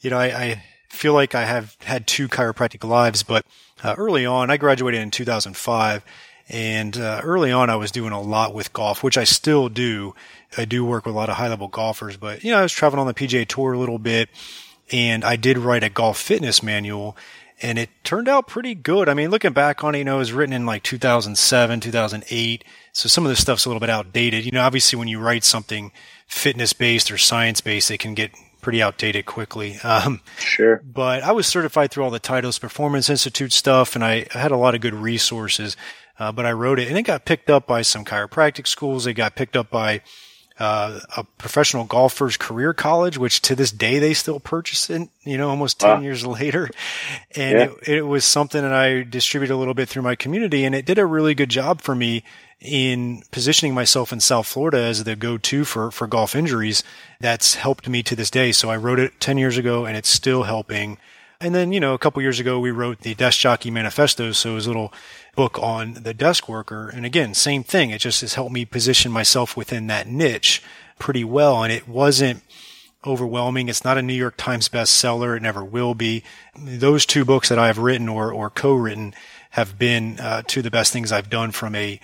you 0.00 0.08
know, 0.08 0.16
I, 0.16 0.24
I 0.24 0.62
feel 0.88 1.12
like 1.12 1.34
I 1.34 1.44
have 1.44 1.76
had 1.82 2.06
two 2.06 2.28
chiropractic 2.28 2.86
lives, 2.88 3.22
but 3.22 3.44
uh, 3.82 3.94
early 3.98 4.24
on, 4.24 4.50
I 4.50 4.56
graduated 4.56 5.00
in 5.00 5.10
2005. 5.10 6.04
And 6.48 6.98
uh, 6.98 7.20
early 7.22 7.52
on, 7.52 7.70
I 7.70 7.76
was 7.76 7.92
doing 7.92 8.12
a 8.12 8.20
lot 8.20 8.54
with 8.54 8.72
golf, 8.72 9.04
which 9.04 9.16
I 9.16 9.24
still 9.24 9.68
do. 9.68 10.14
I 10.58 10.64
do 10.64 10.84
work 10.84 11.06
with 11.06 11.14
a 11.14 11.16
lot 11.16 11.28
of 11.28 11.36
high 11.36 11.48
level 11.48 11.68
golfers, 11.68 12.16
but 12.16 12.42
you 12.42 12.50
know, 12.50 12.58
I 12.58 12.62
was 12.62 12.72
traveling 12.72 13.00
on 13.00 13.06
the 13.06 13.14
PGA 13.14 13.46
Tour 13.46 13.72
a 13.72 13.78
little 13.78 14.00
bit, 14.00 14.28
and 14.90 15.24
I 15.24 15.36
did 15.36 15.58
write 15.58 15.84
a 15.84 15.88
golf 15.88 16.18
fitness 16.18 16.60
manual, 16.60 17.16
and 17.62 17.78
it 17.78 17.90
turned 18.04 18.28
out 18.28 18.46
pretty 18.46 18.74
good. 18.74 19.08
I 19.08 19.14
mean, 19.14 19.30
looking 19.30 19.52
back 19.52 19.84
on 19.84 19.94
it, 19.94 19.98
you 19.98 20.04
know, 20.04 20.16
it 20.16 20.20
was 20.20 20.32
written 20.32 20.52
in 20.52 20.66
like 20.66 20.82
2007, 20.82 21.80
2008, 21.80 22.64
so 22.92 23.08
some 23.08 23.24
of 23.24 23.30
this 23.30 23.40
stuff's 23.40 23.64
a 23.64 23.68
little 23.68 23.80
bit 23.80 23.90
outdated. 23.90 24.44
You 24.44 24.52
know, 24.52 24.62
obviously, 24.62 24.98
when 24.98 25.08
you 25.08 25.20
write 25.20 25.44
something 25.44 25.92
fitness 26.26 26.72
based 26.72 27.10
or 27.10 27.18
science 27.18 27.60
based, 27.60 27.90
it 27.90 27.98
can 27.98 28.14
get 28.14 28.32
pretty 28.60 28.82
outdated 28.82 29.26
quickly. 29.26 29.78
Um, 29.82 30.20
sure. 30.38 30.82
But 30.84 31.22
I 31.22 31.32
was 31.32 31.46
certified 31.46 31.90
through 31.90 32.04
all 32.04 32.10
the 32.10 32.20
Titleist 32.20 32.60
Performance 32.60 33.08
Institute 33.08 33.52
stuff, 33.52 33.94
and 33.94 34.04
I 34.04 34.26
had 34.30 34.50
a 34.50 34.56
lot 34.56 34.74
of 34.74 34.80
good 34.80 34.94
resources. 34.94 35.76
Uh, 36.18 36.30
but 36.30 36.44
I 36.44 36.52
wrote 36.52 36.78
it, 36.78 36.88
and 36.88 36.98
it 36.98 37.02
got 37.02 37.24
picked 37.24 37.48
up 37.48 37.66
by 37.66 37.80
some 37.82 38.04
chiropractic 38.04 38.66
schools. 38.66 39.06
It 39.06 39.14
got 39.14 39.34
picked 39.36 39.56
up 39.56 39.70
by 39.70 40.02
uh, 40.60 41.00
a 41.16 41.24
professional 41.38 41.84
golfer's 41.84 42.36
career 42.36 42.74
college, 42.74 43.16
which 43.16 43.40
to 43.40 43.56
this 43.56 43.72
day 43.72 43.98
they 43.98 44.12
still 44.12 44.38
purchase 44.38 44.90
it, 44.90 45.08
you 45.24 45.38
know, 45.38 45.48
almost 45.48 45.80
10 45.80 45.88
wow. 45.90 46.00
years 46.00 46.26
later. 46.26 46.68
And 47.34 47.58
yeah. 47.58 47.64
it, 47.82 47.88
it, 47.88 48.02
was 48.02 48.26
something 48.26 48.60
that 48.60 48.72
I 48.72 49.02
distributed 49.02 49.54
a 49.54 49.56
little 49.56 49.72
bit 49.72 49.88
through 49.88 50.02
my 50.02 50.14
community 50.14 50.64
and 50.64 50.74
it 50.74 50.84
did 50.84 50.98
a 50.98 51.06
really 51.06 51.34
good 51.34 51.48
job 51.48 51.80
for 51.80 51.94
me 51.94 52.22
in 52.60 53.22
positioning 53.30 53.72
myself 53.72 54.12
in 54.12 54.20
South 54.20 54.46
Florida 54.46 54.82
as 54.82 55.04
the 55.04 55.16
go-to 55.16 55.64
for, 55.64 55.90
for 55.90 56.06
golf 56.06 56.36
injuries. 56.36 56.84
That's 57.20 57.54
helped 57.54 57.88
me 57.88 58.02
to 58.02 58.14
this 58.14 58.30
day. 58.30 58.52
So 58.52 58.70
I 58.70 58.76
wrote 58.76 58.98
it 58.98 59.18
10 59.18 59.38
years 59.38 59.56
ago 59.56 59.86
and 59.86 59.96
it's 59.96 60.10
still 60.10 60.42
helping. 60.42 60.98
And 61.42 61.54
then, 61.54 61.72
you 61.72 61.80
know, 61.80 61.94
a 61.94 61.98
couple 61.98 62.20
years 62.20 62.38
ago, 62.38 62.60
we 62.60 62.70
wrote 62.70 63.00
the 63.00 63.14
Desk 63.14 63.38
Jockey 63.38 63.70
Manifesto. 63.70 64.32
So 64.32 64.50
it 64.50 64.54
was 64.54 64.66
a 64.66 64.70
little 64.70 64.92
book 65.34 65.58
on 65.58 65.94
the 65.94 66.12
desk 66.12 66.50
worker. 66.50 66.90
And 66.90 67.06
again, 67.06 67.32
same 67.32 67.64
thing. 67.64 67.88
It 67.88 68.02
just 68.02 68.20
has 68.20 68.34
helped 68.34 68.52
me 68.52 68.66
position 68.66 69.10
myself 69.10 69.56
within 69.56 69.86
that 69.86 70.06
niche 70.06 70.62
pretty 70.98 71.24
well. 71.24 71.64
And 71.64 71.72
it 71.72 71.88
wasn't 71.88 72.42
overwhelming. 73.06 73.70
It's 73.70 73.84
not 73.84 73.96
a 73.96 74.02
New 74.02 74.12
York 74.12 74.36
Times 74.36 74.68
bestseller. 74.68 75.34
It 75.34 75.42
never 75.42 75.64
will 75.64 75.94
be. 75.94 76.22
Those 76.58 77.06
two 77.06 77.24
books 77.24 77.48
that 77.48 77.58
I've 77.58 77.78
written 77.78 78.10
or, 78.10 78.30
or 78.30 78.50
co-written 78.50 79.14
have 79.50 79.78
been 79.78 80.20
uh, 80.20 80.42
two 80.46 80.60
of 80.60 80.64
the 80.64 80.70
best 80.70 80.92
things 80.92 81.10
I've 81.10 81.30
done 81.30 81.52
from 81.52 81.74
a 81.74 82.00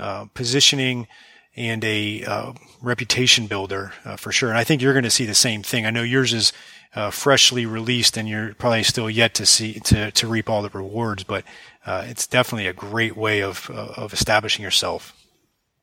uh, 0.00 0.24
positioning 0.34 1.06
and 1.54 1.84
a 1.84 2.24
uh, 2.24 2.52
reputation 2.82 3.46
builder 3.46 3.92
uh, 4.04 4.16
for 4.16 4.32
sure. 4.32 4.48
And 4.48 4.58
I 4.58 4.64
think 4.64 4.82
you're 4.82 4.94
going 4.94 5.04
to 5.04 5.10
see 5.10 5.26
the 5.26 5.34
same 5.34 5.62
thing. 5.62 5.86
I 5.86 5.90
know 5.90 6.02
yours 6.02 6.32
is 6.32 6.52
uh, 6.94 7.10
freshly 7.10 7.66
released, 7.66 8.16
and 8.16 8.28
you're 8.28 8.54
probably 8.54 8.82
still 8.82 9.08
yet 9.10 9.34
to 9.34 9.46
see 9.46 9.74
to 9.80 10.10
to 10.10 10.26
reap 10.26 10.48
all 10.48 10.62
the 10.62 10.70
rewards. 10.70 11.24
But 11.24 11.44
uh, 11.86 12.04
it's 12.08 12.26
definitely 12.26 12.66
a 12.66 12.72
great 12.72 13.16
way 13.16 13.42
of 13.42 13.70
of 13.70 14.12
establishing 14.12 14.62
yourself. 14.62 15.16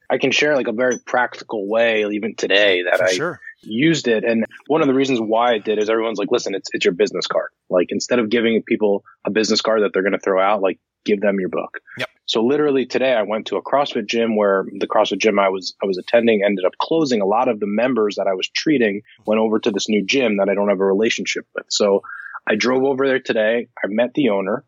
I 0.09 0.17
can 0.17 0.31
share 0.31 0.55
like 0.55 0.67
a 0.67 0.73
very 0.73 0.99
practical 1.05 1.67
way, 1.67 2.05
even 2.05 2.35
today, 2.35 2.83
that 2.83 2.97
For 2.97 3.05
I 3.05 3.11
sure. 3.11 3.41
used 3.61 4.07
it. 4.07 4.23
And 4.23 4.45
one 4.67 4.81
of 4.81 4.87
the 4.87 4.93
reasons 4.93 5.19
why 5.19 5.53
I 5.53 5.57
did 5.57 5.79
is 5.79 5.89
everyone's 5.89 6.17
like, 6.19 6.31
listen, 6.31 6.55
it's 6.55 6.69
it's 6.73 6.85
your 6.85 6.93
business 6.93 7.27
card. 7.27 7.49
Like 7.69 7.87
instead 7.89 8.19
of 8.19 8.29
giving 8.29 8.61
people 8.63 9.03
a 9.25 9.31
business 9.31 9.61
card 9.61 9.83
that 9.83 9.91
they're 9.93 10.03
going 10.03 10.13
to 10.13 10.19
throw 10.19 10.41
out, 10.41 10.61
like 10.61 10.79
give 11.03 11.19
them 11.19 11.39
your 11.39 11.49
book. 11.49 11.79
Yep. 11.97 12.09
So 12.27 12.43
literally 12.43 12.85
today 12.85 13.13
I 13.13 13.23
went 13.23 13.47
to 13.47 13.55
a 13.55 13.63
CrossFit 13.63 14.05
gym 14.05 14.35
where 14.35 14.65
the 14.71 14.87
CrossFit 14.87 15.19
gym 15.19 15.39
I 15.39 15.49
was 15.49 15.75
I 15.81 15.85
was 15.85 15.97
attending 15.97 16.43
ended 16.43 16.65
up 16.65 16.73
closing. 16.79 17.21
A 17.21 17.25
lot 17.25 17.47
of 17.47 17.59
the 17.59 17.67
members 17.67 18.15
that 18.17 18.27
I 18.27 18.33
was 18.33 18.49
treating 18.49 19.01
went 19.25 19.39
over 19.39 19.59
to 19.59 19.71
this 19.71 19.87
new 19.87 20.05
gym 20.05 20.37
that 20.37 20.49
I 20.49 20.53
don't 20.53 20.69
have 20.69 20.81
a 20.81 20.85
relationship 20.85 21.47
with. 21.55 21.65
So 21.69 22.01
I 22.47 22.55
drove 22.55 22.83
over 22.83 23.07
there 23.07 23.21
today. 23.21 23.69
I 23.81 23.87
met 23.87 24.13
the 24.13 24.29
owner 24.29 24.65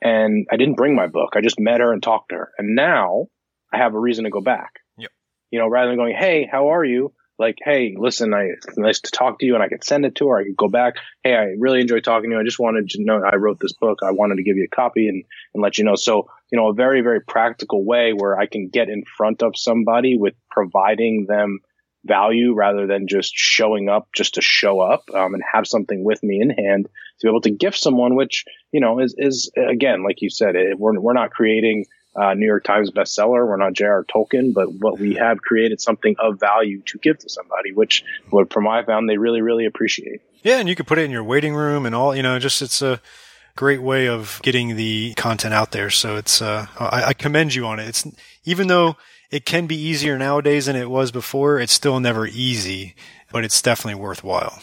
and 0.00 0.46
I 0.50 0.56
didn't 0.56 0.76
bring 0.76 0.96
my 0.96 1.06
book. 1.06 1.34
I 1.36 1.42
just 1.42 1.60
met 1.60 1.80
her 1.80 1.92
and 1.92 2.02
talked 2.02 2.30
to 2.30 2.36
her. 2.36 2.52
And 2.56 2.74
now 2.74 3.26
I 3.70 3.78
have 3.78 3.94
a 3.94 4.00
reason 4.00 4.24
to 4.24 4.30
go 4.30 4.40
back. 4.40 4.80
Yep. 4.96 5.10
You 5.50 5.58
know, 5.58 5.68
rather 5.68 5.88
than 5.88 5.98
going, 5.98 6.16
Hey, 6.16 6.48
how 6.50 6.68
are 6.68 6.84
you? 6.84 7.12
like, 7.38 7.58
hey, 7.62 7.94
listen, 7.98 8.32
I 8.32 8.44
it's 8.44 8.78
nice 8.78 9.00
to 9.00 9.10
talk 9.10 9.40
to 9.40 9.46
you, 9.46 9.54
and 9.54 9.62
I 9.62 9.68
could 9.68 9.82
send 9.82 10.04
it 10.06 10.14
to 10.16 10.28
her. 10.28 10.38
I 10.38 10.44
could 10.44 10.56
go 10.56 10.68
back. 10.68 10.94
Hey, 11.22 11.34
I 11.34 11.54
really 11.58 11.80
enjoyed 11.80 12.04
talking 12.04 12.30
to 12.30 12.36
you. 12.36 12.40
I 12.40 12.44
just 12.44 12.58
wanted 12.58 12.90
to 12.90 13.02
know 13.02 13.22
I 13.24 13.36
wrote 13.36 13.58
this 13.60 13.72
book. 13.72 14.00
I 14.02 14.12
wanted 14.12 14.36
to 14.36 14.44
give 14.44 14.56
you 14.56 14.64
a 14.64 14.74
copy 14.74 15.08
and 15.08 15.24
and 15.52 15.62
let 15.62 15.78
you 15.78 15.84
know. 15.84 15.96
So, 15.96 16.28
you 16.54 16.60
know, 16.60 16.68
a 16.68 16.72
very 16.72 17.00
very 17.00 17.20
practical 17.20 17.84
way 17.84 18.12
where 18.12 18.38
I 18.38 18.46
can 18.46 18.68
get 18.68 18.88
in 18.88 19.02
front 19.16 19.42
of 19.42 19.54
somebody 19.56 20.16
with 20.16 20.34
providing 20.48 21.26
them 21.28 21.58
value 22.04 22.54
rather 22.54 22.86
than 22.86 23.08
just 23.08 23.32
showing 23.34 23.88
up 23.88 24.06
just 24.14 24.34
to 24.34 24.40
show 24.40 24.78
up 24.78 25.02
um, 25.12 25.34
and 25.34 25.42
have 25.52 25.66
something 25.66 26.04
with 26.04 26.22
me 26.22 26.40
in 26.40 26.50
hand 26.50 26.84
to 26.84 27.26
be 27.26 27.28
able 27.28 27.40
to 27.40 27.50
gift 27.50 27.76
someone, 27.76 28.14
which 28.14 28.44
you 28.70 28.78
know 28.78 29.00
is 29.00 29.16
is 29.18 29.50
again, 29.56 30.04
like 30.04 30.22
you 30.22 30.30
said, 30.30 30.54
it, 30.54 30.78
we're 30.78 30.96
we're 31.00 31.12
not 31.12 31.32
creating 31.32 31.86
New 32.16 32.46
York 32.46 32.62
Times 32.62 32.92
bestseller. 32.92 33.44
We're 33.48 33.56
not 33.56 33.72
J.R. 33.72 34.04
Tolkien, 34.04 34.54
but 34.54 34.72
what 34.72 35.00
we 35.00 35.14
have 35.14 35.38
created 35.38 35.80
something 35.80 36.14
of 36.20 36.38
value 36.38 36.82
to 36.86 36.98
give 36.98 37.18
to 37.18 37.28
somebody, 37.28 37.72
which 37.72 38.04
what 38.30 38.52
from 38.52 38.68
I 38.68 38.84
found 38.84 39.08
they 39.08 39.18
really, 39.18 39.42
really 39.42 39.66
appreciate. 39.66 40.20
Yeah, 40.44 40.60
and 40.60 40.68
you 40.68 40.76
could 40.76 40.86
put 40.86 40.98
it 40.98 41.04
in 41.04 41.10
your 41.10 41.24
waiting 41.24 41.52
room 41.52 41.84
and 41.84 41.96
all. 41.96 42.14
You 42.14 42.22
know, 42.22 42.38
just 42.38 42.62
it's 42.62 42.80
a 42.80 43.00
great 43.56 43.82
way 43.82 44.08
of 44.08 44.40
getting 44.42 44.76
the 44.76 45.14
content 45.14 45.54
out 45.54 45.72
there. 45.72 45.90
So 45.90 46.16
it's 46.16 46.42
uh, 46.42 46.66
I, 46.78 47.04
I 47.06 47.12
commend 47.12 47.54
you 47.54 47.66
on 47.66 47.78
it. 47.78 47.88
It's 47.88 48.06
even 48.44 48.68
though 48.68 48.96
it 49.30 49.44
can 49.44 49.66
be 49.66 49.76
easier 49.76 50.18
nowadays 50.18 50.66
than 50.66 50.76
it 50.76 50.90
was 50.90 51.10
before, 51.10 51.58
it's 51.58 51.72
still 51.72 51.98
never 52.00 52.26
easy, 52.26 52.94
but 53.32 53.44
it's 53.44 53.60
definitely 53.60 54.00
worthwhile. 54.00 54.60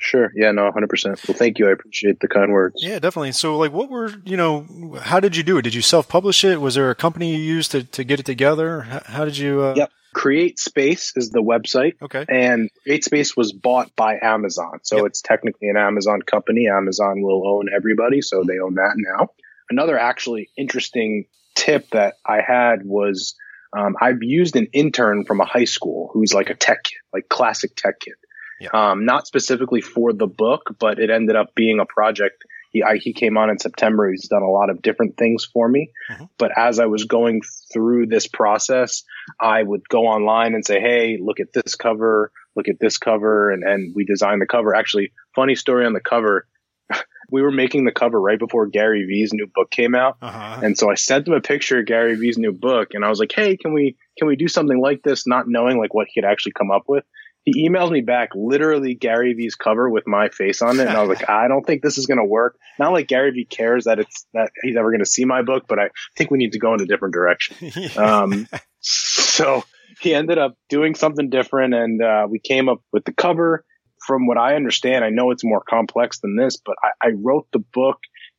Sure. 0.00 0.30
Yeah, 0.34 0.52
no, 0.52 0.70
100%. 0.70 1.26
Well, 1.26 1.36
thank 1.36 1.58
you. 1.58 1.68
I 1.68 1.72
appreciate 1.72 2.20
the 2.20 2.28
kind 2.28 2.52
words. 2.52 2.76
Yeah, 2.78 3.00
definitely. 3.00 3.32
So, 3.32 3.58
like, 3.58 3.72
what 3.72 3.90
were, 3.90 4.12
you 4.24 4.36
know, 4.36 4.96
how 5.00 5.18
did 5.18 5.36
you 5.36 5.42
do 5.42 5.58
it? 5.58 5.62
Did 5.62 5.74
you 5.74 5.82
self 5.82 6.08
publish 6.08 6.44
it? 6.44 6.60
Was 6.60 6.76
there 6.76 6.88
a 6.90 6.94
company 6.94 7.34
you 7.34 7.42
used 7.42 7.72
to, 7.72 7.82
to 7.82 8.04
get 8.04 8.20
it 8.20 8.26
together? 8.26 8.82
How, 8.82 9.02
how 9.04 9.24
did 9.24 9.36
you? 9.36 9.60
Uh... 9.60 9.74
Yep. 9.76 9.90
Create 10.14 10.58
Space 10.58 11.12
is 11.16 11.30
the 11.30 11.42
website. 11.42 11.94
Okay. 12.02 12.24
And 12.28 12.70
Create 12.82 13.04
Space 13.04 13.36
was 13.36 13.52
bought 13.52 13.94
by 13.94 14.18
Amazon. 14.20 14.80
So, 14.82 14.96
yep. 14.96 15.06
it's 15.06 15.22
technically 15.22 15.68
an 15.68 15.76
Amazon 15.76 16.22
company. 16.22 16.68
Amazon 16.68 17.22
will 17.22 17.46
own 17.46 17.66
everybody. 17.74 18.22
So, 18.22 18.44
they 18.46 18.58
own 18.58 18.74
that 18.74 18.94
now. 18.96 19.28
Another 19.70 19.98
actually 19.98 20.50
interesting 20.56 21.26
tip 21.54 21.90
that 21.90 22.14
I 22.24 22.40
had 22.46 22.84
was 22.84 23.34
um, 23.76 23.96
I've 24.00 24.22
used 24.22 24.56
an 24.56 24.68
intern 24.72 25.24
from 25.24 25.40
a 25.40 25.44
high 25.44 25.64
school 25.64 26.10
who's 26.12 26.32
like 26.32 26.50
a 26.50 26.54
tech 26.54 26.84
kid, 26.84 26.98
like 27.12 27.28
classic 27.28 27.76
tech 27.76 28.00
kid. 28.00 28.14
Yeah. 28.60 28.70
Um, 28.72 29.04
not 29.04 29.26
specifically 29.26 29.80
for 29.80 30.12
the 30.12 30.26
book, 30.26 30.74
but 30.80 30.98
it 30.98 31.10
ended 31.10 31.36
up 31.36 31.54
being 31.54 31.78
a 31.78 31.86
project. 31.86 32.44
He, 32.70 32.82
I, 32.82 32.96
he 32.96 33.12
came 33.12 33.36
on 33.36 33.50
in 33.50 33.58
September. 33.58 34.10
He's 34.10 34.28
done 34.28 34.42
a 34.42 34.50
lot 34.50 34.70
of 34.70 34.82
different 34.82 35.16
things 35.16 35.44
for 35.44 35.68
me. 35.68 35.90
Mm-hmm. 36.10 36.24
But 36.38 36.52
as 36.56 36.78
I 36.78 36.86
was 36.86 37.04
going 37.04 37.42
through 37.72 38.06
this 38.06 38.26
process, 38.26 39.04
I 39.40 39.62
would 39.62 39.88
go 39.88 40.06
online 40.06 40.54
and 40.54 40.64
say, 40.64 40.80
Hey, 40.80 41.18
look 41.20 41.40
at 41.40 41.52
this 41.52 41.74
cover, 41.74 42.30
look 42.56 42.68
at 42.68 42.78
this 42.80 42.98
cover. 42.98 43.50
And, 43.50 43.64
and 43.64 43.94
we 43.94 44.04
designed 44.04 44.42
the 44.42 44.46
cover. 44.46 44.74
Actually, 44.74 45.12
funny 45.34 45.54
story 45.54 45.86
on 45.86 45.92
the 45.92 46.00
cover. 46.00 46.46
we 47.30 47.42
were 47.42 47.52
making 47.52 47.84
the 47.84 47.92
cover 47.92 48.20
right 48.20 48.38
before 48.38 48.66
Gary 48.66 49.04
Vee's 49.06 49.32
new 49.32 49.46
book 49.46 49.70
came 49.70 49.94
out. 49.94 50.16
Uh-huh. 50.20 50.60
And 50.62 50.76
so 50.76 50.90
I 50.90 50.94
sent 50.94 51.26
him 51.26 51.34
a 51.34 51.40
picture 51.40 51.80
of 51.80 51.86
Gary 51.86 52.16
Vee's 52.16 52.38
new 52.38 52.52
book 52.52 52.94
and 52.94 53.04
I 53.04 53.08
was 53.08 53.18
like, 53.18 53.32
Hey, 53.32 53.56
can 53.56 53.72
we, 53.72 53.96
can 54.18 54.28
we 54.28 54.36
do 54.36 54.48
something 54.48 54.80
like 54.80 55.02
this? 55.02 55.26
Not 55.26 55.48
knowing 55.48 55.78
like 55.78 55.94
what 55.94 56.08
he 56.10 56.20
had 56.20 56.30
actually 56.30 56.52
come 56.52 56.70
up 56.70 56.84
with 56.86 57.04
he 57.44 57.68
emailed 57.68 57.90
me 57.90 58.00
back 58.00 58.30
literally 58.34 58.94
Gary 58.94 59.32
Vee's 59.32 59.54
cover 59.54 59.88
with 59.88 60.06
my 60.06 60.28
face 60.28 60.62
on 60.62 60.80
it. 60.80 60.86
And 60.86 60.96
I 60.96 61.02
was 61.02 61.18
like, 61.18 61.28
I 61.30 61.48
don't 61.48 61.66
think 61.66 61.82
this 61.82 61.98
is 61.98 62.06
going 62.06 62.18
to 62.18 62.24
work. 62.24 62.58
Not 62.78 62.92
like 62.92 63.08
Gary 63.08 63.30
Vee 63.30 63.44
cares 63.44 63.84
that 63.84 63.98
it's 63.98 64.26
that 64.34 64.50
he's 64.62 64.76
ever 64.76 64.90
going 64.90 65.00
to 65.00 65.06
see 65.06 65.24
my 65.24 65.42
book, 65.42 65.64
but 65.68 65.78
I 65.78 65.90
think 66.16 66.30
we 66.30 66.38
need 66.38 66.52
to 66.52 66.58
go 66.58 66.74
in 66.74 66.80
a 66.80 66.86
different 66.86 67.14
direction. 67.14 67.72
um, 67.96 68.46
so 68.80 69.64
he 70.00 70.14
ended 70.14 70.38
up 70.38 70.56
doing 70.68 70.94
something 70.94 71.30
different 71.30 71.74
and, 71.74 72.02
uh, 72.02 72.26
we 72.28 72.38
came 72.38 72.68
up 72.68 72.82
with 72.92 73.04
the 73.04 73.12
cover. 73.12 73.64
From 74.06 74.26
what 74.26 74.38
I 74.38 74.54
understand, 74.54 75.04
I 75.04 75.10
know 75.10 75.32
it's 75.32 75.44
more 75.44 75.62
complex 75.68 76.20
than 76.20 76.36
this, 76.36 76.56
but 76.56 76.76
I, 76.82 77.08
I 77.08 77.10
wrote 77.16 77.48
the 77.52 77.58
book 77.58 77.98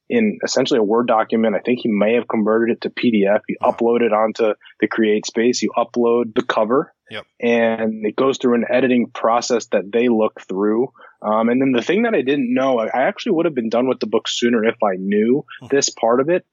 in 0.10 0.40
essentially 0.44 0.80
a 0.80 0.84
Word 0.84 1.08
document. 1.08 1.56
I 1.56 1.60
think 1.60 1.80
he 1.82 1.90
may 1.90 2.16
have 2.16 2.28
converted 2.28 2.78
it 2.78 2.82
to 2.82 2.90
PDF. 2.90 3.42
You 3.48 3.58
wow. 3.62 3.72
upload 3.72 4.02
it 4.02 4.14
onto 4.14 4.54
the 4.80 4.88
Create 4.88 5.26
Space. 5.26 5.62
You 5.62 5.72
upload 5.78 6.34
the 6.36 6.44
cover 6.44 6.94
Yep. 7.10 7.26
And 7.40 8.06
it 8.06 8.16
goes 8.16 8.38
through 8.38 8.56
an 8.56 8.66
editing 8.70 9.10
process 9.10 9.68
that 9.68 9.92
they 9.92 10.08
look 10.08 10.42
through. 10.42 10.92
Um, 11.22 11.50
and 11.50 11.62
then 11.62 11.72
the 11.72 11.82
thing 11.82 12.04
that 12.04 12.14
I 12.14 12.22
didn't 12.22 12.54
know, 12.54 12.80
I 12.80 12.88
actually 12.94 13.34
would 13.34 13.46
have 13.46 13.56
been 13.56 13.70
done 13.70 13.88
with 13.88 14.00
the 14.00 14.08
book 14.08 14.28
sooner 14.28 14.64
if 14.64 14.76
I 14.84 14.96
knew 14.98 15.46
mm-hmm. 15.62 15.76
this 15.76 15.90
part 15.90 16.20
of 16.20 16.30
it. 16.30 16.46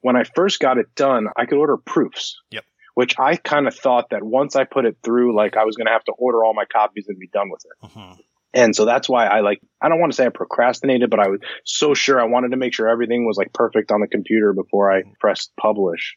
When 0.00 0.16
I 0.16 0.24
first 0.24 0.60
got 0.60 0.78
it 0.78 0.94
done, 0.94 1.28
I 1.36 1.46
could 1.46 1.58
order 1.58 1.76
proofs. 1.76 2.40
Yep. 2.50 2.64
Which 2.94 3.18
I 3.18 3.36
kind 3.36 3.66
of 3.66 3.74
thought 3.74 4.10
that 4.10 4.22
once 4.22 4.54
I 4.54 4.64
put 4.64 4.84
it 4.84 4.98
through, 5.02 5.34
like 5.34 5.56
I 5.56 5.64
was 5.64 5.76
going 5.76 5.86
to 5.86 5.92
have 5.92 6.04
to 6.04 6.12
order 6.12 6.44
all 6.44 6.54
my 6.54 6.64
copies 6.64 7.06
and 7.08 7.18
be 7.18 7.26
done 7.26 7.50
with 7.50 7.64
it. 7.64 7.86
Mm-hmm. 7.86 8.20
And 8.54 8.74
so 8.74 8.84
that's 8.84 9.08
why 9.08 9.26
I 9.26 9.40
like, 9.40 9.60
I 9.82 9.88
don't 9.88 10.00
want 10.00 10.12
to 10.12 10.16
say 10.16 10.26
I 10.26 10.28
procrastinated, 10.28 11.10
but 11.10 11.18
I 11.18 11.28
was 11.28 11.40
so 11.64 11.92
sure 11.92 12.20
I 12.20 12.24
wanted 12.24 12.52
to 12.52 12.56
make 12.56 12.72
sure 12.72 12.88
everything 12.88 13.26
was 13.26 13.36
like 13.36 13.52
perfect 13.52 13.90
on 13.90 14.00
the 14.00 14.06
computer 14.06 14.52
before 14.52 14.92
I 14.92 15.02
pressed 15.20 15.50
publish 15.60 16.16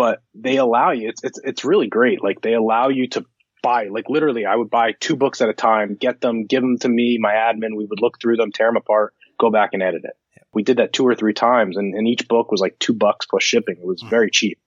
but 0.00 0.22
they 0.34 0.56
allow 0.56 0.92
you. 0.92 1.10
It's 1.10 1.22
it's 1.22 1.38
it's 1.44 1.62
really 1.62 1.86
great. 1.86 2.24
Like 2.24 2.40
they 2.40 2.54
allow 2.54 2.88
you 2.88 3.06
to 3.10 3.26
buy 3.62 3.88
like 3.90 4.06
literally 4.08 4.46
I 4.46 4.56
would 4.56 4.70
buy 4.70 4.92
two 4.98 5.14
books 5.14 5.42
at 5.42 5.50
a 5.50 5.52
time, 5.52 5.94
get 6.00 6.22
them, 6.22 6.46
give 6.46 6.62
them 6.62 6.78
to 6.78 6.88
me, 6.88 7.18
my 7.20 7.32
admin. 7.32 7.76
We 7.76 7.84
would 7.84 8.00
look 8.00 8.18
through 8.18 8.36
them, 8.36 8.50
tear 8.50 8.68
them 8.68 8.76
apart, 8.76 9.12
go 9.38 9.50
back 9.50 9.70
and 9.74 9.82
edit 9.82 10.02
it. 10.04 10.14
We 10.54 10.62
did 10.62 10.78
that 10.78 10.94
two 10.94 11.06
or 11.06 11.14
three 11.14 11.34
times, 11.34 11.76
and, 11.76 11.94
and 11.94 12.08
each 12.08 12.28
book 12.28 12.50
was 12.50 12.62
like 12.62 12.78
two 12.78 12.94
bucks 12.94 13.26
plus 13.26 13.42
shipping. 13.42 13.76
It 13.78 13.86
was 13.86 14.00
hmm. 14.00 14.08
very 14.08 14.30
cheap. 14.30 14.58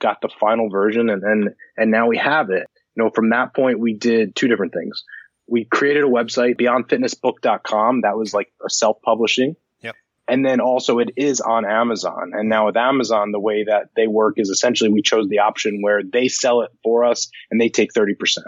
Got 0.00 0.20
the 0.20 0.28
final 0.40 0.68
version, 0.68 1.08
and 1.08 1.22
then, 1.22 1.54
and 1.76 1.92
now 1.92 2.08
we 2.08 2.18
have 2.18 2.50
it. 2.50 2.66
You 2.96 3.04
know, 3.04 3.10
from 3.14 3.30
that 3.30 3.54
point, 3.54 3.78
we 3.78 3.94
did 3.94 4.34
two 4.34 4.48
different 4.48 4.74
things. 4.74 5.04
We 5.52 5.66
created 5.66 6.02
a 6.02 6.06
website, 6.08 6.58
beyondfitnessbook.com. 6.58 8.00
That 8.00 8.16
was 8.16 8.32
like 8.32 8.50
a 8.64 8.70
self-publishing. 8.70 9.54
Yep. 9.82 9.96
And 10.26 10.46
then 10.46 10.60
also 10.60 10.98
it 10.98 11.10
is 11.16 11.42
on 11.42 11.66
Amazon. 11.66 12.32
And 12.32 12.48
now 12.48 12.66
with 12.66 12.76
Amazon, 12.78 13.32
the 13.32 13.38
way 13.38 13.64
that 13.64 13.90
they 13.94 14.06
work 14.06 14.38
is 14.38 14.48
essentially 14.48 14.88
we 14.90 15.02
chose 15.02 15.28
the 15.28 15.40
option 15.40 15.82
where 15.82 16.02
they 16.02 16.28
sell 16.28 16.62
it 16.62 16.70
for 16.82 17.04
us 17.04 17.28
and 17.50 17.60
they 17.60 17.68
take 17.68 17.92
30%. 17.92 18.38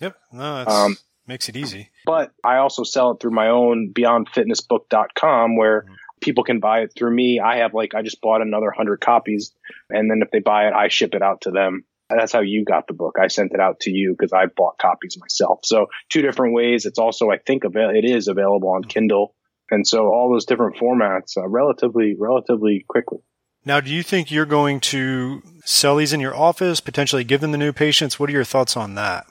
Yep. 0.00 0.16
No, 0.34 0.38
that's, 0.56 0.70
Um, 0.74 0.96
makes 1.26 1.48
it 1.48 1.56
easy. 1.56 1.88
But 2.04 2.32
I 2.44 2.56
also 2.56 2.82
sell 2.82 3.12
it 3.12 3.20
through 3.20 3.30
my 3.30 3.48
own 3.48 3.92
beyondfitnessbook.com 3.94 5.56
where 5.56 5.82
Mhm. 5.82 5.94
people 6.20 6.44
can 6.44 6.60
buy 6.60 6.80
it 6.80 6.92
through 6.94 7.14
me. 7.14 7.40
I 7.40 7.56
have 7.58 7.72
like, 7.72 7.94
I 7.94 8.02
just 8.02 8.20
bought 8.20 8.42
another 8.42 8.70
hundred 8.70 9.00
copies. 9.00 9.54
And 9.88 10.10
then 10.10 10.20
if 10.22 10.30
they 10.30 10.40
buy 10.40 10.66
it, 10.68 10.74
I 10.74 10.88
ship 10.88 11.14
it 11.14 11.22
out 11.22 11.40
to 11.42 11.50
them. 11.50 11.84
That's 12.10 12.32
how 12.32 12.40
you 12.40 12.64
got 12.64 12.86
the 12.86 12.94
book. 12.94 13.16
I 13.20 13.28
sent 13.28 13.52
it 13.52 13.60
out 13.60 13.80
to 13.80 13.90
you 13.90 14.14
because 14.18 14.32
I 14.32 14.46
bought 14.46 14.78
copies 14.78 15.16
myself. 15.18 15.60
So 15.64 15.86
two 16.08 16.22
different 16.22 16.54
ways. 16.54 16.86
It's 16.86 16.98
also, 16.98 17.30
I 17.30 17.38
think, 17.38 17.64
avail- 17.64 17.90
it 17.90 18.04
is 18.04 18.28
available 18.28 18.70
on 18.70 18.84
Kindle. 18.84 19.34
And 19.70 19.86
so 19.86 20.08
all 20.08 20.30
those 20.30 20.46
different 20.46 20.76
formats, 20.76 21.36
uh, 21.36 21.46
relatively, 21.46 22.16
relatively 22.18 22.84
quickly. 22.88 23.18
Now, 23.64 23.80
do 23.80 23.90
you 23.90 24.02
think 24.02 24.30
you're 24.30 24.46
going 24.46 24.80
to 24.80 25.42
sell 25.64 25.96
these 25.96 26.12
in 26.12 26.20
your 26.20 26.34
office, 26.34 26.80
potentially 26.80 27.24
give 27.24 27.40
them 27.40 27.52
to 27.52 27.58
new 27.58 27.72
patients? 27.72 28.18
What 28.18 28.30
are 28.30 28.32
your 28.32 28.44
thoughts 28.44 28.76
on 28.76 28.94
that? 28.94 29.26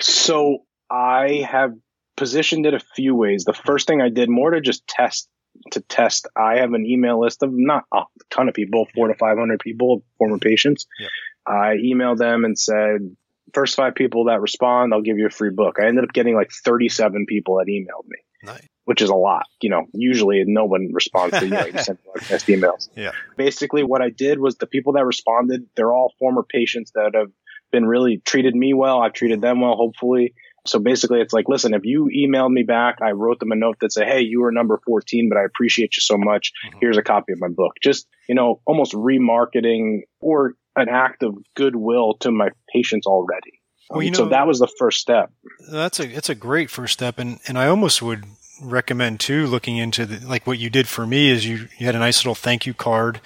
So 0.00 0.64
I 0.90 1.46
have 1.48 1.72
positioned 2.16 2.66
it 2.66 2.74
a 2.74 2.80
few 2.80 3.14
ways. 3.14 3.44
The 3.44 3.54
first 3.54 3.86
thing 3.86 4.02
I 4.02 4.08
did 4.08 4.28
more 4.28 4.50
to 4.50 4.60
just 4.60 4.86
test 4.86 5.28
to 5.72 5.80
test. 5.80 6.26
I 6.36 6.56
have 6.56 6.72
an 6.72 6.86
email 6.86 7.20
list 7.20 7.42
of 7.42 7.50
not 7.52 7.84
a 7.92 8.02
ton 8.30 8.48
of 8.48 8.54
people, 8.54 8.86
four 8.94 9.08
to 9.08 9.14
five 9.14 9.38
hundred 9.38 9.60
people, 9.60 10.02
former 10.18 10.38
patients. 10.38 10.86
Yep. 10.98 11.10
I 11.46 11.76
emailed 11.84 12.18
them 12.18 12.44
and 12.44 12.58
said, 12.58 13.16
first 13.54 13.76
five 13.76 13.94
people 13.94 14.24
that 14.26 14.40
respond, 14.40 14.94
I'll 14.94 15.02
give 15.02 15.18
you 15.18 15.26
a 15.26 15.30
free 15.30 15.50
book. 15.50 15.76
I 15.80 15.86
ended 15.86 16.04
up 16.04 16.12
getting 16.12 16.34
like 16.34 16.50
thirty-seven 16.64 17.26
people 17.26 17.56
that 17.56 17.66
emailed 17.66 18.08
me, 18.08 18.18
Nice. 18.42 18.66
which 18.84 19.02
is 19.02 19.10
a 19.10 19.14
lot. 19.14 19.44
You 19.60 19.70
know, 19.70 19.86
usually 19.92 20.42
no 20.46 20.64
one 20.64 20.90
responds 20.92 21.38
to 21.38 21.44
you. 21.44 21.50
Know, 21.50 21.66
you 21.66 21.78
send 21.78 21.98
like 22.14 22.26
test 22.26 22.46
emails. 22.46 22.88
Yeah. 22.96 23.12
Basically, 23.36 23.82
what 23.82 24.00
I 24.02 24.10
did 24.10 24.38
was 24.38 24.56
the 24.56 24.66
people 24.66 24.94
that 24.94 25.04
responded, 25.04 25.66
they're 25.76 25.92
all 25.92 26.12
former 26.18 26.42
patients 26.42 26.92
that 26.94 27.12
have 27.14 27.30
been 27.70 27.86
really 27.86 28.18
treated 28.24 28.54
me 28.54 28.74
well. 28.74 29.00
I've 29.00 29.14
treated 29.14 29.40
them 29.40 29.60
well, 29.60 29.74
hopefully. 29.74 30.34
So 30.64 30.78
basically, 30.78 31.20
it's 31.20 31.32
like, 31.32 31.48
listen, 31.48 31.74
if 31.74 31.84
you 31.84 32.08
emailed 32.16 32.52
me 32.52 32.62
back, 32.62 32.98
I 33.02 33.10
wrote 33.12 33.40
them 33.40 33.50
a 33.50 33.56
note 33.56 33.78
that 33.80 33.92
said, 33.92 34.06
Hey, 34.06 34.20
you 34.20 34.42
were 34.42 34.52
number 34.52 34.78
14, 34.86 35.28
but 35.28 35.36
I 35.36 35.42
appreciate 35.44 35.96
you 35.96 36.00
so 36.02 36.16
much. 36.16 36.52
Mhm. 36.66 36.78
Here's 36.80 36.96
a 36.98 37.02
copy 37.02 37.32
of 37.32 37.40
my 37.40 37.48
book. 37.48 37.72
Just, 37.82 38.06
you 38.28 38.36
know, 38.36 38.60
almost 38.64 38.92
remarketing 38.92 40.02
or 40.20 40.54
an 40.76 40.88
act 40.88 41.22
of 41.22 41.36
goodwill 41.54 42.14
to 42.20 42.30
my 42.30 42.50
patients 42.72 43.06
already. 43.06 43.60
Well, 43.90 44.02
you 44.02 44.08
Um, 44.08 44.14
so 44.14 44.28
that 44.30 44.46
was 44.46 44.58
the 44.58 44.68
first 44.78 45.00
step. 45.00 45.30
That's 45.70 46.00
a 46.00 46.08
it's 46.08 46.28
a 46.28 46.34
great 46.34 46.70
first 46.70 46.94
step, 46.94 47.18
and 47.18 47.40
and 47.46 47.58
I 47.58 47.66
almost 47.66 48.00
would 48.02 48.24
recommend 48.62 49.20
too 49.20 49.46
looking 49.46 49.76
into 49.76 50.06
the, 50.06 50.26
like 50.26 50.46
what 50.46 50.58
you 50.58 50.70
did 50.70 50.88
for 50.88 51.06
me 51.06 51.30
is 51.30 51.46
you 51.46 51.68
you 51.78 51.86
had 51.86 51.94
a 51.94 51.98
nice 51.98 52.20
little 52.20 52.34
thank 52.34 52.66
you 52.66 52.74
card 52.74 53.20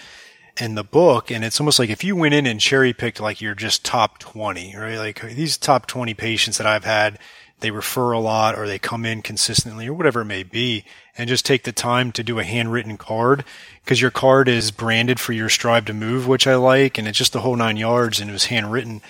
in 0.59 0.75
the 0.75 0.85
book, 0.85 1.31
and 1.31 1.45
it's 1.45 1.61
almost 1.61 1.79
like 1.79 1.91
if 1.91 2.03
you 2.03 2.17
went 2.17 2.35
in 2.35 2.47
and 2.47 2.61
cherry 2.61 2.93
picked 2.93 3.21
like 3.21 3.41
your 3.41 3.55
just 3.55 3.85
top 3.85 4.19
twenty, 4.19 4.75
right? 4.77 4.97
Like 4.99 5.21
these 5.21 5.57
top 5.57 5.87
twenty 5.87 6.15
patients 6.15 6.59
that 6.59 6.67
I've 6.67 6.85
had, 6.85 7.19
they 7.61 7.71
refer 7.71 8.13
a 8.13 8.21
lot 8.21 8.59
or 8.59 8.67
they 8.67 8.79
come 8.79 9.05
in 9.05 9.23
consistently 9.23 9.87
or 9.87 9.95
whatever 9.95 10.21
it 10.21 10.27
may 10.27 10.43
be, 10.43 10.85
and 11.17 11.29
just 11.29 11.47
take 11.47 11.65
the 11.65 11.73
time 11.73 12.13
to 12.13 12.23
do 12.23 12.39
a 12.39 12.45
handwritten 12.45 12.97
card 12.99 13.45
because 13.83 14.01
your 14.01 14.11
card 14.11 14.49
is 14.49 14.71
branded 14.71 15.19
for 15.19 15.33
your 15.33 15.49
Strive 15.49 15.85
to 15.87 15.95
Move, 15.95 16.27
which 16.27 16.47
I 16.47 16.57
like, 16.57 16.99
and 16.99 17.09
it's 17.09 17.19
just 17.19 17.33
the 17.33 17.41
whole 17.41 17.57
nine 17.57 17.77
yards, 17.77 18.21
and 18.21 18.29
it 18.31 18.33
was 18.33 18.47
handwritten 18.47 19.01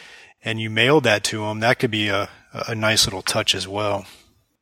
and 0.46 0.60
you 0.60 0.70
mailed 0.70 1.04
that 1.04 1.24
to 1.24 1.40
them, 1.40 1.60
that 1.60 1.80
could 1.80 1.90
be 1.90 2.08
a, 2.08 2.28
a 2.52 2.74
nice 2.74 3.04
little 3.04 3.20
touch 3.20 3.54
as 3.54 3.66
well. 3.66 4.06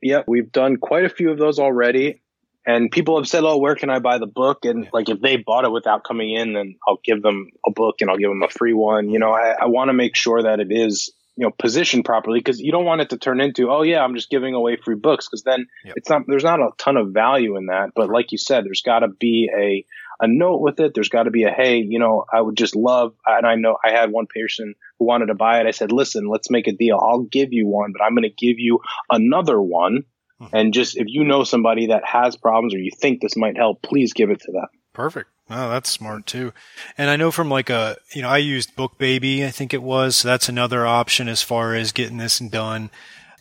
Yep, 0.01 0.25
we've 0.27 0.51
done 0.51 0.79
quite 0.79 1.05
a 1.05 1.11
few 1.11 1.31
of 1.31 1.39
those 1.39 1.59
already. 1.59 2.23
And 2.67 2.91
people 2.91 3.19
have 3.19 3.29
said, 3.29 3.45
"Oh, 3.45 3.59
where 3.59 3.75
can 3.75 3.91
I 3.91 3.99
buy 3.99 4.17
the 4.17 4.27
book?" 4.27 4.65
And 4.65 4.85
Yeah. 4.85 4.91
like, 4.95 5.11
if 5.11 5.21
they 5.21 5.37
bought 5.37 5.67
it 5.67 5.71
without 5.71 6.03
coming 6.03 6.33
in, 6.33 6.55
then 6.55 6.77
I'll 6.89 7.01
give 7.05 7.23
them 7.23 7.51
a 7.67 7.71
book 7.71 7.97
and 8.01 8.09
I'll 8.09 8.17
give 8.17 8.31
them 8.31 8.43
a 8.43 8.49
free 8.49 8.73
one. 8.73 9.11
You 9.11 9.19
know, 9.19 9.33
I, 9.33 9.55
I 9.61 9.67
want 9.67 9.91
to 9.91 9.93
make 9.93 10.17
sure 10.17 10.43
that 10.43 10.61
it 10.61 10.69
is 10.71 11.13
you 11.37 11.45
know 11.45 11.51
positioned 11.59 12.05
properly 12.05 12.39
because 12.41 12.61
you 12.61 12.73
don't 12.73 12.85
want 12.85 13.01
it 13.01 13.11
to 13.11 13.19
turn 13.19 13.41
into, 13.41 13.71
"Oh 13.71 13.83
yeah, 13.83 14.03
I'm 14.03 14.15
just 14.15 14.31
giving 14.31 14.55
away 14.55 14.77
free 14.77 14.95
books," 14.95 15.27
because 15.29 15.43
then 15.43 15.67
Yep. 15.85 15.95
it's 15.97 16.11
not. 16.11 16.23
There's 16.27 16.45
not 16.45 16.61
a 16.61 16.71
ton 16.79 16.97
of 16.97 17.09
value 17.13 17.57
in 17.57 17.67
that. 17.67 17.91
But 17.95 18.09
like 18.09 18.33
you 18.33 18.39
said, 18.39 18.65
there's 18.65 18.83
got 18.83 19.01
to 19.01 19.09
be 19.09 19.51
a 19.57 19.85
a 20.21 20.29
note 20.29 20.61
with 20.61 20.79
it. 20.79 20.95
There's 20.95 21.09
got 21.09 21.25
to 21.25 21.31
be 21.31 21.43
a, 21.43 21.51
"Hey, 21.51 21.79
you 21.79 21.99
know, 21.99 22.25
I 22.33 22.41
would 22.41 22.57
just 22.57 22.77
love." 22.77 23.15
And 23.27 23.47
I 23.47 23.57
know 23.57 23.77
I 23.85 23.91
had 23.91 24.13
one 24.13 24.27
person 24.33 24.75
who 24.99 25.07
wanted 25.07 25.27
to 25.27 25.35
buy 25.35 25.61
it. 25.61 25.67
I 25.67 25.73
said, 25.73 25.91
"Listen, 25.93 26.29
let's 26.29 26.51
make 26.51 26.69
a 26.69 26.73
deal. 26.73 26.99
I'll 27.03 27.23
give 27.25 27.53
you 27.53 27.67
one, 27.67 27.93
but 27.93 28.05
I'm 28.05 28.15
going 28.15 28.23
to 28.23 28.29
give 28.47 28.59
you 28.59 28.79
another 29.11 29.61
one." 29.61 30.05
Mhm. 30.41 30.51
And 30.53 30.75
just 30.75 30.97
if 30.97 31.07
you 31.09 31.25
know 31.25 31.45
somebody 31.45 31.89
that 31.89 32.05
has 32.05 32.37
problems 32.37 32.75
or 32.75 32.79
you 32.79 32.91
think 33.01 33.21
this 33.21 33.37
might 33.37 33.57
help, 33.57 33.83
please 33.83 34.13
give 34.13 34.31
it 34.31 34.41
to 34.41 34.53
them. 34.53 34.67
Perfect. 34.93 35.31
Oh, 35.51 35.71
that's 35.71 35.91
smart 35.91 36.27
too. 36.27 36.53
And 36.97 37.11
I 37.11 37.17
know 37.17 37.31
from 37.31 37.51
like 37.51 37.69
a, 37.69 37.97
you 38.15 38.23
know, 38.23 38.29
I 38.29 38.39
used 38.39 38.77
BookBaby, 38.77 39.45
I 39.45 39.51
think 39.51 39.75
it 39.75 39.83
was. 39.83 40.17
So 40.17 40.29
that's 40.29 40.49
another 40.49 40.87
option 40.87 41.29
as 41.29 41.43
far 41.43 41.75
as 41.75 41.93
getting 41.93 42.17
this 42.17 42.39
done. 42.39 42.91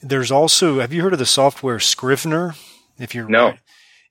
There's 0.02 0.32
also, 0.32 0.82
have 0.82 0.92
you 0.92 1.02
heard 1.02 1.14
of 1.14 1.20
the 1.20 1.26
software 1.26 1.80
Scrivener? 1.80 2.56
If 3.00 3.16
you're 3.16 3.30
No. 3.30 3.54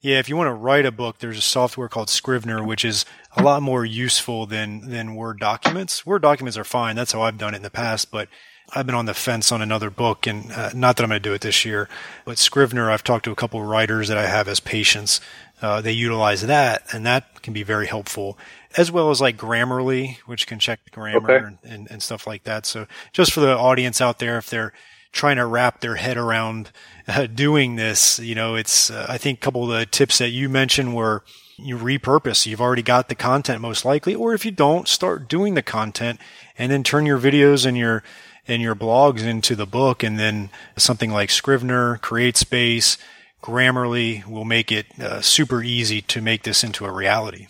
yeah, 0.01 0.19
if 0.19 0.29
you 0.29 0.37
want 0.37 0.49
to 0.49 0.55
write 0.55 0.87
a 0.87 0.91
book, 0.91 1.19
there's 1.19 1.37
a 1.39 1.43
software 1.43 1.89
called 1.89 2.09
Scrivener, 2.09 2.65
which 2.65 2.85
is 2.85 3.05
a 3.37 3.43
lot 3.43 3.63
more 3.63 3.85
useful 3.85 4.47
than 4.47 4.89
than 4.89 5.15
Word 5.15 5.39
documents. 5.39 6.07
Word 6.07 6.23
documents 6.23 6.57
are 6.57 6.65
fine. 6.65 6.97
That's 6.97 7.13
how 7.13 7.23
I've 7.23 7.39
done 7.39 7.53
it 7.53 7.59
in 7.59 7.63
the 7.63 7.71
past, 7.71 8.11
but 8.11 8.29
I've 8.75 8.87
been 8.87 8.95
on 8.95 9.05
the 9.07 9.15
fence 9.15 9.53
on 9.53 9.61
another 9.61 9.91
book, 9.91 10.27
and 10.27 10.51
uh, 10.51 10.71
not 10.75 10.97
that 10.97 11.03
I'm 11.03 11.11
going 11.11 11.23
to 11.23 11.29
do 11.29 11.35
it 11.35 11.43
this 11.43 11.65
year. 11.65 11.89
But 12.25 12.39
Scrivener, 12.39 12.91
I've 12.91 13.05
talked 13.05 13.27
to 13.27 13.31
a 13.31 13.37
couple 13.37 13.61
of 13.61 13.67
writers 13.67 14.09
that 14.09 14.17
I 14.17 14.27
have 14.27 14.49
as 14.49 14.61
patients. 14.61 15.21
Uh, 15.63 15.81
they 15.81 15.93
utilize 15.93 16.43
that, 16.43 16.83
and 16.93 17.07
that 17.07 17.41
can 17.43 17.53
be 17.53 17.63
very 17.63 17.87
helpful, 17.87 18.37
as 18.77 18.91
well 18.91 19.11
as 19.11 19.21
like 19.21 19.37
Grammarly, 19.37 20.19
which 20.27 20.47
can 20.49 20.59
check 20.59 20.81
grammar 20.91 21.31
Okay. 21.31 21.47
and, 21.47 21.59
and, 21.63 21.91
and 21.91 22.03
stuff 22.03 22.27
like 22.27 22.43
that. 22.45 22.67
So, 22.67 22.87
just 23.13 23.33
for 23.33 23.41
the 23.41 23.57
audience 23.57 24.01
out 24.01 24.19
there, 24.19 24.39
if 24.39 24.51
they're 24.51 24.73
trying 25.13 25.37
to 25.37 25.47
wrap 25.47 25.81
their 25.81 25.97
head 25.97 26.17
around 26.17 26.73
uh, 27.07 27.27
doing 27.27 27.77
this, 27.77 28.19
you 28.19 28.35
know, 28.35 28.57
it's, 28.57 28.91
uh, 28.91 29.07
I 29.09 29.19
think 29.19 29.39
a 29.39 29.41
couple 29.43 29.63
of 29.71 29.79
the 29.79 29.87
tips 29.87 30.19
that 30.19 30.31
you 30.31 30.49
mentioned 30.49 30.95
were 30.97 31.23
you 31.59 31.77
repurpose. 31.77 32.47
You've 32.47 32.61
already 32.61 32.83
got 32.83 33.09
the 33.09 33.15
content 33.15 33.61
most 33.61 33.85
likely, 33.85 34.15
or 34.15 34.35
if 34.35 34.45
you 34.45 34.51
don't, 34.51 34.89
start 34.89 35.29
doing 35.29 35.55
the 35.55 35.63
content 35.63 36.19
and 36.59 36.73
then 36.73 36.83
turn 36.83 37.07
your 37.07 37.19
videos 37.19 37.67
and 37.67 37.77
your, 37.77 38.03
and 38.49 38.61
your 38.63 38.75
blogs 38.75 39.21
into 39.23 39.55
the 39.55 39.67
book. 39.67 40.03
And 40.03 40.19
then 40.19 40.51
something 40.77 41.13
like 41.13 41.31
Scrivener, 41.31 41.99
CreateSpace, 41.99 42.97
Grammarly 43.43 44.27
will 44.27 44.45
make 44.45 44.71
it 44.73 44.87
uh, 45.01 45.21
super 45.21 45.63
easy 45.63 46.01
to 46.03 46.21
make 46.23 46.43
this 46.45 46.63
into 46.65 46.85
a 46.85 46.93
reality. 46.93 47.49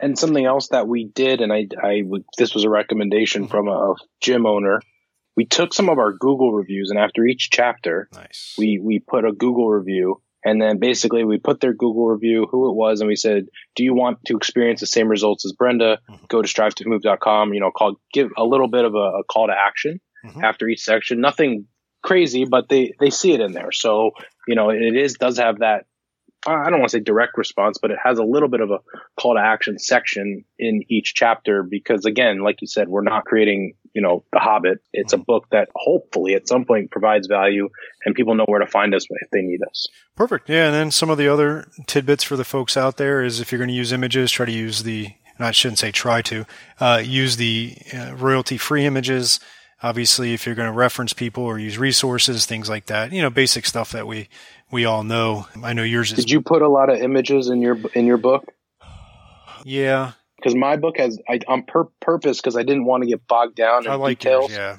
And 0.00 0.18
something 0.18 0.44
else 0.44 0.68
that 0.68 0.86
we 0.88 1.04
did, 1.04 1.40
and 1.40 1.52
I, 1.52 1.66
I 1.82 2.02
would, 2.04 2.24
this 2.38 2.54
was 2.54 2.64
a 2.64 2.70
recommendation 2.70 3.48
from 3.48 3.68
a 3.68 3.94
gym 4.20 4.46
owner. 4.46 4.80
We 5.36 5.44
took 5.46 5.74
some 5.74 5.88
of 5.88 5.98
our 5.98 6.12
Google 6.12 6.52
reviews, 6.52 6.90
and 6.90 6.98
after 6.98 7.24
each 7.26 7.50
chapter, 7.50 8.08
Nice. 8.12 8.54
we 8.58 8.78
we 8.82 8.98
put 8.98 9.24
a 9.24 9.32
Google 9.32 9.68
review, 9.68 10.20
and 10.44 10.60
then 10.60 10.78
basically 10.78 11.24
we 11.24 11.38
put 11.38 11.60
their 11.60 11.72
Google 11.74 12.06
review, 12.08 12.46
who 12.50 12.70
it 12.70 12.74
was, 12.74 13.00
and 13.00 13.08
we 13.08 13.16
said, 13.16 13.46
"Do 13.76 13.84
you 13.84 13.94
want 13.94 14.18
to 14.26 14.36
experience 14.36 14.80
the 14.80 14.86
same 14.86 15.08
results 15.08 15.44
as 15.46 15.52
Brenda? 15.52 15.98
Mhm. 16.10 16.28
Go 16.28 16.42
to 16.42 16.48
strive2move.com. 16.48 17.54
You 17.54 17.60
know, 17.60 17.70
call 17.70 17.96
give 18.12 18.30
a 18.36 18.44
little 18.44 18.68
bit 18.68 18.84
of 18.84 18.94
a, 18.94 19.20
a 19.20 19.24
call 19.24 19.46
to 19.46 19.54
action 19.54 20.00
Mhm. 20.26 20.42
after 20.42 20.68
each 20.68 20.80
section. 20.82 21.20
Nothing 21.20 21.66
crazy, 22.02 22.44
but 22.44 22.68
they 22.68 22.92
they 22.98 23.10
see 23.10 23.32
it 23.32 23.40
in 23.40 23.52
there. 23.52 23.72
So 23.72 24.12
you 24.46 24.54
know, 24.54 24.70
it 24.70 24.96
is 24.96 25.14
does 25.14 25.38
have 25.38 25.58
that. 25.60 25.86
I 26.46 26.70
don't 26.70 26.78
want 26.78 26.90
to 26.90 26.96
say 26.96 27.00
direct 27.00 27.36
response, 27.36 27.76
but 27.76 27.90
it 27.90 27.98
has 28.02 28.18
a 28.18 28.24
little 28.24 28.48
bit 28.48 28.62
of 28.62 28.70
a 28.70 28.78
call 29.20 29.34
to 29.34 29.40
action 29.42 29.78
section 29.78 30.44
in 30.58 30.82
each 30.88 31.12
chapter 31.14 31.62
because 31.62 32.06
again, 32.06 32.38
like 32.38 32.62
you 32.62 32.66
said, 32.66 32.88
we're 32.88 33.02
not 33.02 33.26
creating, 33.26 33.74
you 33.92 34.00
know, 34.00 34.24
The 34.32 34.38
Hobbit. 34.38 34.78
It's 34.94 35.12
a 35.12 35.18
book 35.18 35.48
that 35.50 35.68
hopefully 35.74 36.32
at 36.34 36.48
some 36.48 36.64
point 36.64 36.90
provides 36.90 37.26
value 37.26 37.68
and 38.06 38.14
people 38.14 38.34
know 38.36 38.46
where 38.46 38.60
to 38.60 38.66
find 38.66 38.94
us 38.94 39.04
if 39.10 39.28
they 39.30 39.42
need 39.42 39.60
us. 39.68 39.86
Perfect. 40.16 40.48
Yeah, 40.48 40.64
and 40.66 40.74
then 40.74 40.90
some 40.90 41.10
of 41.10 41.18
the 41.18 41.28
other 41.28 41.68
tidbits 41.86 42.24
for 42.24 42.36
the 42.36 42.44
folks 42.44 42.74
out 42.74 42.96
there 42.96 43.22
is 43.22 43.38
if 43.38 43.52
you're 43.52 43.58
going 43.58 43.68
to 43.68 43.74
use 43.74 43.92
images, 43.92 44.30
try 44.30 44.46
to 44.46 44.52
use 44.52 44.82
the. 44.82 45.12
and 45.36 45.46
I 45.46 45.50
shouldn't 45.50 45.78
say 45.78 45.90
try 45.92 46.22
to 46.22 46.46
uh, 46.80 47.02
use 47.04 47.36
the 47.36 47.76
uh, 47.92 48.14
royalty-free 48.16 48.86
images. 48.86 49.40
Obviously, 49.82 50.34
if 50.34 50.44
you're 50.44 50.54
going 50.54 50.70
to 50.70 50.76
reference 50.76 51.12
people 51.12 51.42
or 51.42 51.58
use 51.58 51.78
resources, 51.78 52.44
things 52.44 52.68
like 52.68 52.86
that, 52.86 53.12
you 53.12 53.22
know, 53.22 53.30
basic 53.30 53.64
stuff 53.64 53.92
that 53.92 54.06
we 54.06 54.28
we 54.70 54.84
all 54.84 55.02
know. 55.02 55.46
I 55.62 55.72
know 55.72 55.82
yours 55.82 56.12
is. 56.12 56.18
Did 56.18 56.30
you 56.30 56.42
put 56.42 56.62
a 56.62 56.68
lot 56.68 56.90
of 56.90 57.00
images 57.00 57.48
in 57.48 57.62
your 57.62 57.78
in 57.94 58.06
your 58.06 58.18
book? 58.18 58.52
Yeah, 59.64 60.12
Because 60.36 60.54
my 60.54 60.76
book 60.76 60.96
has 60.98 61.18
I, 61.28 61.40
on 61.46 61.64
pur- 61.64 61.88
purpose 62.00 62.40
because 62.40 62.56
I 62.56 62.62
didn't 62.62 62.84
want 62.84 63.02
to 63.02 63.08
get 63.08 63.26
bogged 63.26 63.56
down 63.56 63.84
in 63.84 63.92
I 63.92 63.96
like 63.96 64.18
details. 64.18 64.50
yours. 64.50 64.58
Yeah. 64.58 64.78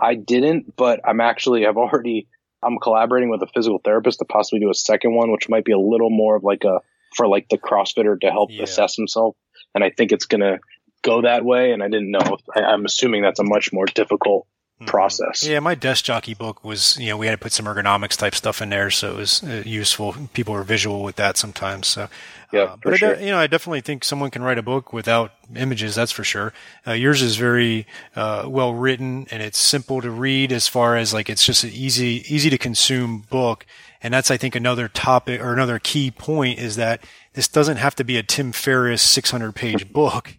I 0.00 0.14
didn't, 0.14 0.76
but 0.76 1.00
I'm 1.04 1.20
actually 1.20 1.66
I've 1.66 1.76
already 1.76 2.28
I'm 2.62 2.78
collaborating 2.78 3.30
with 3.30 3.42
a 3.42 3.46
physical 3.54 3.78
therapist 3.82 4.18
to 4.18 4.24
possibly 4.24 4.60
do 4.60 4.70
a 4.70 4.74
second 4.74 5.14
one, 5.14 5.30
which 5.30 5.48
might 5.48 5.64
be 5.64 5.72
a 5.72 5.78
little 5.78 6.10
more 6.10 6.36
of 6.36 6.44
like 6.44 6.64
a 6.64 6.80
for 7.14 7.26
like 7.26 7.48
the 7.48 7.58
CrossFitter 7.58 8.20
to 8.20 8.30
help 8.30 8.50
yeah. 8.52 8.64
assess 8.64 8.96
himself. 8.96 9.36
And 9.74 9.84
I 9.84 9.90
think 9.90 10.12
it's 10.12 10.26
going 10.26 10.40
to 10.40 10.58
go 11.02 11.22
that 11.22 11.44
way. 11.44 11.72
And 11.72 11.82
I 11.82 11.88
didn't 11.88 12.10
know. 12.10 12.38
I, 12.54 12.60
I'm 12.60 12.84
assuming 12.84 13.22
that's 13.22 13.40
a 13.40 13.44
much 13.44 13.72
more 13.72 13.86
difficult 13.86 14.46
mm-hmm. 14.78 14.86
process. 14.86 15.46
Yeah, 15.46 15.60
my 15.60 15.74
desk 15.74 16.04
jockey 16.04 16.34
book 16.34 16.64
was, 16.64 16.96
you 16.98 17.08
know, 17.08 17.16
we 17.16 17.26
had 17.26 17.32
to 17.32 17.38
put 17.38 17.52
some 17.52 17.66
ergonomics 17.66 18.16
type 18.16 18.34
stuff 18.34 18.62
in 18.62 18.70
there, 18.70 18.90
so 18.90 19.12
it 19.12 19.16
was 19.16 19.42
uh, 19.42 19.62
useful. 19.64 20.14
People 20.32 20.54
are 20.54 20.62
visual 20.62 21.02
with 21.02 21.16
that 21.16 21.36
sometimes. 21.36 21.86
So, 21.86 22.08
yeah, 22.52 22.62
uh, 22.62 22.76
but 22.82 22.96
sure. 22.98 23.16
I, 23.16 23.20
you 23.20 23.30
know, 23.30 23.38
I 23.38 23.46
definitely 23.46 23.80
think 23.80 24.04
someone 24.04 24.30
can 24.30 24.42
write 24.42 24.58
a 24.58 24.62
book 24.62 24.92
without 24.92 25.32
images. 25.54 25.94
That's 25.94 26.12
for 26.12 26.24
sure. 26.24 26.52
Uh, 26.86 26.92
yours 26.92 27.22
is 27.22 27.36
very 27.36 27.86
uh, 28.16 28.44
well 28.46 28.74
written 28.74 29.26
and 29.30 29.42
it's 29.42 29.58
simple 29.58 30.00
to 30.00 30.10
read. 30.10 30.52
As 30.52 30.68
far 30.68 30.96
as 30.96 31.12
like, 31.12 31.28
it's 31.28 31.44
just 31.44 31.64
an 31.64 31.70
easy, 31.70 32.24
easy 32.28 32.50
to 32.50 32.58
consume 32.58 33.24
book. 33.30 33.66
And 34.00 34.14
that's, 34.14 34.30
I 34.30 34.36
think, 34.36 34.54
another 34.54 34.86
topic 34.86 35.40
or 35.40 35.52
another 35.52 35.80
key 35.80 36.12
point 36.12 36.60
is 36.60 36.76
that 36.76 37.02
this 37.32 37.48
doesn't 37.48 37.78
have 37.78 37.96
to 37.96 38.04
be 38.04 38.16
a 38.16 38.22
Tim 38.22 38.52
Ferriss 38.52 39.02
600 39.02 39.54
page 39.56 39.92
book 39.92 40.36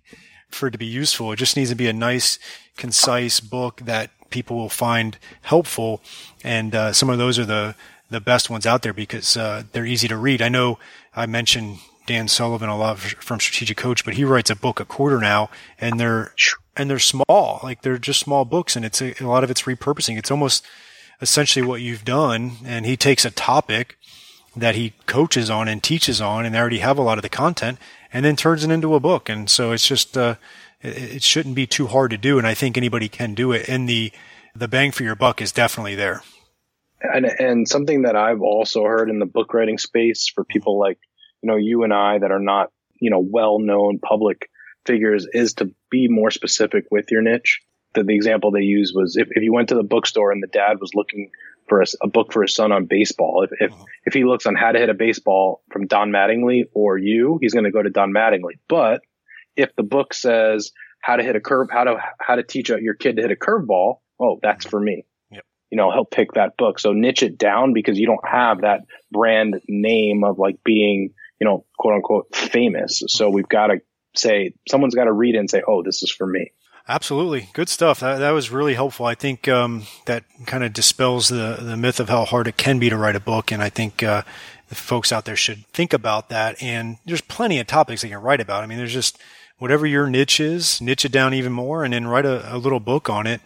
for 0.49 0.67
it 0.67 0.71
to 0.71 0.77
be 0.77 0.85
useful. 0.85 1.31
It 1.31 1.37
just 1.37 1.55
needs 1.55 1.69
to 1.69 1.75
be 1.75 1.87
a 1.87 1.93
nice, 1.93 2.39
concise 2.77 3.39
book 3.39 3.81
that 3.85 4.11
people 4.29 4.57
will 4.57 4.69
find 4.69 5.17
helpful. 5.41 6.01
And 6.43 6.75
uh, 6.75 6.93
some 6.93 7.09
of 7.09 7.17
those 7.17 7.39
are 7.39 7.45
the 7.45 7.75
the 8.09 8.19
best 8.19 8.49
ones 8.49 8.65
out 8.65 8.81
there 8.81 8.93
because 8.93 9.37
uh, 9.37 9.63
they're 9.71 9.85
easy 9.85 10.07
to 10.07 10.17
read. 10.17 10.41
I 10.41 10.49
know 10.49 10.79
I 11.15 11.27
mentioned 11.27 11.77
Dan 12.07 12.27
Sullivan 12.27 12.69
a 12.69 12.75
lot 12.75 12.97
from 12.97 13.39
Strategic 13.39 13.77
Coach, 13.77 14.03
but 14.03 14.15
he 14.15 14.23
writes 14.23 14.49
a 14.49 14.55
book 14.55 14.79
a 14.79 14.85
quarter 14.85 15.19
now, 15.19 15.49
and 15.79 15.99
they're 15.99 16.33
and 16.75 16.89
they're 16.89 16.97
small, 16.99 17.59
like 17.61 17.81
they're 17.81 17.99
just 17.99 18.19
small 18.19 18.45
books, 18.45 18.75
and 18.75 18.83
it's 18.83 19.01
a, 19.01 19.13
a 19.21 19.27
lot 19.27 19.43
of 19.43 19.51
it's 19.51 19.63
repurposing. 19.63 20.17
It's 20.17 20.31
almost 20.31 20.65
essentially 21.21 21.65
what 21.65 21.81
you've 21.81 22.05
done, 22.05 22.53
and 22.65 22.85
he 22.85 22.97
takes 22.97 23.25
a 23.25 23.31
topic 23.31 23.97
that 24.60 24.76
he 24.76 24.93
coaches 25.05 25.49
on 25.49 25.68
and 25.68 25.82
teaches 25.82 26.22
on, 26.22 26.45
and 26.45 26.53
they 26.53 26.60
already 26.60 26.80
have 26.80 26.97
a 26.97 27.01
lot 27.01 27.18
of 27.18 27.22
the 27.22 27.30
content, 27.30 27.78
and 28.14 28.26
then 28.26 28.36
turns 28.36 28.64
it 28.64 28.72
into 28.72 28.95
a 28.95 28.99
book. 28.99 29.30
And 29.30 29.49
so 29.49 29.72
it's 29.72 29.88
just 29.88 30.18
uh, 30.18 30.36
it, 30.82 31.16
it 31.16 31.24
shouldn't 31.24 31.55
be 31.55 31.68
too 31.68 31.88
hard 31.88 32.12
to 32.12 32.18
do, 32.18 32.38
and 32.38 32.47
I 32.47 32.53
think 32.53 32.78
anybody 32.78 33.10
can 33.10 33.34
do 33.34 33.51
it. 33.51 33.68
And 33.68 33.88
the 33.88 34.12
the 34.55 34.68
bang 34.68 34.91
for 34.91 35.03
your 35.03 35.16
buck 35.16 35.41
is 35.41 35.51
definitely 35.51 35.95
there. 35.95 36.22
And 37.01 37.26
and 37.26 37.68
something 37.68 38.03
that 38.03 38.16
I've 38.16 38.41
also 38.41 38.84
heard 38.84 39.10
in 39.10 39.20
the 39.20 39.26
book 39.26 39.53
writing 39.53 39.78
space 39.78 40.28
for 40.34 40.43
people 40.43 40.78
like 40.80 40.99
you 41.41 41.47
know 41.47 41.55
you 41.55 41.84
and 41.84 41.93
I 41.93 42.20
that 42.20 42.32
are 42.32 42.39
not 42.39 42.72
you 42.99 43.10
know 43.10 43.20
well 43.20 43.60
known 43.60 43.99
public 43.99 44.49
figures 44.86 45.28
is 45.32 45.53
to 45.55 45.72
be 45.89 46.07
more 46.07 46.32
specific 46.32 46.86
with 46.91 47.12
your 47.12 47.22
niche. 47.22 47.62
The, 47.93 48.03
the 48.03 48.16
example 48.16 48.51
they 48.51 48.62
used 48.62 48.93
was 48.95 49.16
if, 49.18 49.30
if 49.32 49.43
you 49.43 49.53
went 49.53 49.70
to 49.70 49.76
the 49.76 49.84
bookstore 49.84 50.32
and 50.32 50.43
the 50.43 50.47
dad 50.47 50.80
was 50.80 50.93
looking 50.93 51.32
for 51.70 51.82
a, 51.82 51.86
a, 52.03 52.07
book 52.07 52.34
for 52.34 52.41
his 52.41 52.53
son 52.53 52.72
on 52.72 52.86
baseball. 52.86 53.43
If, 53.43 53.51
if, 53.59 53.72
uh-huh. 53.72 53.86
if 54.05 54.13
he 54.13 54.26
looks 54.26 54.45
on 54.45 54.55
how 54.55 54.72
to 54.72 54.80
hit 54.80 54.89
a 54.89 54.93
baseball 54.93 55.61
from 55.72 55.88
Don 55.88 56.11
Mattingly 56.11 56.63
or 56.74 56.97
you, 56.97 57.38
he's 57.41 57.53
going 57.53 57.65
to 57.65 57.72
go 57.72 57.82
to 57.82 57.89
Don 57.89 58.11
Mattingly. 58.11 58.59
But 58.67 59.01
if 59.55 59.76
the 59.76 59.84
book 59.84 60.13
says 60.13 60.72
how 61.01 61.15
to 61.15 61.24
hit 61.24 61.36
a 61.36 61.39
curve, 61.39 61.70
how 61.72 61.86
to, 61.86 61.97
how 62.20 62.36
to 62.36 62.43
teach 62.43 62.70
your 62.70 62.95
kid 62.95 63.15
to 63.15 63.22
hit 63.22 63.32
a 63.32 63.36
curveball, 63.36 63.99
oh, 64.20 64.39
that's 64.41 64.65
for 64.65 64.80
me. 64.80 65.05
Yep. 65.32 65.45
You 65.70 65.78
know, 65.78 65.91
he'll 65.91 66.05
pick 66.05 66.34
that 66.34 66.57
book. 66.57 66.80
So 66.80 66.91
niche 66.91 67.24
it 67.24 67.38
down 67.38 67.74
because 67.74 67.97
you 67.97 68.07
don't 68.07 68.28
have 68.28 68.61
that 68.61 68.82
brand 69.11 69.61
name 69.67 70.24
of 70.24 70.39
like 70.39 70.57
being, 70.63 71.13
you 71.39 71.45
know, 71.45 71.65
quote 71.78 71.95
unquote 71.95 72.36
famous. 72.36 73.03
So 73.07 73.30
we've 73.30 73.47
got 73.47 73.67
to 73.67 73.78
say, 74.15 74.53
someone's 74.67 74.95
got 74.95 75.05
to 75.05 75.13
read 75.13 75.36
it 75.36 75.39
and 75.39 75.49
say, 75.49 75.61
oh, 75.65 75.84
this 75.84 76.03
is 76.03 76.11
for 76.11 76.28
me. 76.28 76.51
Absolutely, 76.89 77.49
good 77.53 77.69
stuff. 77.69 77.99
That, 77.99 78.17
that 78.17 78.31
was 78.31 78.49
really 78.49 78.73
helpful. 78.73 79.05
I 79.05 79.13
think 79.13 79.47
um, 79.47 79.83
that 80.05 80.23
kind 80.47 80.63
of 80.63 80.73
dispels 80.73 81.27
the 81.27 81.57
the 81.61 81.77
myth 81.77 81.99
of 81.99 82.09
how 82.09 82.25
hard 82.25 82.47
it 82.47 82.57
can 82.57 82.79
be 82.79 82.89
to 82.89 82.97
write 82.97 83.15
a 83.15 83.19
book, 83.19 83.51
and 83.51 83.61
I 83.61 83.69
think 83.69 84.01
uh, 84.01 84.23
the 84.69 84.75
folks 84.75 85.11
out 85.11 85.25
there 85.25 85.35
should 85.35 85.67
think 85.67 85.93
about 85.93 86.29
that. 86.29 86.61
And 86.63 86.97
there's 87.05 87.21
plenty 87.21 87.59
of 87.59 87.67
topics 87.67 88.01
they 88.01 88.09
can 88.09 88.17
write 88.17 88.41
about. 88.41 88.63
I 88.63 88.65
mean, 88.65 88.79
there's 88.79 88.91
just 88.91 89.19
whatever 89.59 89.85
your 89.85 90.09
niche 90.09 90.39
is, 90.39 90.81
niche 90.81 91.05
it 91.05 91.11
down 91.11 91.35
even 91.35 91.51
more, 91.51 91.83
and 91.83 91.93
then 91.93 92.07
write 92.07 92.25
a, 92.25 92.55
a 92.55 92.57
little 92.57 92.79
book 92.79 93.07
on 93.07 93.27
it. 93.27 93.41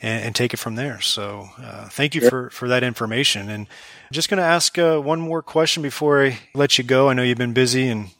And, 0.00 0.26
and, 0.26 0.34
take 0.36 0.54
it 0.54 0.58
from 0.58 0.76
there. 0.76 1.00
So, 1.00 1.48
uh, 1.60 1.88
thank 1.88 2.14
you 2.14 2.20
for, 2.20 2.50
for 2.50 2.68
that 2.68 2.84
information. 2.84 3.48
And 3.48 3.66
I'm 3.66 4.12
just 4.12 4.28
going 4.28 4.38
to 4.38 4.44
ask 4.44 4.78
uh, 4.78 5.00
one 5.00 5.20
more 5.20 5.42
question 5.42 5.82
before 5.82 6.24
I 6.24 6.38
let 6.54 6.78
you 6.78 6.84
go. 6.84 7.08
I 7.08 7.14
know 7.14 7.24
you've 7.24 7.36
been 7.36 7.52
busy 7.52 7.88
and 7.88 8.10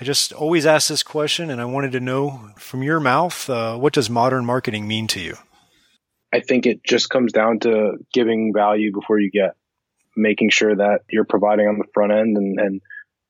I 0.00 0.04
just 0.04 0.32
always 0.32 0.64
ask 0.64 0.88
this 0.88 1.02
question, 1.02 1.50
and 1.50 1.60
I 1.60 1.66
wanted 1.66 1.92
to 1.92 2.00
know 2.00 2.50
from 2.56 2.82
your 2.82 3.00
mouth 3.00 3.50
uh, 3.50 3.76
what 3.76 3.92
does 3.92 4.08
modern 4.08 4.46
marketing 4.46 4.88
mean 4.88 5.06
to 5.08 5.20
you? 5.20 5.36
I 6.32 6.40
think 6.40 6.64
it 6.64 6.82
just 6.82 7.10
comes 7.10 7.32
down 7.32 7.58
to 7.60 7.98
giving 8.10 8.54
value 8.54 8.92
before 8.92 9.18
you 9.18 9.30
get, 9.30 9.56
making 10.16 10.50
sure 10.50 10.74
that 10.74 11.00
you're 11.10 11.24
providing 11.24 11.66
on 11.66 11.76
the 11.76 11.84
front 11.92 12.12
end, 12.12 12.38
and, 12.38 12.58
and 12.58 12.80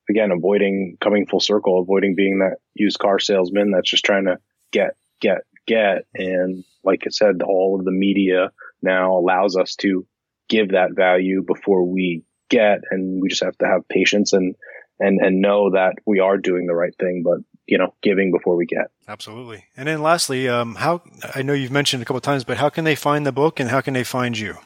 again, 0.09 0.31
avoiding 0.31 0.97
coming 1.01 1.27
full 1.27 1.41
circle, 1.41 1.81
avoiding 1.81 2.15
being 2.15 2.39
that 2.39 2.59
used 2.75 3.01
car 3.01 3.19
salesman 3.19 3.73
that's 3.73 3.91
just 3.91 4.05
trying 4.05 4.27
to 4.27 4.39
get, 4.71 4.95
get, 5.21 5.39
get. 5.67 6.05
And 6.15 6.63
like 6.85 7.03
I 7.05 7.11
said, 7.11 7.43
all 7.43 7.77
of 7.81 7.85
the 7.85 7.91
media 7.91 8.53
now 8.81 9.19
allows 9.19 9.57
us 9.57 9.75
to 9.77 10.07
give 10.49 10.71
that 10.71 10.95
value 10.95 11.43
before 11.45 11.85
we 11.85 12.23
get, 12.49 12.83
and 12.93 13.21
we 13.21 13.29
just 13.29 13.43
have 13.43 13.59
to 13.59 13.67
have 13.67 13.89
patience 13.89 14.33
and 14.33 14.55
and 15.01 15.21
and 15.21 15.41
know 15.41 15.71
that 15.71 15.95
we 16.07 16.21
are 16.21 16.37
doing 16.37 16.67
the 16.67 16.75
right 16.75 16.95
thing, 16.99 17.23
but 17.25 17.39
you 17.67 17.79
know, 17.79 17.95
giving 18.03 18.33
before 18.33 18.57
we 18.57 18.67
get. 18.67 18.91
Absolutely. 19.09 19.65
And 19.77 19.89
then 19.89 20.03
lastly, 20.03 20.49
um, 20.49 20.75
how 20.75 21.03
I 21.35 21.43
know 21.43 21.53
you've 21.53 21.71
mentioned 21.71 22.03
a 22.03 22.05
couple 22.05 22.21
times, 22.21 22.45
but 22.45 22.57
how 22.57 22.69
can 22.69 22.85
they 22.85 22.97
find 22.97 23.25
the 23.25 23.33
book 23.33 23.61
and 23.61 23.71
how 23.71 23.81
can 23.81 23.95
they 23.95 24.05
find 24.05 24.37
you? 24.37 24.57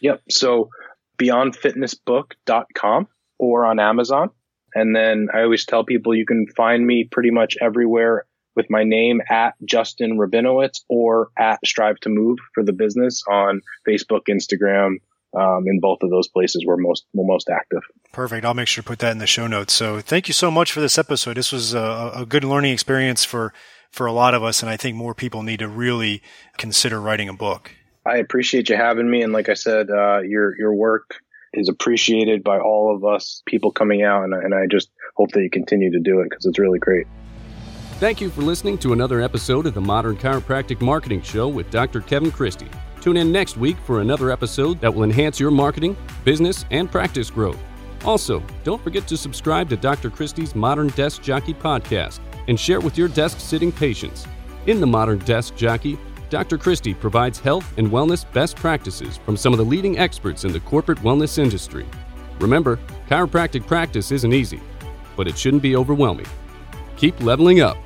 Yep. 0.00 0.22
So 0.30 0.70
beyondfitnessbook.com 1.18 3.08
or 3.38 3.66
on 3.66 3.78
Amazon. 3.80 4.30
And 4.74 4.94
then 4.94 5.28
I 5.34 5.42
always 5.42 5.64
tell 5.64 5.84
people 5.84 6.14
you 6.14 6.26
can 6.26 6.46
find 6.56 6.86
me 6.86 7.08
pretty 7.10 7.30
much 7.30 7.56
everywhere 7.60 8.26
with 8.54 8.66
my 8.70 8.84
name 8.84 9.20
at 9.28 9.54
Justin 9.64 10.18
Rabinowitz 10.18 10.82
or 10.88 11.28
at 11.36 11.58
Strive 11.64 11.98
to 12.00 12.08
Move 12.08 12.38
for 12.54 12.62
the 12.62 12.72
business 12.72 13.22
on 13.30 13.60
Facebook, 13.86 14.22
Instagram, 14.28 14.96
um, 15.36 15.64
in 15.66 15.80
both 15.80 15.98
of 16.02 16.10
those 16.10 16.28
places 16.28 16.64
we're 16.66 16.76
most 16.76 17.06
we're 17.12 17.26
most 17.26 17.48
active. 17.48 17.82
Perfect. 18.12 18.44
I'll 18.44 18.54
make 18.54 18.68
sure 18.68 18.82
to 18.82 18.88
put 18.88 19.00
that 19.00 19.12
in 19.12 19.18
the 19.18 19.26
show 19.26 19.46
notes. 19.46 19.72
So 19.74 20.00
thank 20.00 20.28
you 20.28 20.34
so 20.34 20.50
much 20.50 20.72
for 20.72 20.80
this 20.80 20.98
episode. 20.98 21.36
This 21.36 21.52
was 21.52 21.74
a, 21.74 22.12
a 22.14 22.26
good 22.26 22.44
learning 22.44 22.72
experience 22.72 23.24
for 23.24 23.52
for 23.90 24.06
a 24.06 24.12
lot 24.12 24.34
of 24.34 24.42
us, 24.42 24.62
and 24.62 24.70
I 24.70 24.76
think 24.76 24.96
more 24.96 25.14
people 25.14 25.42
need 25.42 25.60
to 25.60 25.68
really 25.68 26.22
consider 26.58 27.00
writing 27.00 27.28
a 27.28 27.34
book. 27.34 27.70
I 28.04 28.18
appreciate 28.18 28.68
you 28.68 28.76
having 28.76 29.10
me, 29.10 29.22
and 29.22 29.32
like 29.32 29.48
I 29.48 29.54
said, 29.54 29.90
uh, 29.90 30.20
your 30.20 30.58
your 30.58 30.74
work 30.74 31.16
is 31.52 31.68
appreciated 31.68 32.42
by 32.42 32.58
all 32.58 32.94
of 32.94 33.04
us 33.04 33.42
people 33.46 33.72
coming 33.72 34.02
out, 34.02 34.24
and, 34.24 34.34
and 34.34 34.54
I 34.54 34.66
just 34.66 34.90
hope 35.16 35.32
that 35.32 35.42
you 35.42 35.50
continue 35.50 35.90
to 35.92 36.00
do 36.00 36.20
it 36.20 36.28
because 36.30 36.44
it's 36.46 36.58
really 36.58 36.78
great. 36.78 37.06
Thank 37.98 38.20
you 38.20 38.28
for 38.28 38.42
listening 38.42 38.76
to 38.78 38.92
another 38.92 39.22
episode 39.22 39.64
of 39.64 39.72
the 39.72 39.80
Modern 39.80 40.16
Chiropractic 40.16 40.82
Marketing 40.82 41.22
Show 41.22 41.48
with 41.48 41.70
Dr. 41.70 42.02
Kevin 42.02 42.30
Christie. 42.30 42.68
Tune 43.06 43.18
in 43.18 43.30
next 43.30 43.56
week 43.56 43.76
for 43.84 44.00
another 44.00 44.32
episode 44.32 44.80
that 44.80 44.92
will 44.92 45.04
enhance 45.04 45.38
your 45.38 45.52
marketing, 45.52 45.96
business, 46.24 46.64
and 46.72 46.90
practice 46.90 47.30
growth. 47.30 47.56
Also, 48.04 48.42
don't 48.64 48.82
forget 48.82 49.06
to 49.06 49.16
subscribe 49.16 49.68
to 49.68 49.76
Dr. 49.76 50.10
Christie's 50.10 50.56
Modern 50.56 50.88
Desk 50.88 51.22
Jockey 51.22 51.54
podcast 51.54 52.18
and 52.48 52.58
share 52.58 52.80
with 52.80 52.98
your 52.98 53.06
desk 53.06 53.38
sitting 53.38 53.70
patients. 53.70 54.26
In 54.66 54.80
the 54.80 54.88
Modern 54.88 55.20
Desk 55.20 55.54
Jockey, 55.54 55.96
Dr. 56.30 56.58
Christie 56.58 56.94
provides 56.94 57.38
health 57.38 57.72
and 57.78 57.86
wellness 57.86 58.24
best 58.32 58.56
practices 58.56 59.18
from 59.18 59.36
some 59.36 59.52
of 59.52 59.58
the 59.58 59.64
leading 59.64 59.98
experts 59.98 60.44
in 60.44 60.50
the 60.52 60.58
corporate 60.58 60.98
wellness 60.98 61.38
industry. 61.38 61.86
Remember, 62.40 62.76
chiropractic 63.08 63.68
practice 63.68 64.10
isn't 64.10 64.32
easy, 64.34 64.60
but 65.16 65.28
it 65.28 65.38
shouldn't 65.38 65.62
be 65.62 65.76
overwhelming. 65.76 66.26
Keep 66.96 67.20
leveling 67.20 67.60
up. 67.60 67.76